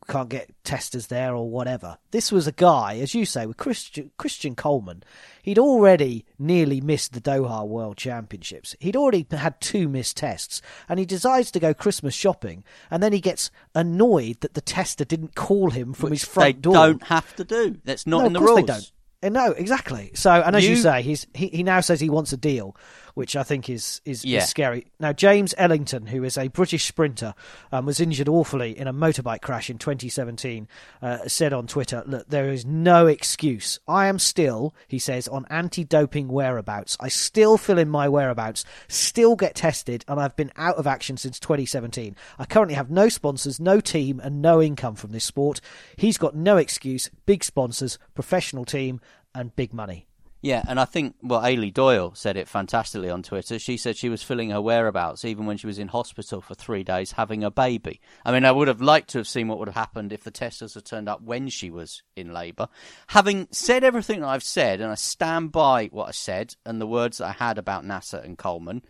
can't 0.06 0.28
get 0.28 0.50
testers 0.64 1.08
there 1.08 1.34
or 1.34 1.48
whatever. 1.48 1.98
This 2.10 2.32
was 2.32 2.46
a 2.46 2.52
guy, 2.52 2.98
as 2.98 3.14
you 3.14 3.24
say, 3.24 3.46
with 3.46 3.56
Christian, 3.56 4.10
Christian 4.16 4.54
Coleman. 4.54 5.02
He'd 5.42 5.58
already 5.58 6.24
nearly 6.38 6.80
missed 6.80 7.12
the 7.12 7.20
Doha 7.20 7.66
World 7.66 7.96
Championships. 7.96 8.74
He'd 8.80 8.96
already 8.96 9.26
had 9.30 9.60
two 9.60 9.88
missed 9.88 10.16
tests, 10.16 10.62
and 10.88 10.98
he 10.98 11.06
decides 11.06 11.50
to 11.52 11.60
go 11.60 11.74
Christmas 11.74 12.14
shopping, 12.14 12.64
and 12.90 13.02
then 13.02 13.12
he 13.12 13.20
gets 13.20 13.50
annoyed 13.74 14.40
that 14.40 14.54
the 14.54 14.60
tester 14.60 15.04
didn't 15.04 15.34
call 15.34 15.70
him 15.70 15.92
from 15.92 16.10
Which 16.10 16.20
his 16.20 16.28
front 16.28 16.46
they 16.46 16.60
door. 16.60 16.74
don't 16.74 17.02
have 17.04 17.34
to 17.36 17.44
do. 17.44 17.76
That's 17.84 18.06
not 18.06 18.20
no, 18.20 18.26
in 18.26 18.32
the 18.32 18.40
rules. 18.40 18.56
They 18.56 18.62
don't. 18.62 18.92
Uh, 19.22 19.28
no, 19.30 19.52
exactly. 19.52 20.10
So, 20.14 20.30
and 20.30 20.54
as 20.54 20.64
you, 20.64 20.70
you 20.70 20.76
say, 20.76 21.02
he's 21.02 21.26
he, 21.34 21.48
he 21.48 21.62
now 21.62 21.80
says 21.80 22.00
he 22.00 22.10
wants 22.10 22.32
a 22.32 22.36
deal, 22.36 22.76
which 23.16 23.34
I 23.34 23.42
think 23.44 23.70
is 23.70 24.02
is, 24.04 24.26
yeah. 24.26 24.40
is 24.40 24.48
scary. 24.48 24.86
Now, 25.00 25.14
James 25.14 25.54
Ellington, 25.56 26.06
who 26.06 26.22
is 26.22 26.36
a 26.36 26.48
British 26.48 26.84
sprinter, 26.84 27.34
um, 27.72 27.86
was 27.86 27.98
injured 27.98 28.28
awfully 28.28 28.78
in 28.78 28.86
a 28.86 28.92
motorbike 28.92 29.40
crash 29.40 29.70
in 29.70 29.78
2017. 29.78 30.68
Uh, 31.00 31.26
said 31.26 31.54
on 31.54 31.66
Twitter, 31.66 32.02
"Look, 32.06 32.28
there 32.28 32.50
is 32.50 32.66
no 32.66 33.06
excuse. 33.06 33.80
I 33.88 34.08
am 34.08 34.18
still," 34.18 34.74
he 34.86 34.98
says, 34.98 35.28
"on 35.28 35.46
anti-doping 35.48 36.28
whereabouts. 36.28 36.98
I 37.00 37.08
still 37.08 37.56
fill 37.56 37.78
in 37.78 37.88
my 37.88 38.06
whereabouts, 38.06 38.66
still 38.86 39.34
get 39.34 39.54
tested, 39.54 40.04
and 40.06 40.20
I've 40.20 40.36
been 40.36 40.52
out 40.56 40.76
of 40.76 40.86
action 40.86 41.16
since 41.16 41.40
2017. 41.40 42.14
I 42.38 42.44
currently 42.44 42.74
have 42.74 42.90
no 42.90 43.08
sponsors, 43.08 43.58
no 43.58 43.80
team, 43.80 44.20
and 44.22 44.42
no 44.42 44.60
income 44.60 44.94
from 44.94 45.12
this 45.12 45.24
sport. 45.24 45.62
He's 45.96 46.18
got 46.18 46.36
no 46.36 46.58
excuse. 46.58 47.08
Big 47.24 47.42
sponsors, 47.42 47.98
professional 48.14 48.66
team." 48.66 49.00
and 49.36 49.54
big 49.54 49.72
money. 49.74 50.06
Yeah, 50.42 50.62
and 50.68 50.78
I 50.78 50.84
think 50.84 51.16
well, 51.22 51.40
Eilidh 51.40 51.74
Doyle 51.74 52.14
said 52.14 52.36
it 52.36 52.46
fantastically 52.46 53.10
on 53.10 53.22
Twitter. 53.22 53.58
She 53.58 53.76
said 53.76 53.96
she 53.96 54.08
was 54.08 54.22
filling 54.22 54.50
her 54.50 54.60
whereabouts 54.60 55.24
even 55.24 55.46
when 55.46 55.56
she 55.56 55.66
was 55.66 55.78
in 55.78 55.88
hospital 55.88 56.40
for 56.40 56.54
three 56.54 56.84
days 56.84 57.12
having 57.12 57.42
a 57.42 57.50
baby. 57.50 58.00
I 58.24 58.32
mean, 58.32 58.44
I 58.44 58.52
would 58.52 58.68
have 58.68 58.82
liked 58.82 59.10
to 59.10 59.18
have 59.18 59.28
seen 59.28 59.48
what 59.48 59.58
would 59.58 59.68
have 59.68 59.74
happened 59.74 60.12
if 60.12 60.24
the 60.24 60.30
testers 60.30 60.74
had 60.74 60.84
turned 60.84 61.08
up 61.08 61.22
when 61.22 61.48
she 61.48 61.70
was 61.70 62.02
in 62.14 62.32
labour. 62.32 62.68
Having 63.08 63.48
said 63.50 63.82
everything 63.82 64.20
that 64.20 64.28
I've 64.28 64.42
said, 64.42 64.80
and 64.80 64.92
I 64.92 64.94
stand 64.94 65.52
by 65.52 65.86
what 65.86 66.08
I 66.08 66.12
said 66.12 66.54
and 66.64 66.80
the 66.80 66.86
words 66.86 67.18
that 67.18 67.28
I 67.28 67.32
had 67.32 67.58
about 67.58 67.84
Naser 67.84 68.22
and 68.22 68.36
Coleman, 68.36 68.82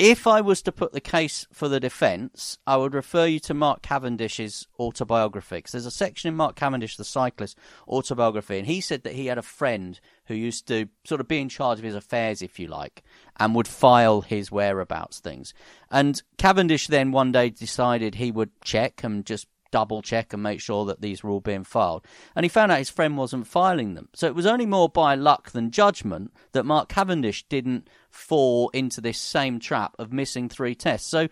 if 0.00 0.26
I 0.26 0.40
was 0.40 0.62
to 0.62 0.72
put 0.72 0.92
the 0.92 1.00
case 1.00 1.46
for 1.52 1.68
the 1.68 1.78
defence, 1.78 2.56
I 2.66 2.78
would 2.78 2.94
refer 2.94 3.26
you 3.26 3.38
to 3.40 3.52
Mark 3.52 3.82
Cavendish's 3.82 4.66
autobiography. 4.78 5.56
Because 5.56 5.72
there's 5.72 5.84
a 5.84 5.90
section 5.90 6.28
in 6.28 6.36
Mark 6.36 6.56
Cavendish, 6.56 6.96
the 6.96 7.04
cyclist, 7.04 7.58
autobiography, 7.86 8.56
and 8.56 8.66
he 8.66 8.80
said 8.80 9.02
that 9.02 9.12
he 9.12 9.26
had 9.26 9.36
a 9.36 9.42
friend 9.42 10.00
who 10.24 10.34
used 10.34 10.66
to 10.68 10.88
sort 11.04 11.20
of 11.20 11.28
be 11.28 11.38
in 11.38 11.50
charge 11.50 11.78
of 11.78 11.84
his 11.84 11.94
affairs, 11.94 12.40
if 12.40 12.58
you 12.58 12.66
like, 12.66 13.02
and 13.38 13.54
would 13.54 13.68
file 13.68 14.22
his 14.22 14.50
whereabouts 14.50 15.20
things. 15.20 15.52
And 15.90 16.22
Cavendish 16.38 16.86
then 16.86 17.12
one 17.12 17.30
day 17.30 17.50
decided 17.50 18.14
he 18.14 18.30
would 18.30 18.58
check 18.62 19.04
and 19.04 19.26
just 19.26 19.48
double 19.70 20.02
check 20.02 20.32
and 20.32 20.42
make 20.42 20.60
sure 20.60 20.84
that 20.86 21.00
these 21.00 21.22
were 21.22 21.30
all 21.30 21.40
being 21.40 21.64
filed. 21.64 22.04
And 22.34 22.44
he 22.44 22.48
found 22.48 22.72
out 22.72 22.78
his 22.78 22.90
friend 22.90 23.16
wasn't 23.16 23.46
filing 23.46 23.94
them. 23.94 24.08
So 24.14 24.26
it 24.26 24.34
was 24.34 24.46
only 24.46 24.66
more 24.66 24.88
by 24.88 25.14
luck 25.14 25.50
than 25.50 25.70
judgment 25.70 26.32
that 26.52 26.66
Mark 26.66 26.88
Cavendish 26.88 27.44
didn't 27.48 27.88
fall 28.10 28.70
into 28.70 29.00
this 29.00 29.18
same 29.18 29.60
trap 29.60 29.94
of 29.98 30.12
missing 30.12 30.48
three 30.48 30.74
tests. 30.74 31.08
So 31.08 31.28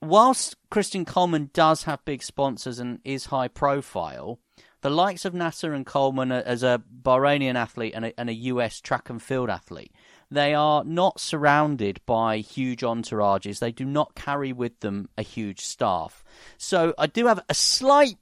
whilst 0.00 0.56
Christian 0.70 1.04
Coleman 1.04 1.50
does 1.52 1.84
have 1.84 2.04
big 2.04 2.22
sponsors 2.22 2.78
and 2.78 3.00
is 3.04 3.26
high 3.26 3.48
profile, 3.48 4.38
the 4.82 4.90
likes 4.90 5.24
of 5.24 5.32
Naser 5.32 5.74
and 5.74 5.86
Coleman 5.86 6.30
as 6.30 6.62
a 6.62 6.82
Bahrainian 7.02 7.54
athlete 7.54 7.94
and 7.94 8.06
a, 8.06 8.20
and 8.20 8.28
a 8.28 8.34
US 8.34 8.80
track 8.80 9.08
and 9.08 9.22
field 9.22 9.48
athlete 9.48 9.92
they 10.34 10.54
are 10.54 10.84
not 10.84 11.20
surrounded 11.20 12.00
by 12.06 12.38
huge 12.38 12.82
entourages. 12.82 13.58
They 13.58 13.72
do 13.72 13.84
not 13.84 14.14
carry 14.14 14.52
with 14.52 14.80
them 14.80 15.08
a 15.16 15.22
huge 15.22 15.60
staff. 15.60 16.24
So 16.58 16.94
I 16.98 17.06
do 17.06 17.26
have 17.26 17.40
a 17.48 17.54
slight 17.54 18.16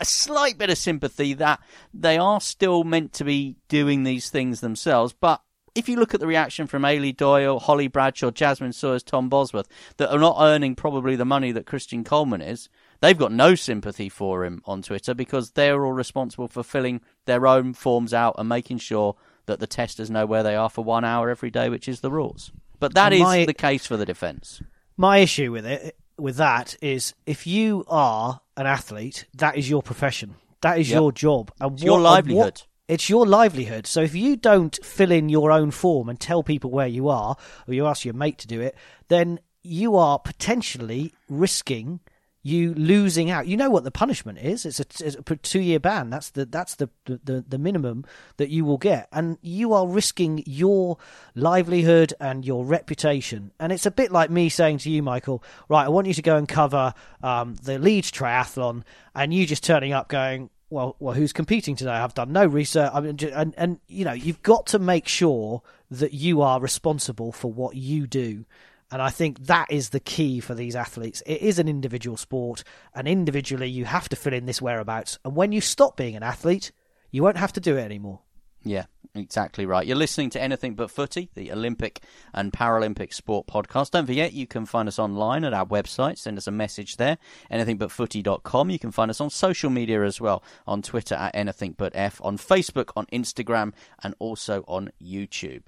a 0.00 0.04
slight 0.04 0.58
bit 0.58 0.68
of 0.68 0.76
sympathy 0.76 1.32
that 1.34 1.60
they 1.94 2.18
are 2.18 2.40
still 2.40 2.82
meant 2.82 3.12
to 3.12 3.24
be 3.24 3.56
doing 3.68 4.02
these 4.02 4.30
things 4.30 4.60
themselves, 4.60 5.12
but 5.12 5.42
if 5.76 5.90
you 5.90 5.96
look 5.96 6.14
at 6.14 6.20
the 6.20 6.26
reaction 6.26 6.66
from 6.66 6.82
Eilidh 6.82 7.18
Doyle, 7.18 7.60
Holly 7.60 7.86
Bradshaw, 7.86 8.30
Jazmin 8.30 8.72
Sawyers, 8.72 9.02
Tom 9.02 9.28
Bosworth, 9.28 9.68
that 9.98 10.10
are 10.10 10.18
not 10.18 10.38
earning 10.40 10.74
probably 10.74 11.16
the 11.16 11.26
money 11.26 11.52
that 11.52 11.66
Christian 11.66 12.02
Coleman 12.02 12.40
is, 12.40 12.70
they've 13.00 13.18
got 13.18 13.30
no 13.30 13.54
sympathy 13.54 14.08
for 14.08 14.44
him 14.44 14.62
on 14.64 14.80
Twitter 14.80 15.12
because 15.12 15.50
they're 15.50 15.84
all 15.84 15.92
responsible 15.92 16.48
for 16.48 16.62
filling 16.62 17.02
their 17.26 17.46
own 17.46 17.74
forms 17.74 18.14
out 18.14 18.34
and 18.38 18.48
making 18.48 18.78
sure 18.78 19.16
that 19.46 19.60
the 19.60 19.66
testers 19.66 20.10
know 20.10 20.26
where 20.26 20.42
they 20.42 20.54
are 20.54 20.70
for 20.70 20.84
one 20.84 21.04
hour 21.04 21.30
every 21.30 21.50
day, 21.50 21.68
which 21.68 21.88
is 21.88 22.00
the 22.00 22.10
rules. 22.10 22.52
But 22.78 22.94
that 22.94 23.12
my, 23.12 23.38
is 23.38 23.46
the 23.46 23.54
case 23.54 23.86
for 23.86 23.96
the 23.96 24.06
defence. 24.06 24.62
My 24.96 25.18
issue 25.18 25.52
with 25.52 25.66
it, 25.66 25.96
with 26.18 26.36
that, 26.36 26.76
is 26.82 27.14
if 27.24 27.46
you 27.46 27.84
are 27.88 28.40
an 28.56 28.66
athlete, 28.66 29.26
that 29.34 29.56
is 29.56 29.68
your 29.70 29.82
profession. 29.82 30.34
That 30.60 30.78
is 30.78 30.90
yep. 30.90 30.96
your 30.96 31.12
job, 31.12 31.52
and 31.60 31.72
it's 31.72 31.82
what, 31.82 31.86
your 31.86 32.00
livelihood. 32.00 32.44
What, 32.44 32.66
it's 32.88 33.10
your 33.10 33.26
livelihood. 33.26 33.86
So 33.86 34.02
if 34.02 34.14
you 34.14 34.36
don't 34.36 34.78
fill 34.84 35.10
in 35.10 35.28
your 35.28 35.50
own 35.50 35.70
form 35.70 36.08
and 36.08 36.18
tell 36.18 36.42
people 36.42 36.70
where 36.70 36.86
you 36.86 37.08
are, 37.08 37.36
or 37.66 37.74
you 37.74 37.86
ask 37.86 38.04
your 38.04 38.14
mate 38.14 38.38
to 38.38 38.46
do 38.46 38.60
it, 38.60 38.76
then 39.08 39.40
you 39.62 39.96
are 39.96 40.18
potentially 40.18 41.12
risking 41.28 42.00
you 42.46 42.72
losing 42.74 43.28
out. 43.28 43.48
You 43.48 43.56
know 43.56 43.70
what 43.70 43.82
the 43.82 43.90
punishment 43.90 44.38
is? 44.38 44.64
It's 44.64 44.78
a, 44.78 44.84
it's 45.04 45.16
a 45.16 45.36
two-year 45.36 45.80
ban. 45.80 46.10
That's 46.10 46.30
the 46.30 46.46
that's 46.46 46.76
the, 46.76 46.88
the 47.04 47.44
the 47.46 47.58
minimum 47.58 48.04
that 48.36 48.50
you 48.50 48.64
will 48.64 48.78
get, 48.78 49.08
and 49.10 49.36
you 49.42 49.72
are 49.72 49.86
risking 49.86 50.44
your 50.46 50.96
livelihood 51.34 52.14
and 52.20 52.44
your 52.44 52.64
reputation. 52.64 53.50
And 53.58 53.72
it's 53.72 53.84
a 53.84 53.90
bit 53.90 54.12
like 54.12 54.30
me 54.30 54.48
saying 54.48 54.78
to 54.78 54.90
you, 54.90 55.02
Michael, 55.02 55.42
right? 55.68 55.84
I 55.84 55.88
want 55.88 56.06
you 56.06 56.14
to 56.14 56.22
go 56.22 56.36
and 56.36 56.46
cover 56.48 56.94
um, 57.20 57.56
the 57.56 57.80
Leeds 57.80 58.12
Triathlon, 58.12 58.84
and 59.12 59.34
you 59.34 59.44
just 59.44 59.64
turning 59.64 59.92
up 59.92 60.08
going. 60.08 60.50
Well, 60.70 60.96
well, 60.98 61.14
who's 61.14 61.32
competing 61.32 61.74
today? 61.74 61.92
I've 61.92 62.14
done 62.14 62.32
no 62.32 62.46
research. 62.46 62.90
I 62.94 63.00
mean, 63.00 63.18
and 63.34 63.54
and 63.56 63.80
you 63.88 64.04
know, 64.04 64.12
you've 64.12 64.42
got 64.42 64.66
to 64.68 64.78
make 64.78 65.08
sure 65.08 65.62
that 65.90 66.12
you 66.12 66.42
are 66.42 66.60
responsible 66.60 67.32
for 67.32 67.50
what 67.50 67.74
you 67.74 68.06
do 68.06 68.44
and 68.90 69.02
I 69.02 69.10
think 69.10 69.46
that 69.46 69.70
is 69.70 69.90
the 69.90 70.00
key 70.00 70.40
for 70.40 70.54
these 70.54 70.76
athletes. 70.76 71.22
It 71.26 71.42
is 71.42 71.58
an 71.58 71.68
individual 71.68 72.16
sport, 72.16 72.62
and 72.94 73.08
individually 73.08 73.68
you 73.68 73.84
have 73.84 74.08
to 74.10 74.16
fill 74.16 74.34
in 74.34 74.46
this 74.46 74.62
whereabouts. 74.62 75.18
And 75.24 75.34
when 75.34 75.52
you 75.52 75.60
stop 75.60 75.96
being 75.96 76.16
an 76.16 76.22
athlete, 76.22 76.72
you 77.10 77.22
won't 77.22 77.38
have 77.38 77.52
to 77.54 77.60
do 77.60 77.76
it 77.76 77.84
anymore. 77.84 78.20
Yeah, 78.66 78.86
exactly 79.14 79.64
right. 79.64 79.86
You're 79.86 79.96
listening 79.96 80.30
to 80.30 80.42
Anything 80.42 80.74
But 80.74 80.90
Footy, 80.90 81.30
the 81.34 81.52
Olympic 81.52 82.02
and 82.34 82.52
Paralympic 82.52 83.14
sport 83.14 83.46
podcast. 83.46 83.92
Don't 83.92 84.06
forget, 84.06 84.32
you 84.32 84.46
can 84.46 84.66
find 84.66 84.88
us 84.88 84.98
online 84.98 85.44
at 85.44 85.54
our 85.54 85.64
website. 85.64 86.18
Send 86.18 86.36
us 86.36 86.48
a 86.48 86.50
message 86.50 86.96
there, 86.96 87.16
anythingbutfooty.com. 87.50 88.70
You 88.70 88.78
can 88.80 88.90
find 88.90 89.10
us 89.10 89.20
on 89.20 89.30
social 89.30 89.70
media 89.70 90.02
as 90.02 90.20
well, 90.20 90.42
on 90.66 90.82
Twitter 90.82 91.14
at 91.14 91.34
anythingbutf, 91.34 92.24
on 92.24 92.38
Facebook, 92.38 92.90
on 92.96 93.06
Instagram, 93.06 93.72
and 94.02 94.16
also 94.18 94.64
on 94.66 94.90
YouTube. 95.00 95.62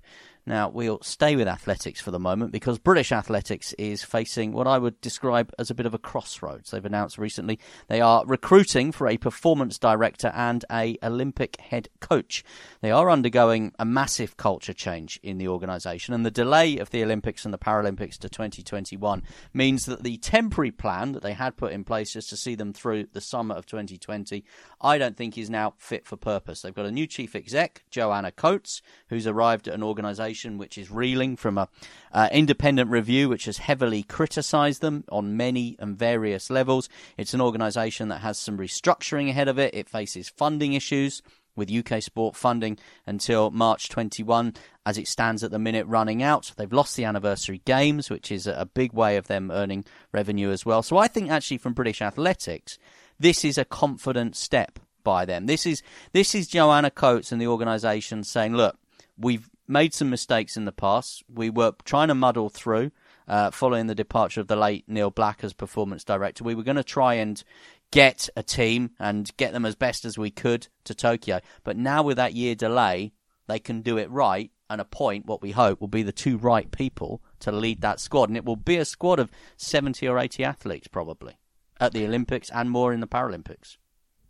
Now, 0.49 0.71
we'll 0.71 1.03
stay 1.03 1.37
with 1.37 1.47
athletics 1.47 2.01
for 2.01 2.11
the 2.11 2.19
moment 2.19 2.53
because 2.53 2.79
British 2.79 3.13
athletics 3.13 3.75
is 3.75 4.03
facing 4.03 4.53
what 4.53 4.67
I 4.67 4.79
would 4.79 4.99
describe 5.03 5.53
as 5.59 5.71
a 5.71 5.75
bit 5.75 5.85
of 5.85 5.93
a 5.93 5.99
crossroads. 5.99 6.71
They've 6.71 6.83
announced 6.83 7.19
recently 7.19 7.59
they 7.89 8.01
are 8.01 8.25
recruiting 8.25 8.91
for 8.91 9.07
a 9.07 9.19
performance 9.19 9.79
director 9.79 10.33
and 10.35 10.65
a 10.73 10.97
Olympic 11.03 11.61
head 11.61 11.91
coach. 12.01 12.43
They 12.81 12.91
are 12.91 13.11
undergoing 13.11 13.75
a 13.79 13.85
massive 13.85 14.39
culture 14.39 14.73
change 14.73 15.21
in 15.23 15.37
the 15.37 15.49
organisation, 15.49 16.15
and 16.15 16.25
the 16.25 16.31
delay 16.31 16.79
of 16.79 16.89
the 16.89 17.05
Olympics 17.05 17.45
and 17.45 17.53
the 17.53 17.59
Paralympics 17.59 18.17
to 18.21 18.31
2021 18.31 19.23
means 19.53 19.85
that 19.85 20.03
the 20.03 20.17
temporary 20.17 20.71
plan 20.71 21.13
that 21.13 21.23
they 21.23 21.35
had 21.35 21.59
put 21.59 21.73
in 21.73 21.85
place 21.85 22.15
just 22.15 22.31
to 22.31 22.39
see 22.39 22.55
them 22.55 22.73
through 22.73 23.09
the 23.13 23.21
summer 23.21 23.55
of 23.55 23.67
2020, 23.67 24.43
I 24.81 24.97
don't 24.97 25.15
think 25.15 25.37
is 25.37 25.51
now 25.51 25.75
fit 25.77 26.07
for 26.07 26.17
purpose. 26.17 26.63
They've 26.63 26.75
got 26.75 26.87
a 26.87 26.91
new 26.91 27.07
chief 27.07 27.37
exec, 27.37 27.83
Joanna 27.91 28.33
Coates, 28.33 28.81
who's 29.11 29.27
arrived 29.27 29.69
at 29.69 29.75
an 29.75 29.83
organisation 29.83 30.38
which 30.45 30.79
is 30.79 30.91
reeling 30.91 31.37
from 31.37 31.59
a 31.59 31.69
uh, 32.13 32.29
independent 32.33 32.91
review 32.91 33.29
which 33.29 33.47
has 33.47 33.59
heavily 33.59 34.03
criticised 34.03 34.81
them 34.81 35.05
on 35.11 35.37
many 35.37 35.77
and 35.79 35.99
various 35.99 36.51
levels. 36.51 36.89
It's 37.17 37.35
an 37.35 37.41
organisation 37.41 38.09
that 38.09 38.21
has 38.21 38.39
some 38.39 38.59
restructuring 38.59 39.29
ahead 39.29 39.49
of 39.49 39.59
it. 39.59 39.75
It 39.75 39.89
faces 39.89 40.29
funding 40.29 40.75
issues 40.75 41.23
with 41.57 41.73
UK 41.73 42.01
sport 42.01 42.37
funding 42.37 42.79
until 43.05 43.51
March 43.51 43.89
21 43.89 44.55
as 44.87 44.97
it 44.97 45.09
stands 45.09 45.43
at 45.43 45.51
the 45.51 45.59
minute 45.59 45.87
running 45.87 46.23
out. 46.23 46.53
They've 46.57 46.73
lost 46.73 46.97
the 46.97 47.05
anniversary 47.05 47.61
games, 47.65 48.09
which 48.09 48.31
is 48.31 48.47
a 48.47 48.71
big 48.73 48.93
way 48.93 49.17
of 49.17 49.27
them 49.27 49.51
earning 49.51 49.85
revenue 50.13 50.51
as 50.51 50.65
well. 50.65 50.83
So 50.83 50.97
I 50.97 51.09
think 51.09 51.31
actually 51.31 51.59
from 51.59 51.75
British 51.75 52.01
athletics, 52.01 52.79
this 53.19 53.45
is 53.45 53.59
a 53.59 53.65
confident 53.65 54.37
step 54.37 54.79
by 55.03 55.25
them. 55.25 55.47
This 55.47 55.67
is 55.67 55.83
this 56.13 56.35
is 56.35 56.47
Joanna 56.47 56.91
Coates 56.91 57.33
and 57.33 57.41
the 57.41 57.47
organisation 57.49 58.25
saying, 58.25 58.55
look, 58.55 58.79
we've 59.19 59.51
made 59.69 59.95
some 59.95 60.11
mistakes 60.11 60.57
in 60.57 60.65
the 60.65 60.73
past. 60.73 61.23
We 61.33 61.51
were 61.51 61.73
trying 61.85 62.09
to 62.09 62.15
muddle 62.15 62.49
through 62.49 62.91
uh, 63.29 63.51
following 63.51 63.87
the 63.87 63.95
departure 63.95 64.41
of 64.41 64.49
the 64.49 64.57
late 64.57 64.85
Neil 64.89 65.11
Black 65.11 65.45
as 65.45 65.53
performance 65.53 66.03
director. 66.03 66.43
We 66.43 66.55
were 66.55 66.63
going 66.63 66.77
to 66.77 66.85
try 66.85 67.15
and 67.15 67.43
get 67.91 68.29
a 68.37 68.43
team 68.43 68.91
and 68.99 69.31
get 69.37 69.53
them 69.53 69.65
as 69.65 69.77
best 69.77 70.05
as 70.05 70.19
we 70.19 70.31
could 70.31 70.69
to 70.85 70.95
Tokyo. 70.95 71.41
But 71.65 71.77
now 71.77 72.03
with 72.03 72.17
that 72.17 72.35
year 72.35 72.55
delay, 72.55 73.13
they 73.47 73.59
can 73.59 73.83
do 73.83 73.99
it 73.99 74.11
right 74.11 74.51
and 74.71 74.81
appoint 74.81 75.27
what 75.27 75.41
we 75.41 75.53
hope 75.53 75.81
will 75.81 75.89
be 75.89 76.03
the 76.03 76.13
two 76.13 76.37
right 76.37 76.71
people 76.71 77.23
to 77.41 77.53
lead 77.53 77.81
that 77.81 78.01
squad. 78.01 78.29
And 78.29 78.37
it 78.37 78.45
will 78.45 78.57
be 78.57 78.77
a 78.77 78.85
squad 78.85 79.19
of 79.19 79.31
70 79.57 80.07
or 80.07 80.19
80 80.19 80.45
athletes 80.45 80.89
probably 80.89 81.39
at 81.81 81.93
the 81.93 82.05
Olympics 82.05 82.51
and 82.51 82.71
more 82.71 82.93
in 82.93 83.01
the 83.01 83.07
Paralympics. 83.07 83.77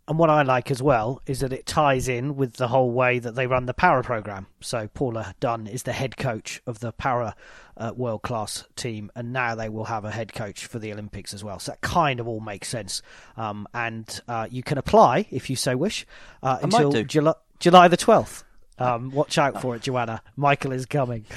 And 0.09 0.17
what 0.17 0.31
I 0.31 0.41
like 0.41 0.71
as 0.71 0.81
well 0.81 1.21
is 1.27 1.41
that 1.41 1.53
it 1.53 1.67
ties 1.67 2.07
in 2.07 2.35
with 2.35 2.53
the 2.53 2.69
whole 2.69 2.89
way 2.89 3.19
that 3.19 3.35
they 3.35 3.45
run 3.45 3.67
the 3.67 3.75
para 3.75 4.01
program. 4.01 4.47
So 4.59 4.87
Paula 4.87 5.35
Dunn 5.39 5.67
is 5.67 5.83
the 5.83 5.93
head 5.93 6.17
coach 6.17 6.63
of 6.65 6.79
the 6.79 6.91
para 6.91 7.35
uh, 7.77 7.91
world 7.95 8.23
class 8.23 8.65
team, 8.75 9.11
and 9.15 9.31
now 9.31 9.53
they 9.53 9.69
will 9.69 9.85
have 9.85 10.05
a 10.05 10.11
head 10.11 10.33
coach 10.33 10.65
for 10.65 10.79
the 10.79 10.91
Olympics 10.91 11.31
as 11.31 11.43
well. 11.43 11.59
So 11.59 11.73
that 11.73 11.81
kind 11.81 12.19
of 12.19 12.27
all 12.27 12.39
makes 12.39 12.69
sense. 12.69 13.03
Um, 13.37 13.67
and 13.71 14.19
uh, 14.27 14.47
you 14.49 14.63
can 14.63 14.79
apply 14.79 15.27
if 15.29 15.47
you 15.47 15.55
so 15.55 15.77
wish 15.77 16.07
uh, 16.41 16.57
until 16.63 16.91
July, 17.03 17.35
July 17.59 17.87
the 17.87 17.95
twelfth. 17.95 18.43
Um, 18.79 19.11
watch 19.11 19.37
out 19.37 19.61
for 19.61 19.75
it, 19.75 19.83
Joanna. 19.83 20.23
Michael 20.35 20.71
is 20.71 20.85
coming. 20.85 21.25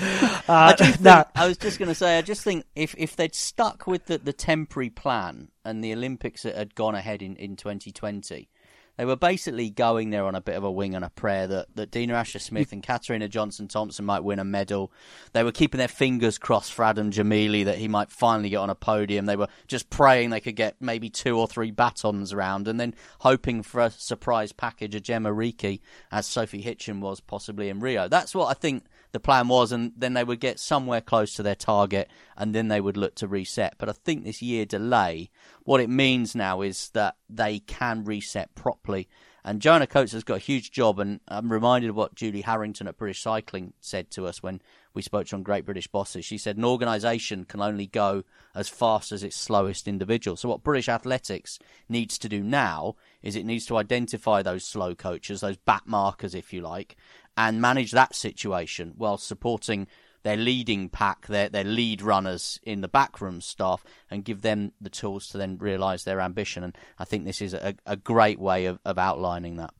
Uh, 0.48 0.74
I, 0.76 0.86
think, 0.86 1.06
I, 1.36 1.46
was 1.46 1.56
just 1.56 1.78
going 1.78 1.88
to 1.88 1.94
say, 1.94 2.18
I 2.18 2.22
just 2.22 2.42
think 2.42 2.64
if, 2.74 2.96
if 2.98 3.14
they'd 3.14 3.34
stuck 3.34 3.86
with 3.86 4.06
the, 4.06 4.18
the 4.18 4.32
temporary 4.32 4.90
plan 4.90 5.48
and 5.64 5.84
the 5.84 5.92
Olympics 5.92 6.42
had 6.42 6.74
gone 6.74 6.96
ahead 6.96 7.22
in, 7.22 7.36
in 7.36 7.54
2020, 7.54 8.48
they 8.96 9.04
were 9.04 9.16
basically 9.16 9.70
going 9.70 10.10
there 10.10 10.26
on 10.26 10.34
a 10.34 10.40
bit 10.40 10.56
of 10.56 10.64
a 10.64 10.70
wing 10.70 10.94
and 10.94 11.04
a 11.04 11.10
prayer 11.10 11.46
that, 11.46 11.74
that 11.74 11.90
Dina 11.90 12.14
Asher 12.14 12.38
Smith 12.38 12.72
and 12.72 12.82
Katarina 12.82 13.28
Johnson 13.28 13.68
Thompson 13.68 14.04
might 14.04 14.22
win 14.22 14.38
a 14.38 14.44
medal. 14.44 14.92
They 15.32 15.42
were 15.42 15.52
keeping 15.52 15.78
their 15.78 15.88
fingers 15.88 16.38
crossed 16.38 16.72
for 16.72 16.84
Adam 16.84 17.10
Gemili 17.10 17.64
that 17.64 17.78
he 17.78 17.88
might 17.88 18.10
finally 18.10 18.50
get 18.50 18.56
on 18.56 18.70
a 18.70 18.74
podium. 18.74 19.26
They 19.26 19.36
were 19.36 19.48
just 19.66 19.88
praying 19.88 20.30
they 20.30 20.40
could 20.40 20.56
get 20.56 20.76
maybe 20.80 21.08
two 21.08 21.38
or 21.38 21.46
three 21.46 21.70
batons 21.70 22.32
around 22.32 22.68
and 22.68 22.78
then 22.78 22.94
hoping 23.20 23.62
for 23.62 23.80
a 23.80 23.90
surprise 23.90 24.52
package 24.52 24.94
of 24.94 25.02
Jemma 25.02 25.34
Reekie, 25.34 25.80
as 26.10 26.26
Sophie 26.26 26.62
Hitchon 26.62 27.00
was 27.00 27.20
possibly 27.20 27.70
in 27.70 27.80
Rio. 27.80 28.08
That's 28.08 28.34
what 28.34 28.48
I 28.48 28.54
think 28.54 28.84
the 29.12 29.20
plan 29.20 29.48
was, 29.48 29.72
and 29.72 29.92
then 29.96 30.14
they 30.14 30.24
would 30.24 30.40
get 30.40 30.58
somewhere 30.58 31.00
close 31.00 31.34
to 31.34 31.42
their 31.42 31.54
target, 31.54 32.10
and 32.36 32.54
then 32.54 32.68
they 32.68 32.80
would 32.80 32.96
look 32.96 33.14
to 33.16 33.28
reset. 33.28 33.74
But 33.78 33.88
I 33.88 33.92
think 33.92 34.24
this 34.24 34.42
year 34.42 34.64
delay, 34.64 35.30
what 35.64 35.80
it 35.80 35.90
means 35.90 36.34
now 36.34 36.62
is 36.62 36.90
that 36.90 37.16
they 37.28 37.58
can 37.60 38.04
reset 38.04 38.54
properly. 38.54 39.08
And 39.44 39.60
Joanna 39.60 39.88
Coates 39.88 40.12
has 40.12 40.22
got 40.22 40.36
a 40.36 40.38
huge 40.38 40.70
job, 40.70 41.00
and 41.00 41.18
I'm 41.26 41.50
reminded 41.50 41.90
of 41.90 41.96
what 41.96 42.14
Julie 42.14 42.42
Harrington 42.42 42.86
at 42.86 42.96
British 42.96 43.20
Cycling 43.20 43.72
said 43.80 44.10
to 44.12 44.26
us 44.26 44.40
when 44.40 44.62
we 44.94 45.02
spoke 45.02 45.26
to 45.26 45.36
on 45.36 45.42
Great 45.42 45.64
British 45.64 45.88
Bosses. 45.88 46.24
She 46.24 46.38
said 46.38 46.56
an 46.56 46.64
organisation 46.64 47.44
can 47.44 47.60
only 47.60 47.86
go 47.86 48.22
as 48.54 48.68
fast 48.68 49.10
as 49.10 49.24
its 49.24 49.34
slowest 49.34 49.88
individual. 49.88 50.36
So 50.36 50.48
what 50.48 50.62
British 50.62 50.88
Athletics 50.88 51.58
needs 51.88 52.18
to 52.18 52.28
do 52.28 52.42
now 52.42 52.94
is 53.20 53.34
it 53.34 53.44
needs 53.44 53.66
to 53.66 53.78
identify 53.78 54.42
those 54.42 54.64
slow 54.64 54.94
coaches, 54.94 55.40
those 55.40 55.56
back 55.56 55.86
markers, 55.86 56.36
if 56.36 56.52
you 56.52 56.60
like, 56.60 56.96
and 57.36 57.60
manage 57.60 57.92
that 57.92 58.14
situation 58.14 58.94
while 58.96 59.18
supporting 59.18 59.86
their 60.22 60.36
leading 60.36 60.88
pack, 60.88 61.26
their 61.26 61.48
their 61.48 61.64
lead 61.64 62.02
runners 62.02 62.60
in 62.62 62.80
the 62.80 62.88
backroom 62.88 63.40
staff, 63.40 63.84
and 64.10 64.24
give 64.24 64.42
them 64.42 64.72
the 64.80 64.90
tools 64.90 65.28
to 65.28 65.38
then 65.38 65.58
realise 65.58 66.04
their 66.04 66.20
ambition. 66.20 66.62
And 66.62 66.76
I 66.98 67.04
think 67.04 67.24
this 67.24 67.42
is 67.42 67.54
a, 67.54 67.74
a 67.86 67.96
great 67.96 68.38
way 68.38 68.66
of, 68.66 68.78
of 68.84 68.98
outlining 68.98 69.56
that. 69.56 69.74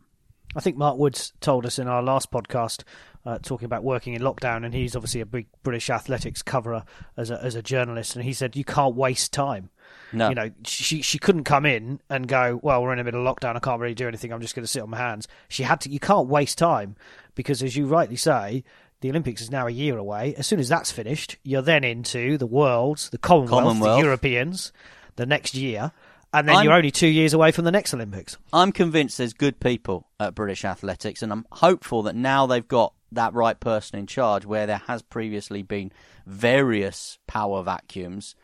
I 0.54 0.60
think 0.60 0.76
Mark 0.76 0.98
Woods 0.98 1.32
told 1.40 1.64
us 1.64 1.78
in 1.78 1.88
our 1.88 2.02
last 2.02 2.30
podcast, 2.30 2.82
uh, 3.24 3.38
talking 3.38 3.64
about 3.64 3.84
working 3.84 4.14
in 4.14 4.20
lockdown, 4.20 4.64
and 4.64 4.74
he's 4.74 4.94
obviously 4.94 5.20
a 5.20 5.26
big 5.26 5.46
British 5.62 5.88
athletics 5.88 6.42
coverer 6.42 6.84
as 7.16 7.30
a, 7.30 7.42
as 7.42 7.54
a 7.54 7.62
journalist, 7.62 8.16
and 8.16 8.24
he 8.24 8.32
said 8.32 8.56
you 8.56 8.64
can't 8.64 8.94
waste 8.94 9.32
time. 9.32 9.70
No. 10.12 10.28
You 10.28 10.34
know, 10.34 10.50
she 10.64 11.00
she 11.02 11.18
couldn't 11.18 11.44
come 11.44 11.64
in 11.64 12.00
and 12.10 12.28
go, 12.28 12.60
well, 12.62 12.82
we're 12.82 12.92
in 12.92 12.98
the 12.98 13.04
middle 13.04 13.26
of 13.26 13.36
lockdown, 13.36 13.56
I 13.56 13.60
can't 13.60 13.80
really 13.80 13.94
do 13.94 14.08
anything, 14.08 14.32
I'm 14.32 14.40
just 14.40 14.54
going 14.54 14.64
to 14.64 14.68
sit 14.70 14.82
on 14.82 14.90
my 14.90 14.98
hands. 14.98 15.26
She 15.48 15.62
had 15.62 15.80
to. 15.82 15.90
You 15.90 16.00
can't 16.00 16.28
waste 16.28 16.58
time 16.58 16.96
because, 17.34 17.62
as 17.62 17.76
you 17.76 17.86
rightly 17.86 18.16
say, 18.16 18.64
the 19.00 19.10
Olympics 19.10 19.42
is 19.42 19.50
now 19.50 19.66
a 19.66 19.70
year 19.70 19.98
away. 19.98 20.34
As 20.36 20.46
soon 20.46 20.60
as 20.60 20.68
that's 20.68 20.92
finished, 20.92 21.36
you're 21.42 21.62
then 21.62 21.84
into 21.84 22.38
the 22.38 22.46
Worlds, 22.46 23.10
the 23.10 23.18
Commonwealth, 23.18 23.64
Commonwealth. 23.64 23.98
the 23.98 24.04
Europeans, 24.04 24.72
the 25.16 25.26
next 25.26 25.54
year. 25.54 25.92
And 26.32 26.48
then 26.48 26.56
I'm, 26.56 26.64
you're 26.64 26.72
only 26.72 26.90
two 26.90 27.08
years 27.08 27.34
away 27.34 27.52
from 27.52 27.64
the 27.64 27.70
next 27.70 27.92
Olympics. 27.92 28.38
I'm 28.52 28.72
convinced 28.72 29.18
there's 29.18 29.34
good 29.34 29.60
people 29.60 30.06
at 30.18 30.34
British 30.34 30.64
Athletics, 30.64 31.22
and 31.22 31.30
I'm 31.30 31.46
hopeful 31.52 32.04
that 32.04 32.16
now 32.16 32.46
they've 32.46 32.66
got 32.66 32.94
that 33.12 33.34
right 33.34 33.58
person 33.58 33.98
in 33.98 34.06
charge, 34.06 34.46
where 34.46 34.66
there 34.66 34.82
has 34.86 35.02
previously 35.02 35.62
been 35.62 35.92
various 36.24 37.18
power 37.26 37.62
vacuums, 37.62 38.34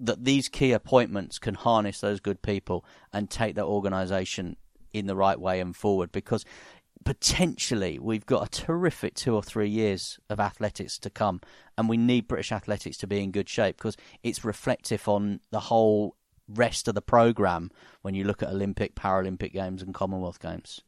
that 0.00 0.24
these 0.24 0.48
key 0.48 0.72
appointments 0.72 1.38
can 1.38 1.54
harness 1.54 2.00
those 2.00 2.20
good 2.20 2.42
people 2.42 2.84
and 3.12 3.30
take 3.30 3.54
their 3.54 3.64
organisation 3.64 4.56
in 4.92 5.06
the 5.06 5.14
right 5.14 5.38
way 5.38 5.60
and 5.60 5.76
forward. 5.76 6.10
Because 6.10 6.44
potentially 7.04 7.98
we've 7.98 8.26
got 8.26 8.46
a 8.46 8.64
terrific 8.64 9.14
two 9.14 9.34
or 9.34 9.42
three 9.42 9.68
years 9.68 10.18
of 10.28 10.40
athletics 10.40 10.98
to 10.98 11.10
come, 11.10 11.40
and 11.76 11.88
we 11.88 11.96
need 11.96 12.28
British 12.28 12.52
athletics 12.52 12.96
to 12.98 13.06
be 13.06 13.22
in 13.22 13.30
good 13.30 13.48
shape 13.48 13.76
because 13.76 13.96
it's 14.22 14.44
reflective 14.44 15.08
on 15.08 15.40
the 15.50 15.60
whole 15.60 16.16
rest 16.48 16.88
of 16.88 16.94
the 16.94 17.02
program 17.02 17.70
when 18.02 18.14
you 18.14 18.24
look 18.24 18.42
at 18.42 18.50
Olympic, 18.50 18.94
Paralympic 18.94 19.52
Games, 19.52 19.82
and 19.82 19.94
Commonwealth 19.94 20.40
Games. 20.40 20.80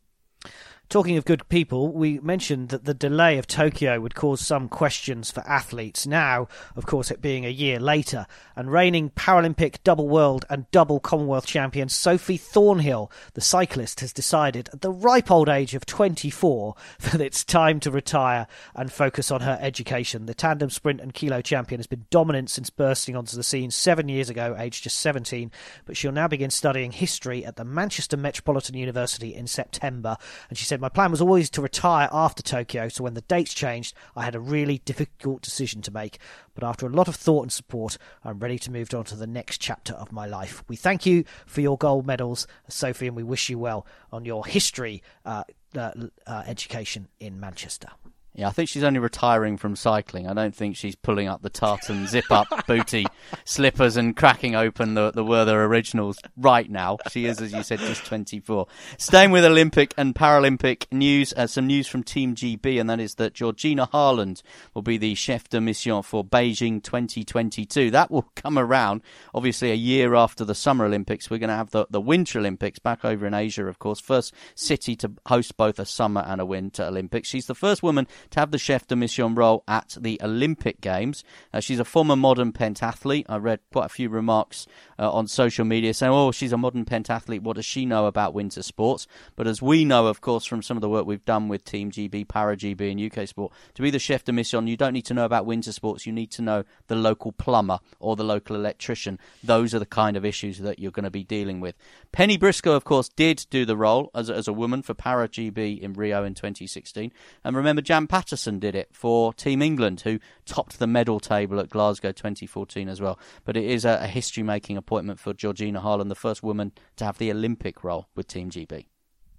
Talking 0.88 1.16
of 1.16 1.24
good 1.24 1.48
people, 1.48 1.90
we 1.90 2.20
mentioned 2.20 2.68
that 2.68 2.84
the 2.84 2.92
delay 2.92 3.38
of 3.38 3.46
Tokyo 3.46 3.98
would 3.98 4.14
cause 4.14 4.42
some 4.42 4.68
questions 4.68 5.30
for 5.30 5.40
athletes. 5.48 6.06
Now, 6.06 6.48
of 6.76 6.84
course, 6.84 7.10
it 7.10 7.22
being 7.22 7.46
a 7.46 7.50
year 7.50 7.80
later, 7.80 8.26
and 8.54 8.70
reigning 8.70 9.08
Paralympic 9.08 9.78
double 9.84 10.06
world 10.06 10.44
and 10.50 10.70
double 10.70 11.00
Commonwealth 11.00 11.46
champion 11.46 11.88
Sophie 11.88 12.36
Thornhill, 12.36 13.10
the 13.32 13.40
cyclist, 13.40 14.00
has 14.00 14.12
decided 14.12 14.68
at 14.74 14.82
the 14.82 14.90
ripe 14.90 15.30
old 15.30 15.48
age 15.48 15.74
of 15.74 15.86
24 15.86 16.74
that 17.12 17.22
it's 17.22 17.42
time 17.42 17.80
to 17.80 17.90
retire 17.90 18.46
and 18.74 18.92
focus 18.92 19.30
on 19.30 19.40
her 19.40 19.58
education. 19.62 20.26
The 20.26 20.34
tandem 20.34 20.68
sprint 20.68 21.00
and 21.00 21.14
kilo 21.14 21.40
champion 21.40 21.78
has 21.78 21.86
been 21.86 22.04
dominant 22.10 22.50
since 22.50 22.68
bursting 22.68 23.16
onto 23.16 23.34
the 23.34 23.42
scene 23.42 23.70
seven 23.70 24.10
years 24.10 24.28
ago, 24.28 24.54
aged 24.58 24.84
just 24.84 25.00
17, 25.00 25.50
but 25.86 25.96
she'll 25.96 26.12
now 26.12 26.28
begin 26.28 26.50
studying 26.50 26.92
history 26.92 27.46
at 27.46 27.56
the 27.56 27.64
Manchester 27.64 28.18
Metropolitan 28.18 28.76
University 28.76 29.34
in 29.34 29.46
September. 29.46 30.18
And 30.50 30.58
she 30.58 30.66
said, 30.66 30.81
My 30.82 30.88
plan 30.88 31.12
was 31.12 31.20
always 31.20 31.48
to 31.50 31.62
retire 31.62 32.08
after 32.10 32.42
Tokyo, 32.42 32.88
so 32.88 33.04
when 33.04 33.14
the 33.14 33.20
dates 33.20 33.54
changed, 33.54 33.94
I 34.16 34.24
had 34.24 34.34
a 34.34 34.40
really 34.40 34.78
difficult 34.78 35.40
decision 35.40 35.80
to 35.82 35.92
make. 35.92 36.18
But 36.56 36.64
after 36.64 36.86
a 36.86 36.90
lot 36.90 37.06
of 37.06 37.14
thought 37.14 37.42
and 37.42 37.52
support, 37.52 37.98
I'm 38.24 38.40
ready 38.40 38.58
to 38.58 38.72
move 38.72 38.92
on 38.92 39.04
to 39.04 39.14
the 39.14 39.28
next 39.28 39.60
chapter 39.60 39.92
of 39.92 40.10
my 40.10 40.26
life. 40.26 40.64
We 40.66 40.74
thank 40.74 41.06
you 41.06 41.22
for 41.46 41.60
your 41.60 41.78
gold 41.78 42.04
medals, 42.04 42.48
Sophie, 42.68 43.06
and 43.06 43.14
we 43.14 43.22
wish 43.22 43.48
you 43.48 43.60
well 43.60 43.86
on 44.10 44.24
your 44.24 44.44
history 44.44 45.04
uh, 45.24 45.44
uh, 45.76 45.92
uh, 46.26 46.42
education 46.48 47.06
in 47.20 47.38
Manchester. 47.38 47.86
Yeah, 48.34 48.48
I 48.48 48.50
think 48.50 48.70
she's 48.70 48.82
only 48.82 48.98
retiring 48.98 49.58
from 49.58 49.76
cycling. 49.76 50.26
I 50.26 50.32
don't 50.32 50.56
think 50.56 50.74
she's 50.74 50.96
pulling 50.96 51.28
up 51.28 51.42
the 51.42 51.50
tartan 51.50 52.06
zip 52.08 52.30
up 52.30 52.48
booty 52.66 53.04
slippers 53.44 53.98
and 53.98 54.16
cracking 54.16 54.54
open 54.54 54.94
the, 54.94 55.10
the 55.10 55.22
Werther 55.22 55.62
originals 55.64 56.18
right 56.38 56.70
now. 56.70 56.96
She 57.10 57.26
is, 57.26 57.42
as 57.42 57.52
you 57.52 57.62
said, 57.62 57.80
just 57.80 58.06
24. 58.06 58.66
Staying 58.96 59.32
with 59.32 59.44
Olympic 59.44 59.92
and 59.98 60.14
Paralympic 60.14 60.90
news, 60.90 61.34
uh, 61.36 61.46
some 61.46 61.66
news 61.66 61.86
from 61.86 62.02
Team 62.02 62.34
GB, 62.34 62.80
and 62.80 62.88
that 62.88 63.00
is 63.00 63.16
that 63.16 63.34
Georgina 63.34 63.84
Harland 63.84 64.42
will 64.72 64.80
be 64.80 64.96
the 64.96 65.14
chef 65.14 65.50
de 65.50 65.60
mission 65.60 66.02
for 66.02 66.24
Beijing 66.24 66.82
2022. 66.82 67.90
That 67.90 68.10
will 68.10 68.30
come 68.34 68.58
around, 68.58 69.02
obviously, 69.34 69.72
a 69.72 69.74
year 69.74 70.14
after 70.14 70.42
the 70.42 70.54
Summer 70.54 70.86
Olympics. 70.86 71.28
We're 71.28 71.36
going 71.36 71.50
to 71.50 71.56
have 71.56 71.70
the, 71.70 71.86
the 71.90 72.00
Winter 72.00 72.38
Olympics 72.38 72.78
back 72.78 73.04
over 73.04 73.26
in 73.26 73.34
Asia, 73.34 73.66
of 73.66 73.78
course. 73.78 74.00
First 74.00 74.32
city 74.54 74.96
to 74.96 75.12
host 75.26 75.58
both 75.58 75.78
a 75.78 75.84
Summer 75.84 76.24
and 76.26 76.40
a 76.40 76.46
Winter 76.46 76.84
Olympics. 76.84 77.28
She's 77.28 77.46
the 77.46 77.54
first 77.54 77.82
woman 77.82 78.06
to 78.30 78.40
have 78.40 78.50
the 78.50 78.58
chef 78.58 78.86
de 78.86 78.96
mission 78.96 79.34
role 79.34 79.64
at 79.68 79.96
the 80.00 80.20
Olympic 80.22 80.80
Games. 80.80 81.24
Uh, 81.52 81.60
she's 81.60 81.78
a 81.78 81.84
former 81.84 82.16
modern 82.16 82.52
pentathlete. 82.52 83.26
I 83.28 83.36
read 83.36 83.60
quite 83.72 83.86
a 83.86 83.90
few 83.90 84.08
remarks 84.08 84.66
uh, 84.98 85.10
on 85.10 85.26
social 85.26 85.64
media 85.64 85.94
saying, 85.94 86.12
oh, 86.12 86.32
she's 86.32 86.52
a 86.52 86.56
modern 86.56 86.84
pentathlete. 86.84 87.42
What 87.42 87.56
does 87.56 87.66
she 87.66 87.86
know 87.86 88.06
about 88.06 88.34
winter 88.34 88.62
sports? 88.62 89.06
But 89.36 89.46
as 89.46 89.60
we 89.60 89.84
know, 89.84 90.06
of 90.06 90.20
course, 90.20 90.44
from 90.44 90.62
some 90.62 90.76
of 90.76 90.80
the 90.80 90.88
work 90.88 91.06
we've 91.06 91.24
done 91.24 91.48
with 91.48 91.64
Team 91.64 91.90
GB, 91.90 92.28
Para 92.28 92.56
GB, 92.56 92.90
and 92.90 93.12
UK 93.12 93.28
Sport, 93.28 93.52
to 93.74 93.82
be 93.82 93.90
the 93.90 93.98
chef 93.98 94.24
de 94.24 94.32
mission, 94.32 94.66
you 94.66 94.76
don't 94.76 94.92
need 94.92 95.06
to 95.06 95.14
know 95.14 95.24
about 95.24 95.46
winter 95.46 95.72
sports. 95.72 96.06
You 96.06 96.12
need 96.12 96.30
to 96.32 96.42
know 96.42 96.64
the 96.86 96.96
local 96.96 97.32
plumber 97.32 97.80
or 97.98 98.16
the 98.16 98.24
local 98.24 98.56
electrician. 98.56 99.18
Those 99.42 99.74
are 99.74 99.78
the 99.78 99.86
kind 99.86 100.16
of 100.16 100.24
issues 100.24 100.58
that 100.58 100.78
you're 100.78 100.90
going 100.92 101.04
to 101.04 101.10
be 101.10 101.24
dealing 101.24 101.60
with. 101.60 101.74
Penny 102.12 102.36
Briscoe, 102.36 102.72
of 102.72 102.84
course, 102.84 103.08
did 103.08 103.46
do 103.50 103.64
the 103.64 103.76
role 103.76 104.10
as, 104.14 104.30
as 104.30 104.48
a 104.48 104.52
woman 104.52 104.82
for 104.82 104.94
Para 104.94 105.28
GB 105.28 105.80
in 105.80 105.94
Rio 105.94 106.24
in 106.24 106.34
2016. 106.34 107.12
And 107.44 107.56
remember, 107.56 107.82
Jan 107.82 108.06
Paterson 108.12 108.58
did 108.58 108.74
it 108.74 108.90
for 108.92 109.32
Team 109.32 109.62
England, 109.62 110.02
who 110.02 110.18
topped 110.44 110.78
the 110.78 110.86
medal 110.86 111.18
table 111.18 111.58
at 111.58 111.70
Glasgow 111.70 112.12
2014 112.12 112.90
as 112.90 113.00
well. 113.00 113.18
But 113.46 113.56
it 113.56 113.64
is 113.64 113.86
a, 113.86 114.00
a 114.02 114.06
history 114.06 114.42
making 114.42 114.76
appointment 114.76 115.18
for 115.18 115.32
Georgina 115.32 115.80
Harland, 115.80 116.10
the 116.10 116.14
first 116.14 116.42
woman 116.42 116.72
to 116.96 117.06
have 117.06 117.16
the 117.16 117.30
Olympic 117.30 117.82
role 117.82 118.08
with 118.14 118.28
Team 118.28 118.50
GB. 118.50 118.84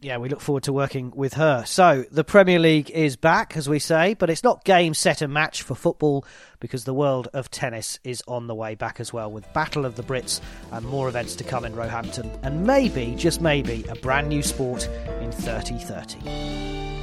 Yeah, 0.02 0.18
we 0.18 0.28
look 0.28 0.42
forward 0.42 0.64
to 0.64 0.74
working 0.74 1.14
with 1.16 1.36
her. 1.36 1.64
So, 1.66 2.06
the 2.10 2.24
Premier 2.24 2.58
League 2.58 2.90
is 2.90 3.16
back, 3.16 3.56
as 3.56 3.70
we 3.70 3.78
say, 3.78 4.16
but 4.16 4.32
it's 4.32 4.44
not 4.44 4.66
game, 4.66 4.96
set, 4.96 5.22
and 5.22 5.32
match 5.32 5.62
for 5.62 5.76
football 5.76 6.26
because 6.60 6.84
the 6.84 6.96
world 6.96 7.28
of 7.32 7.52
tennis 7.52 8.00
is 8.04 8.24
on 8.28 8.48
the 8.48 8.56
way 8.56 8.74
back 8.74 9.00
as 9.00 9.14
well, 9.14 9.32
with 9.32 9.54
Battle 9.54 9.86
of 9.86 9.98
the 9.98 10.04
Brits 10.04 10.42
and 10.72 10.84
more 10.88 11.08
events 11.08 11.36
to 11.36 11.44
come 11.44 11.64
in 11.64 11.76
Roehampton, 11.76 12.40
and 12.42 12.66
maybe, 12.66 13.14
just 13.16 13.40
maybe, 13.40 13.86
a 13.88 13.96
brand 13.96 14.30
new 14.30 14.42
sport 14.42 14.88
in 15.22 15.30
Thirty30. 15.30 17.03